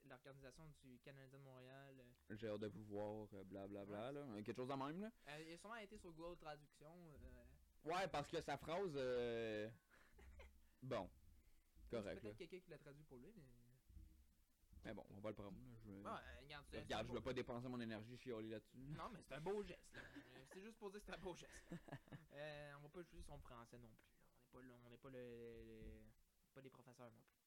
[0.06, 2.04] l'organisation du Canadien de Montréal.
[2.30, 4.26] J'ai hâte de vous voir, euh, blablabla, là.
[4.42, 5.10] Quelque chose de même, là?
[5.28, 6.92] Euh, il a sûrement été sur Google Traduction.
[7.08, 7.44] euh,
[7.84, 8.92] Ouais, parce que sa phrase.
[8.96, 9.68] euh,
[10.82, 11.08] Bon.
[11.90, 12.20] Correct.
[12.22, 13.44] Peut-être quelqu'un qui l'a traduit pour lui, mais.
[14.84, 15.52] Mais bon, on va le prendre.
[15.58, 15.64] là.
[15.84, 15.90] Je...
[16.74, 18.76] Euh, regarde, je veux pas dépenser mon énergie chialer là-dessus.
[18.78, 19.80] Non, mais c'est un beau geste.
[19.94, 21.52] Euh, c'est juste pour dire que c'est un beau geste.
[22.36, 24.10] Euh, on va pas juger son français non plus.
[24.10, 24.18] là.
[24.26, 26.02] On n'est pas, là- on n'est pas, le, le-
[26.52, 27.38] pas des professeurs non plus.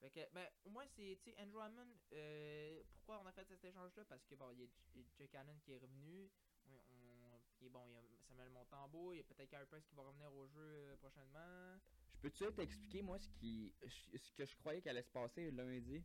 [0.00, 3.44] Fait que, ben, au moins, c'est, tu sais, Andrew Hammond, euh, pourquoi on a fait
[3.46, 4.04] cet échange-là?
[4.04, 6.28] Parce que, bon, il y a J- Jake Allen qui est revenu.
[6.66, 9.94] On, on- puis bon, il y a Samuel Montembeau, il y a peut-être Price qui
[9.94, 11.78] va revenir au jeu euh, prochainement.
[12.14, 16.02] Je peux-tu t'expliquer, moi, ce qui ce que je croyais qu'allait se passer lundi?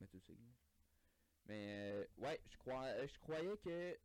[0.00, 0.06] Ouais.
[0.06, 0.36] Mais tu sais.
[1.46, 3.98] Mais, euh, ouais, je, crois, euh, je croyais que.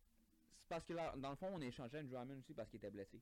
[0.60, 2.90] C'est parce que, là, dans le fond, on échangeait Andrew Hammond aussi parce qu'il était
[2.92, 3.22] blessé.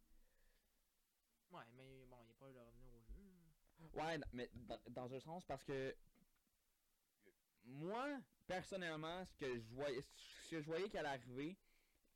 [1.51, 3.89] Ouais, mais bon, il n'est pas de revenir au jeu.
[3.93, 5.95] Ouais, n- mais dans, dans un sens parce que
[7.65, 10.05] moi, personnellement, ce que je voyais,
[10.45, 11.57] ce que je voyais qu'elle allait arriver,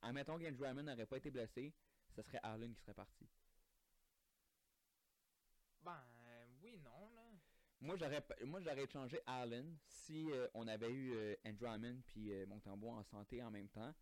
[0.01, 1.73] admettons qu'Andrew Hammond n'aurait pas été blessé,
[2.15, 3.27] ce serait Arlen qui serait parti.
[5.81, 7.31] Ben, euh, oui, non, là.
[7.79, 12.31] Moi, j'aurais moi j'aurais échangé Allen si euh, on avait eu euh, Andrew Hammond puis
[12.33, 13.93] euh, Montembeau en santé en même temps.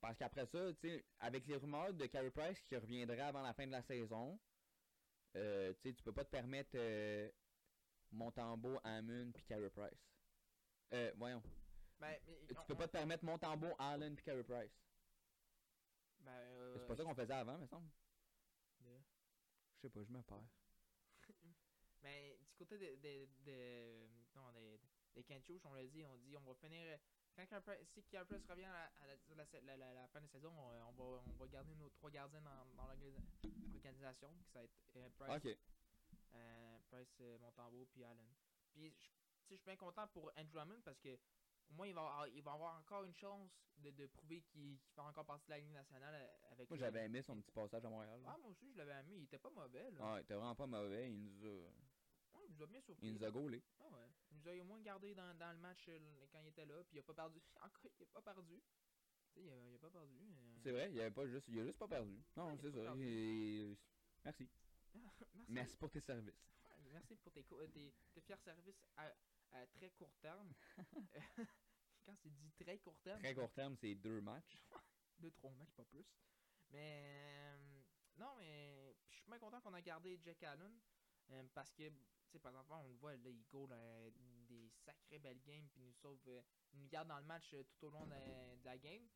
[0.00, 3.54] Parce qu'après ça, tu sais, avec les rumeurs de Carey Price qui reviendrait avant la
[3.54, 4.38] fin de la saison,
[5.36, 7.30] euh, tu sais, tu peux pas te permettre euh,
[8.10, 10.12] Montembeau, Hammond puis Carey Price.
[10.92, 11.42] Euh, voyons.
[11.98, 14.84] Ben, mais, Tu on- peux on- pas te permettre Montembeau, Allen puis Carey Price.
[16.18, 17.88] Ben, euh, C'est pas ça qu'on faisait avant, me semble.
[18.80, 19.00] de-
[19.76, 20.42] Je sais pas, je me perds.
[22.02, 24.78] Mais du côté de, de, de, non, des,
[25.14, 25.22] des
[25.64, 26.98] on l'a dit, on dit on va finir.
[27.34, 28.02] Quand Price- si
[28.50, 31.74] revient à, la, à la, la, fin de saison, on, on va, on va garder
[31.76, 33.22] nos trois gardiens dans, dans l'organisa-
[33.72, 34.28] l'organisation.
[34.44, 35.58] qui Ça va être euh, Price, Ok.
[36.34, 38.26] euh, Price euh, Montembeau puis Allen.
[38.72, 38.90] Puis
[39.48, 41.14] je suis bien content pour Andrew Hammond parce que
[41.70, 44.78] au moins il va, avoir, il va avoir encore une chance de, de prouver qu'il
[44.94, 47.84] fait encore partie de la Ligue nationale euh, avec Moi, j'avais aimé son petit passage
[47.84, 48.20] à Montréal.
[48.22, 48.32] là.
[48.34, 49.98] Ah, moi aussi je l'avais aimé, il était pas mauvais là.
[50.02, 51.10] Ah, il était vraiment pas mauvais.
[51.10, 51.70] Il nous a,
[52.52, 53.06] il nous a bien surpris.
[53.06, 53.62] il nous a gaulé.
[53.80, 54.08] Ah ouais.
[54.30, 55.98] Il nous a au moins gardé dans, dans le match euh,
[56.30, 57.40] quand il était là, puis il a pas perdu.
[57.62, 58.62] Encore, il a pas perdu.
[59.36, 60.18] Il a, il a pas perdu.
[60.20, 60.54] euh.
[60.62, 62.22] C'est vrai, il avait pas juste, il a juste pas perdu.
[62.36, 62.94] Non, a c'est ça.
[62.94, 63.78] Merci.
[64.24, 64.48] Merci.
[65.48, 66.34] Merci pour tes services.
[66.64, 69.10] Ouais, merci pour tes, euh, tes, tes fiers services à,
[69.52, 70.52] à très court terme.
[72.04, 74.58] quand c'est dit très court terme, Très court terme, c'est deux matchs.
[75.18, 76.04] deux, trois matchs, pas plus.
[76.70, 77.02] Mais
[77.54, 77.82] euh,
[78.18, 80.78] non, mais je suis bien content qu'on a gardé Jack Allen.
[81.32, 81.94] Euh, parce que, tu
[82.32, 84.10] sais, par exemple, on le voit, là, il goal euh,
[84.48, 86.42] des sacrées belles games, puis il nous sauve, euh,
[86.72, 89.06] il nous garde dans le match euh, tout au long de, de la game.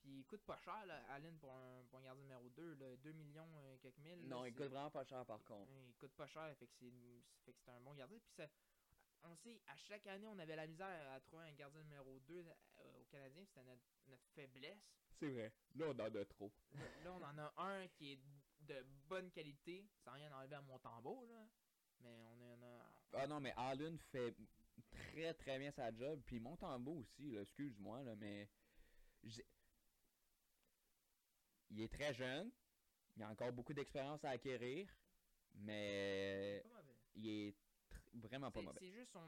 [0.00, 2.96] Puis il coûte pas cher, là, Allen, pour un, pour un gardien numéro 2, là,
[2.96, 4.20] 2 millions euh, quelques mille.
[4.22, 5.70] là, Non, il coûte vraiment pas cher par contre.
[5.72, 6.92] Il coûte pas cher, fait que c'est
[7.44, 8.18] fait que c'est un bon gardien.
[8.18, 8.46] Puis ça,
[9.22, 12.44] on sait, à chaque année, on avait la misère à trouver un gardien numéro 2
[12.44, 14.94] euh, au Canadien, c'était notre, notre faiblesse.
[15.18, 15.52] C'est vrai.
[15.74, 16.52] Là, on en a trop.
[16.72, 18.20] Là, là, on en a un qui est
[18.60, 21.46] de bonne qualité, sans rien enlever à mon tambour, là.
[22.04, 22.92] Mais on a.
[23.14, 24.34] Ah non, mais Allen fait
[24.90, 26.20] très très bien sa job.
[26.26, 28.48] Puis Montembeau aussi, là, excuse-moi, là, mais.
[31.70, 32.50] Il est très jeune.
[33.16, 34.88] Il a encore beaucoup d'expérience à acquérir.
[35.54, 36.94] Mais Pas mauvais.
[37.14, 37.50] il est
[37.90, 38.80] tr- vraiment pas mauvais.
[38.80, 39.22] C'est juste son.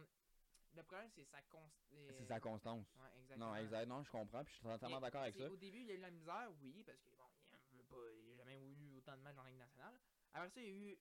[0.74, 1.74] Le problème, c'est sa const...
[2.18, 2.86] C'est sa constance.
[2.98, 3.48] Ouais, exactement.
[3.48, 3.86] Non, exact.
[3.86, 4.44] Non, je comprends.
[4.44, 5.50] Puis je suis totalement d'accord avec ça.
[5.50, 7.24] Au début, il y a eu la misère, oui, parce que bon,
[7.72, 7.96] il a, veut pas,
[8.26, 9.94] il a jamais eu autant de matchs en Ligue nationale.
[10.34, 10.98] Après ça, il y a eu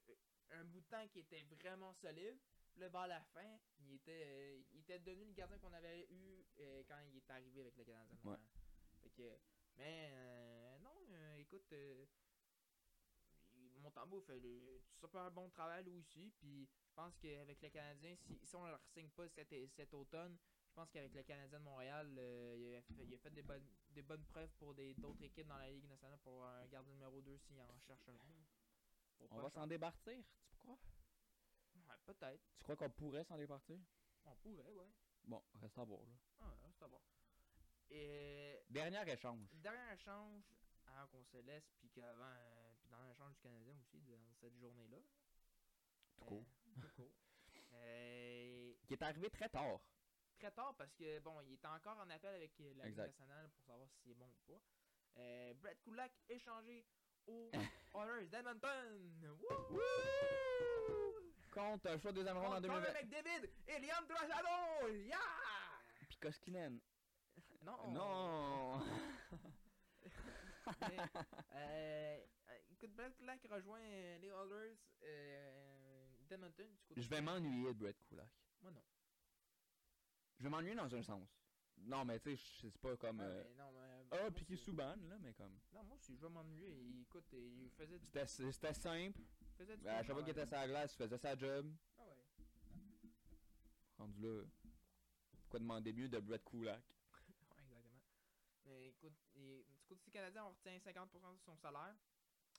[0.51, 2.38] un bout de temps qui était vraiment solide.
[2.77, 6.43] Là, vers la fin, il était, euh, il était devenu le gardien qu'on avait eu
[6.59, 8.17] euh, quand il est arrivé avec le Canadien.
[8.23, 8.31] Ouais.
[8.31, 8.41] Montréal.
[9.01, 9.39] Fait que
[9.77, 12.05] Mais euh, non, euh, écoute, euh,
[13.77, 16.34] Montembeau fait le super bon travail lui aussi.
[16.38, 20.38] Puis je pense qu'avec les Canadiens, si, si on leur signe pas cet, cet automne,
[20.67, 22.07] je pense qu'avec le Canadien de Montréal,
[22.57, 25.57] il, a fait, il a fait des bonnes, des bonnes preuves pour d'autres équipes dans
[25.57, 28.17] la Ligue nationale pour un gardien numéro 2 s'il en cherche un.
[29.32, 30.78] On va s'en départir, tu crois?
[31.76, 32.44] Ouais, peut-être.
[32.58, 33.78] Tu crois qu'on pourrait s'en départir?
[34.26, 34.90] On pourrait, ouais.
[35.24, 36.14] Bon, reste à voir, là.
[36.40, 37.02] Ah, c'est à voir.
[37.90, 39.48] Et Dernier échange.
[39.54, 40.44] dernier échange
[40.88, 44.58] avant qu'on se laisse, puis qu'avant, euh, puis dans l'échange du Canadien aussi, dans cette
[44.58, 44.98] journée-là.
[46.18, 46.46] Tout Euh, court.
[46.82, 47.12] tout court.
[47.74, 49.80] Euh, Qui est arrivé très tard.
[50.38, 53.50] très tard parce que, bon, il était encore en appel avec euh, la Ligue nationale
[53.50, 54.62] pour savoir si c'est bon ou pas.
[55.18, 56.86] Euh, Brett Kulak échangé
[57.27, 57.52] aux
[57.95, 59.11] Oilers d'Edmonton.
[61.52, 63.02] Contre un choix de deuxième ronde en Contre Connor 2020.
[63.02, 64.06] McDavid et Liam.
[65.07, 65.18] Yeah!
[66.07, 66.80] Puis Koskinen.
[67.61, 67.91] Non!
[67.91, 68.80] Non!
[70.81, 72.18] Mais, euh,
[72.49, 76.68] euh, écoute, Brett Kulak rejoint euh, les Oilers euh, d'Edmonton.
[76.95, 78.30] Je vais m'ennuyer de Brett Kulak.
[78.61, 78.81] Moi, non.
[80.39, 81.30] Je vais m'ennuyer dans un sens.
[81.77, 83.19] Non, mais tu sais, c'est pas comme.
[83.22, 83.72] Euh, mais non,
[84.11, 85.57] Ah, moi, Piqué c'est- Souban, là, mais comme.
[85.73, 86.72] Non, moi aussi, je vais m'ennuyer.
[86.81, 88.07] Il- Écoute, il faisait du.
[88.07, 89.19] C'était simple.
[89.57, 91.72] faisait du Ben, à chaque fois qu'il était sur la glace, il faisait sa job.
[91.97, 92.15] Ah ouais.
[93.97, 94.43] Rendu là.
[95.41, 96.81] Pourquoi demander mieux de Brett Kulak?
[97.11, 98.02] Ouais, exactement.
[98.65, 101.95] Mais écoute, et, du côté Canadien, on retient 50% de son salaire.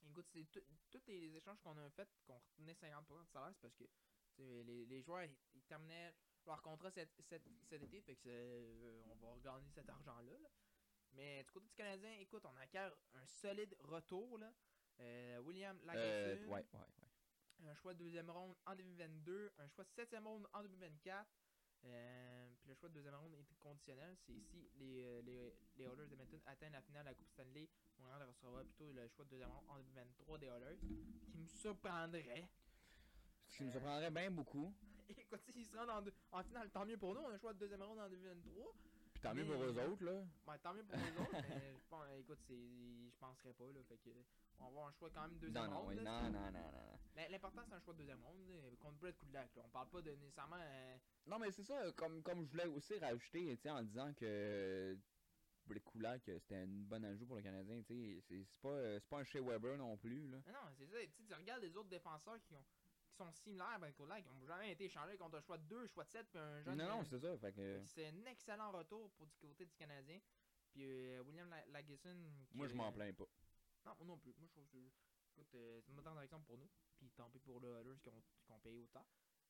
[0.09, 0.47] Écoute, c'est
[0.90, 3.84] tous les échanges qu'on a fait, qu'on retenait 50% de salaire, c'est parce que
[4.38, 6.14] les, les joueurs, ils, ils terminaient
[6.47, 10.32] leur contrat cet, cet, cet été, fait que euh, on va regagner cet argent-là.
[10.43, 10.48] là.
[11.12, 14.39] Mais du côté du Canadien, écoute, on acquiert un solide retour.
[14.39, 14.52] Là.
[15.01, 16.81] Euh, William Euh, Lagesson, ouais, ouais,
[17.60, 17.68] ouais.
[17.70, 21.27] un choix de deuxième ronde en 2022, un choix de septième ronde en 2024.
[21.85, 24.16] Euh, puis le choix de deuxième ronde est conditionnel.
[24.27, 27.68] C'est si les, les, les Oilers d'Edmonton atteignent la finale de la Coupe Stanley,
[27.98, 30.78] Montréal recevra plutôt le choix de deuxième ronde en 2023 des Oilers.
[31.31, 32.48] Qui me surprendrait.
[33.48, 34.74] Ce qui me surprendrait bien beaucoup.
[35.19, 37.20] Écoute, s'ils se rendent en, deux- en finale, tant mieux pour nous.
[37.20, 38.73] On a un choix de deuxième ronde en 2023.
[39.12, 40.23] Puis tant mieux pour eux autres, là.
[40.47, 43.65] Ouais, tant mieux pour les autres, mais je pense, écoute, c'est, je penserais pas.
[43.73, 44.11] Là, fait que,
[44.59, 45.89] on va avoir un choix quand même deuxième Non, non, ronde.
[45.97, 46.99] oui, là, non, non, non, non, non.
[47.16, 49.55] L'im- L'important, c'est un choix de deuxième ronde contre Brett Kulak.
[49.57, 49.62] Là.
[49.65, 50.57] On parle pas de nécessairement.
[50.61, 50.97] euh,
[51.27, 54.99] Non, mais c'est ça, comme, comme je voulais aussi rajouter, en disant que
[55.66, 59.09] Brett Kulak, c'était une bonne ajout pour le Canadien, tu sais, c'est pas, euh, c'est
[59.09, 60.39] pas un Shea Weber non plus, là.
[60.47, 60.99] Mais non, c'est ça.
[61.27, 62.65] Tu regardes les autres défenseurs qui, ont,
[63.16, 65.86] qui sont similaires Ben Kulak, qui n'ont jamais été échangés contre un choix de 2,
[65.88, 66.76] choix de 7, puis un jeune.
[66.76, 67.82] Non, non, c'est ça, fait que...
[67.86, 70.20] c'est un excellent retour pour du côté du Canadien.
[70.70, 72.16] Puis euh, William La- Lagesson.
[72.52, 73.24] Moi, je m'en plains pas.
[73.86, 74.34] Non, moi non plus.
[74.36, 74.76] Moi, je trouve que
[75.32, 76.68] écoute, euh, c'est bonne transaction pour nous.
[76.98, 79.06] Puis tant pis pour les Oilers qui ont, qui ont payé autant.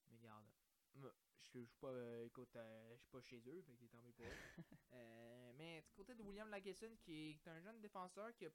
[0.09, 0.47] Mais regarde,
[0.94, 3.98] moi, je suis pas, euh, écoute, euh, je suis pas chez eux, fait que tant
[4.02, 4.28] pis pour eux.
[4.93, 8.51] Euh, mais du côté de William Lagesson, qui est un jeune défenseur qui a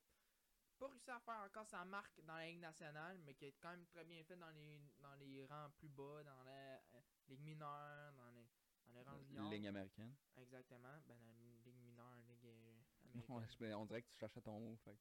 [0.82, 3.70] pas réussi à faire encore sa marque dans la Ligue nationale, mais qui est quand
[3.70, 7.42] même très bien fait dans les, dans les rangs plus bas, dans la euh, Ligue
[7.42, 8.48] mineure, dans les,
[8.88, 9.52] dans les rangs juniors.
[9.52, 10.16] Ligne américaine.
[10.38, 12.82] Exactement, ben dans la Ligue mineure, Ligue euh,
[13.14, 13.74] Ouais, américaine.
[13.76, 14.98] on dirait que tu cherchais ton mot, fait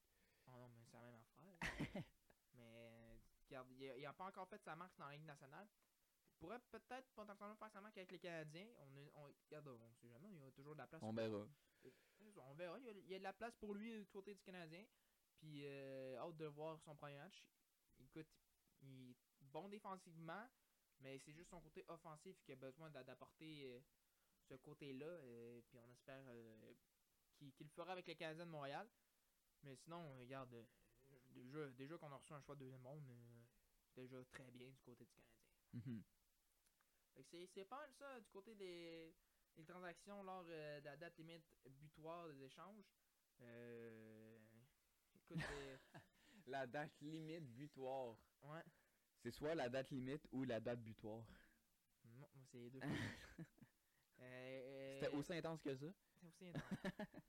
[0.48, 1.58] Oh non, mais c'est la même affaire.
[2.54, 3.16] mais, euh,
[3.48, 5.66] regarde, il a, pas encore fait sa marque dans la Ligue nationale.
[6.28, 8.68] Il pourrait peut-être potentiellement faire sa marque avec les Canadiens.
[8.80, 11.02] On, est- on, regarde, on sait jamais, il y a toujours de la place.
[11.02, 11.46] On verra.
[12.36, 14.34] On verra, il y, a, il y a de la place pour lui du côté
[14.34, 14.84] du Canadien.
[15.40, 17.44] Puis, euh, hâte de voir son premier match.
[17.98, 18.28] Écoute,
[18.82, 20.46] il est bon défensivement,
[21.00, 23.80] mais c'est juste son côté offensif qui a besoin d'a- d'apporter euh,
[24.48, 25.06] ce côté-là.
[25.06, 26.74] euh, puis on espère euh,
[27.38, 28.86] qu'il le fera avec les Canadiens de Montréal.
[29.62, 30.54] Mais sinon, regarde,
[31.30, 33.02] déjà, déjà qu'on a reçu un choix de deuxième monde,
[33.94, 35.40] c'est déjà très bien du côté du Canadien.
[35.72, 36.02] Mhm.
[37.14, 39.14] Que c'est- pas mal ça du côté des,
[39.56, 42.84] des transactions lors de la date limite butoir des échanges.
[43.40, 44.19] Euh,
[45.30, 45.76] écoute, euh,
[46.46, 48.16] La date limite butoir.
[48.42, 48.62] ouais.
[49.22, 51.24] C'est soit la date limite ou la date butoir.
[52.04, 52.80] Non, moi c'est les deux.
[54.22, 55.86] Euh, C'était aussi intense que ça.
[56.20, 56.62] C'est aussi intense.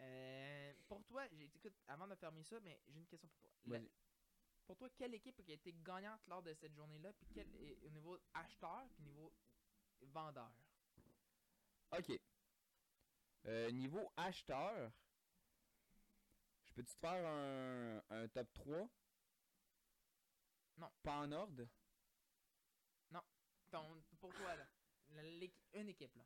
[0.00, 3.78] Euh, pour toi, j'ai- écoute, avant de fermer ça, mais j'ai une question pour toi.
[3.78, 3.80] La-
[4.66, 7.76] pour toi, quelle équipe qui a été gagnante lors de cette journée-là, puis quel est
[7.80, 9.32] au niveau acheteur, puis niveau
[10.02, 10.52] vendeur?
[11.92, 12.20] Ok.
[13.46, 14.92] Euh, niveau acheteur,
[16.74, 18.88] peux-tu te faire un, un top 3
[20.78, 20.90] Non.
[21.02, 21.64] Pas en ordre?
[23.70, 24.66] Ton, pour toi, là,
[25.74, 26.22] une équipe, là.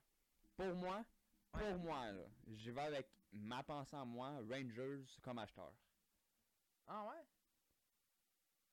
[0.57, 1.05] Pour moi,
[1.53, 1.79] pour Ouais.
[1.79, 5.73] moi, là, je vais avec ma pensée en moi, Rangers comme acheteur.
[6.87, 7.25] Ah ouais?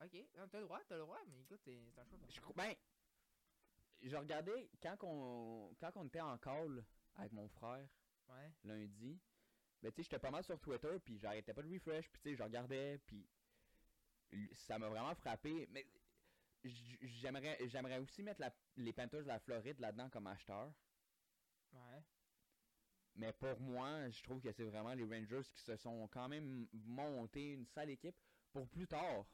[0.06, 2.18] Ok, Non, t'as le droit, t'as le droit, mais écoute, c'est c'est un choix.
[2.28, 2.76] Je, ben,
[4.02, 6.84] je regardais quand on, quand on était en call
[7.16, 7.88] avec mon frère
[8.28, 8.52] Ouais.
[8.64, 9.22] lundi,
[9.82, 12.30] ben, tu sais, j'étais pas mal sur Twitter, puis j'arrêtais pas de refresh, puis tu
[12.32, 13.28] sais, je regardais, puis
[14.54, 15.68] ça m'a vraiment frappé.
[15.72, 15.86] Mais
[17.02, 20.74] j'aimerais j'aimerais aussi mettre la- les Panthers de la Floride là-dedans comme acheteur.
[21.74, 22.04] Ouais.
[23.16, 26.68] Mais pour moi, je trouve que c'est vraiment les Rangers qui se sont quand même
[26.74, 28.16] montés une sale équipe
[28.52, 29.26] pour plus tard.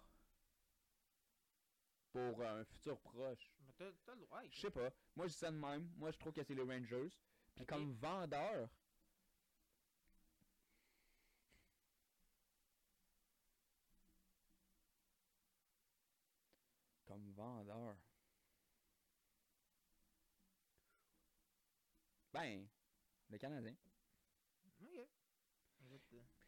[2.14, 3.52] Pour un futur proche.
[3.66, 3.74] Mais
[4.06, 4.42] t'as le droit.
[4.50, 4.90] Je sais pas.
[5.16, 5.92] Moi, je dis ça de même.
[5.98, 7.10] Moi, je trouve que c'est les Rangers.
[7.56, 8.70] Puis comme vendeur.
[17.06, 17.96] Comme vendeur.
[22.34, 22.68] Ben,
[23.30, 23.76] le Canadien.
[24.66, 24.88] Ok.
[24.94, 25.98] Euh,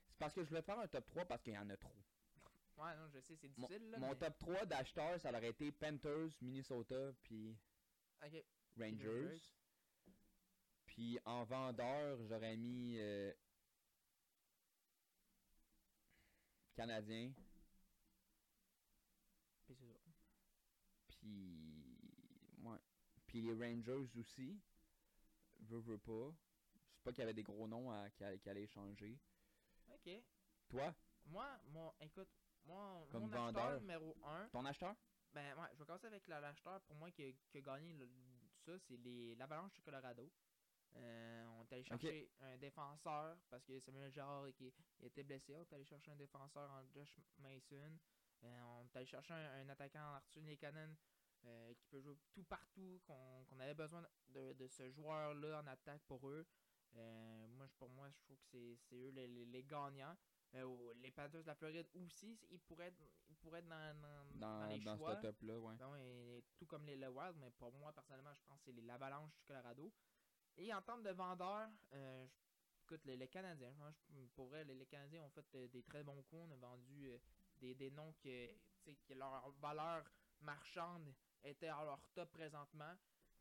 [0.09, 1.89] C'est parce que je voulais faire un top 3 parce qu'il y en a trop.
[2.77, 3.99] Ouais, non, je sais, c'est Mon, difficile, là.
[3.99, 7.57] mon mais- top 3 d'acheteurs, ça aurait été Panthers, Minnesota, puis.
[8.77, 9.39] Rangers.
[10.85, 13.33] Puis en vendeur, j'aurais mis euh,
[16.75, 17.33] Canadien,
[19.65, 19.85] Puis c'est ça.
[21.23, 21.95] Puis
[22.63, 22.77] ouais,
[23.25, 24.59] puis les Rangers aussi.
[25.59, 26.31] Veux, veux pas.
[26.31, 29.17] Je sais pas qu'il y avait des gros noms à, qui, qui allaient changer.
[29.93, 30.09] Ok.
[30.69, 30.93] Toi,
[31.25, 32.29] Moi, mon, écoute,
[32.65, 34.95] moi, Comme mon acheteur numéro 1, ton acheteur?
[35.33, 37.93] Ben ouais, je vais commencer avec la- l'acheteur pour moi qui, a- qui a gagné
[37.93, 38.09] le-
[38.65, 40.31] ça, c'est les l'Avalanche du Colorado.
[40.95, 44.11] Euh, on est allé chercher un défenseur parce que Samuel
[44.59, 44.71] il
[45.07, 45.55] était blessé.
[45.55, 47.97] On est allé chercher un défenseur en Josh Mason.
[48.43, 50.95] Euh, on est allé chercher un, un attaquant en Arthur Lekanen
[51.45, 53.01] euh, qui peut jouer tout partout.
[53.05, 56.45] Qu'on avait besoin de, de ce joueur-là en attaque pour eux.
[56.95, 60.15] Euh, moi, pour moi, je trouve que c'est eux les, les- les gagnants.
[60.55, 64.23] Euh, les Panthers de la Floride aussi, ils pourraient être, ils pourraient être dans, dans,
[64.39, 65.15] dans dans, les dans choix.
[65.15, 65.75] ce top-là, ouais.
[65.77, 68.83] Ben tout comme les, le Wild, mais pour moi, personnellement, je pense que c'est les
[68.83, 69.91] l'Avalanche du Colorado.
[70.57, 74.63] Et en termes de vendeurs, euh, je- écoute, les, les Canadiens, hein, je- pour vrai,
[74.65, 76.43] les, les Canadiens ont fait euh, des très bons coups.
[76.47, 77.09] On a vendu
[77.63, 80.03] des, des noms que, tu sais, que leur valeur
[80.41, 81.13] marchande
[81.43, 82.93] était à leur top présentement.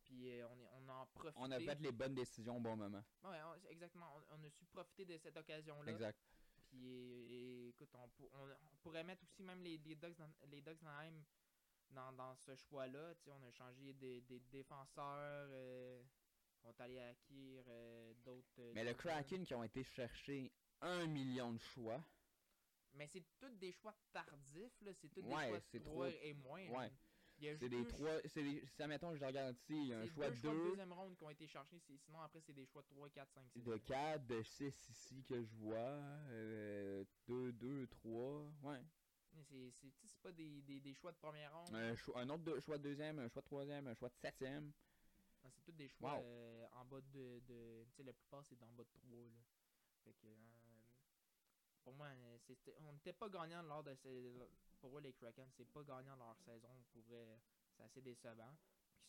[0.05, 1.35] Puis euh, on, est, on en profite.
[1.41, 3.03] On a fait les bonnes décisions au bon moment.
[3.25, 4.07] Ouais, on- exactement.
[4.31, 5.91] On, on a su profiter de cette occasion-là.
[5.91, 6.19] Exact.
[6.69, 8.09] Puis et- et, écoute, on,
[8.39, 11.23] on- pourrait mettre aussi même les, les Ducks dans, les Ducks d'Anaheim
[11.91, 13.15] dans, dans ce choix-là.
[13.17, 15.49] Tu sais, on a changé des, des défenseurs.
[15.51, 16.03] euh,
[16.65, 18.61] on est allé acquérir euh, d'autres.
[18.61, 22.01] euh, Mais le Kraken qui ont été chercher un million de choix.
[22.95, 24.93] Mais c'est tous des choix tardifs, là.
[24.95, 26.69] C'est tous Ouais, des choix c'est de 3 trop- et moins.
[26.69, 26.93] ouais.
[27.39, 28.21] C'est des deux trois.
[28.27, 28.65] C'est des.
[28.67, 30.93] Si admettons, je regarde ici, il y a un choix deux choix de 2, deuxième
[30.93, 33.63] ronde qui ont été c'est- Sinon, après, c'est des choix de 3, 4, 5, 6.
[33.63, 35.99] de 4, de 6 ici que je vois.
[37.27, 38.45] 2, 2, 3.
[38.63, 38.83] Ouais.
[39.49, 39.73] C'est-
[40.23, 41.75] pas des, des, des choix de première ronde.
[41.75, 44.15] Un, cho- un autre de- choix de deuxième, un choix de troisième, un choix de
[44.15, 44.71] septième.
[45.43, 46.23] Non, c'est tous des choix Wow.
[46.25, 47.41] euh, en bas de.
[47.49, 49.19] de tu sais, la plupart, c'est en bas de 3.
[49.25, 49.41] Là.
[50.05, 50.27] Fait que.
[50.27, 50.62] euh,
[51.83, 54.33] pour moi, euh, c'était- on n'était pas gagnant lors de ces.
[54.81, 56.69] Pour moi, les Kraken, c'est pas gagnant leur saison.
[56.93, 57.39] Pour vrai,
[57.77, 58.55] c'est assez décevant.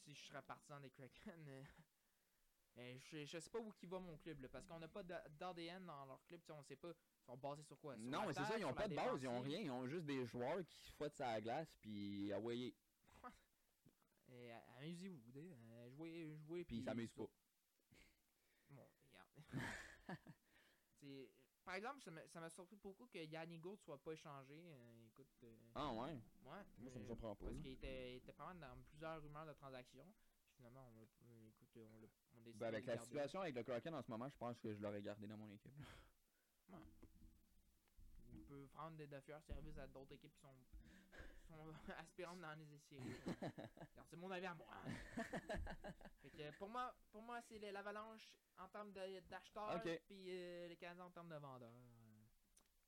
[0.03, 1.47] Puis si je serais partisan des Kraken.
[1.47, 1.63] euh,
[2.77, 5.03] euh, je, je sais pas où qui va mon club là, parce qu'on n'a pas
[5.03, 7.95] d'a- d'ADN dans leur club, on sait pas, ils sont basés sur quoi?
[7.95, 9.87] Sur Non, mais c'est ça, ils ont pas de base, ils ont rien, ils ont
[9.87, 12.73] juste des joueurs qui fouettent sa glace, puis ah ouais,
[14.29, 17.27] euh, Amusez-vous, euh, jouez, jouez, puis ils s'amusent pas.
[18.69, 19.29] Bon, regarde.
[20.99, 21.29] C'est-
[21.64, 24.53] Par exemple, ça m'a- surpris beaucoup que Yannick Gould soit pas échangé.
[24.53, 25.99] euh, écoute, euh, Ah ouais,
[26.44, 26.64] ouais.
[26.77, 27.45] moi ça me surprend pas.
[27.45, 30.14] Parce qu'il était, était pas mal dans plusieurs rumeurs de transactions.
[30.57, 31.99] Finalement, on, l'a- euh, écoute, on,
[32.41, 33.06] décidé Ben, avec la garder.
[33.06, 35.49] situation avec le Kraken en ce moment, je pense que je l'aurais gardé dans mon
[35.52, 35.72] équipe.
[38.34, 40.53] Il peut prendre des de services à d'autres équipes qui sont,
[41.53, 43.15] sont aspirantes dans les séries.
[43.25, 43.53] Regarde,
[44.09, 44.67] c'est mon avis à moi.
[46.21, 48.21] Fait que pour moi, pour moi c'est l'avalanche
[48.57, 50.01] en termes d'acheteurs, Ok.
[50.07, 51.69] puis euh, les Canadiens en termes de vendeurs.
[51.69, 52.23] Euh,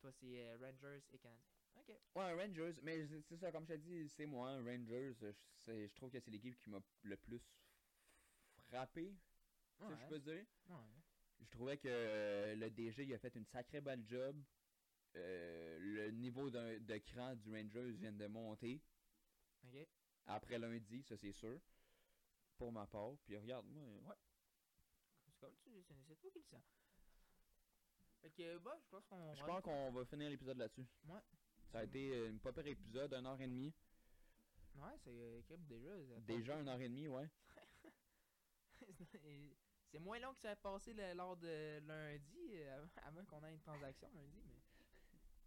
[0.01, 1.43] toi, c'est euh, Rangers et Canadiens.
[1.77, 1.89] Ok.
[2.15, 5.13] Ouais, Rangers, mais c'est- ça, comme je t'ai dit, c'est moi, Rangers,
[5.67, 7.41] je, trouve que c'est l'équipe qui m'a le plus
[8.69, 9.13] frappé,
[9.79, 10.45] si je peux dire.
[10.69, 10.75] Ouais.
[11.41, 14.35] Je trouvais que euh, le DG il a fait une sacrée bonne job.
[15.15, 18.81] Euh, le niveau d'un- de cran du Rangers vient de monter
[20.25, 21.59] après lundi, ça c'est sûr.
[22.57, 23.17] Pour ma part.
[23.25, 24.15] Puis regarde, moi, ouais.
[25.25, 25.69] C'est comme tu
[26.05, 26.63] c'est toi qui le sens.
[28.21, 29.35] Fait que, bah, je pense qu'on.
[29.35, 30.85] Je va- pense qu'on va finir l'épisode là-dessus.
[31.05, 31.19] Ouais.
[31.71, 33.73] Ça a été euh, une pas pire épisode, une heure et demie.
[34.75, 36.19] Ouais, c'est euh, déjà.
[36.21, 37.29] Déjà une heure et demie, ouais.
[39.91, 43.53] C'est moins long que ça a passé le- lors de lundi, euh, avant qu'on ait
[43.53, 44.61] une transaction lundi, mais.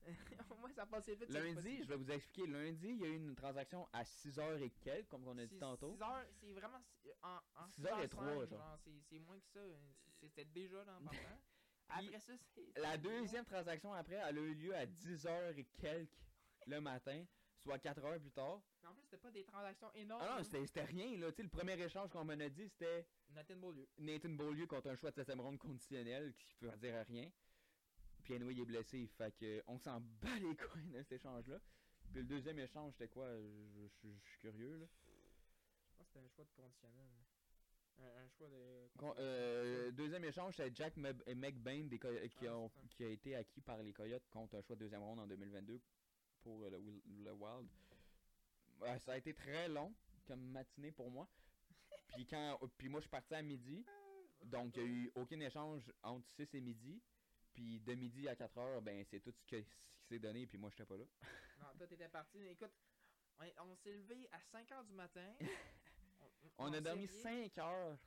[0.51, 1.31] Au moins, ça passé vite.
[1.31, 2.47] Lundi, je vais vous expliquer.
[2.47, 5.59] Lundi, il y a eu une transaction à 6h et quelques, comme on a dit
[5.59, 5.93] tantôt.
[5.93, 6.81] six heures, c'est vraiment.
[7.23, 8.79] En, en Six heures et cinq, trois, genre.
[9.09, 9.61] C'est moins que ça.
[10.21, 11.07] C'était déjà dans le.
[11.91, 12.79] Après ça, c'est.
[12.81, 16.11] La deuxième transaction après, elle a eu lieu à 10h et quelques
[16.67, 17.25] le matin,
[17.57, 18.61] soit 4 heures plus tard.
[18.83, 20.23] Mais En plus, c'était pas des transactions énormes.
[20.23, 21.31] Ah non, c'était rien, là.
[21.31, 23.89] Tu sais, le premier échange qu'on m'en a dit, c'était Nathan Beaulieu.
[23.97, 27.31] Nathan Beaulieu contre un choix de 7 ronde conditionnel qui veut dire rien.
[28.29, 31.59] Puis anyway, est blessé, fait que on s'en bat les couilles de cet échange-là.
[32.03, 33.27] Puis le deuxième échange, c'était quoi?
[33.35, 34.87] Je je- suis curieux, là.
[34.87, 37.09] Je pense que c'était un choix de conditionnel.
[38.01, 38.89] Un, un choix de.
[38.99, 43.35] Con- euh, deuxième échange, c'est Jack McBain des Coy- qui, Ah, ont- qui a été
[43.35, 45.81] acquis par les Coyotes contre un choix de deuxième ronde en 2022
[46.43, 47.69] pour euh, le, Wil- le Wild.
[48.83, 49.95] Ouais, ça a été très long
[50.27, 51.27] comme matinée pour moi.
[52.09, 53.85] puis quand puis moi je suis parti à midi,
[54.45, 57.01] donc il n'y a eu aucun échange entre 6 et midi.
[57.59, 60.47] Puis de midi à 4 heures, ben c'est tout ce que- ce qui s'est donné,
[60.47, 61.03] puis moi j'étais pas là.
[61.59, 62.39] Non, toi, t'étais parti.
[62.39, 62.71] Mais Écoute,
[63.37, 65.35] on, est- on s'est levé à 5 h du matin.
[66.59, 67.99] On a dormi réveillé- 5 heures.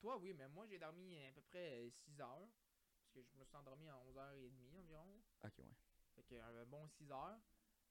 [0.00, 2.46] Toi, oui, mais moi, j'ai dormi à peu près 6 heures.
[3.00, 5.22] Parce que je me suis endormi à 11h30 environ.
[5.44, 5.64] Ok, ouais.
[6.14, 7.40] Fait que un bon 6 heures.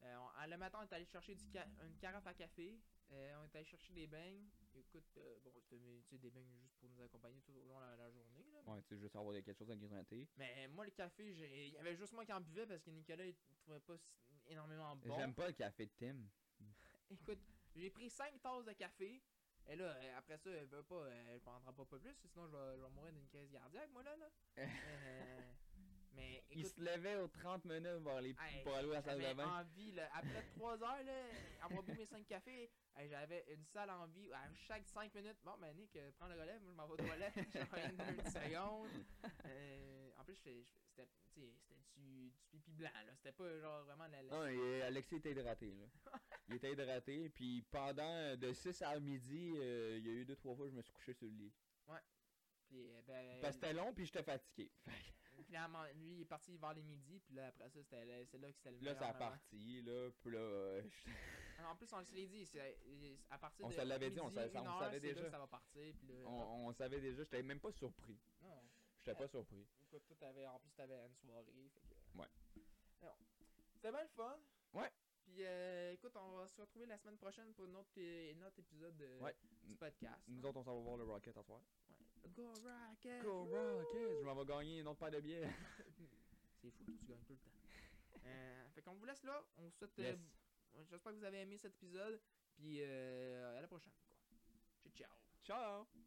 [0.03, 2.79] Euh, on- le matin, on est allé chercher du ca- une carafe à café.
[3.11, 4.49] Euh, on est allé chercher des beignes.
[4.73, 7.75] Écoute, euh, bon, c'était tu sais, des beignes juste pour nous accompagner tout au long
[7.79, 8.45] de la, la journée.
[8.53, 8.61] Là.
[8.65, 10.27] Ouais, tu sais, juste avoir quelque chose à grignoter.
[10.37, 13.25] Mais moi, le café, il y avait juste moi qui en buvais parce que Nicolas,
[13.25, 13.97] il trouvait pas
[14.47, 15.15] énormément bon.
[15.15, 16.17] J'aime pas le café de Tim.
[17.11, 17.39] Écoute,
[17.75, 19.21] j'ai pris 5 tasses de café.
[19.67, 22.51] Et là, euh, après ça, elle veut pas, elle prendra pas, pas plus, sinon je
[22.55, 24.15] vais, je vais mourir d'une crise cardiaque, moi là.
[24.17, 24.29] là.
[24.57, 25.51] Euh,
[26.13, 28.29] mais Il écoute, se levait aux 30 minutes voir les...
[28.31, 29.59] hey, pour aller à la salle de j'avais bain.
[29.61, 31.23] envie, là, après 3 heures, là,
[31.61, 35.57] avoir bu mes 5 cafés, hey, j'avais une sale envie, à chaque 5 minutes, bon,
[35.59, 38.11] ben Nick, euh, prends le relais, moi je m'en vais aux toilettes, je reviens dans
[38.11, 39.05] une seconde.
[39.45, 41.53] Euh, en plus, c'était du,
[41.95, 44.21] du pipi blanc, là, c'était pas genre vraiment la...
[44.23, 45.85] la- Non, et Alexis était hydraté, là.
[46.49, 50.35] il était hydraté, puis pendant de 6 à midi, euh, il y a eu deux
[50.35, 51.53] trois fois que je me suis couché sur le lit.
[52.67, 54.71] Puis, euh, ben, Parce que c'était long, puis j'étais fatigué.
[55.51, 58.37] Finalement, lui, il est parti vers les midis, puis là, après ça, c'était là- c'est
[58.37, 59.29] là que c'était le là, meilleur ça a moment.
[59.31, 60.81] parti, là, puis là, euh,
[61.71, 64.19] En plus, on se l'est dit, c'est c'est- à partir On de se l'avait dit,
[64.21, 64.59] on on savait c'est
[64.93, 65.21] là déjà.
[65.25, 66.13] que ça va partir, puis là...
[66.25, 68.17] on, on savait déjà, j'étais même pas surpris.
[68.41, 68.63] Non,
[68.99, 69.67] J'étais pas surpris.
[69.91, 72.17] écoute, en plus, t'avais une soirée, fait que...
[72.17, 72.27] Ouais.
[73.73, 74.39] C'était bien le fun.
[74.73, 74.89] Ouais.
[75.23, 78.41] Puis, euh, écoute, on va se retrouver la semaine prochaine pour un autre, é- un
[78.47, 79.35] autre épisode de, Ouais.
[79.63, 80.23] du podcast.
[80.29, 80.49] Nous hein.
[80.49, 81.59] autres, on s'en va voir le Rocket à soir.
[81.89, 81.95] Ouais.
[82.29, 83.23] Go Rocket!
[83.23, 84.19] Go Rocket!
[84.19, 85.49] Je m'en vais gagner une autre paire de billets.
[86.61, 87.51] C'est fou, toi, tu gagnes tout le temps.
[88.23, 89.43] Euh, fait qu'on vous laisse là.
[89.57, 89.97] On vous souhaite.
[89.97, 90.15] euh.
[90.89, 92.21] J'espère que vous avez aimé cet épisode.
[92.53, 93.93] Puis euh, à la prochaine.
[94.05, 94.15] Quoi.
[94.83, 95.85] Ciao, ciao.
[95.87, 96.00] Ciao!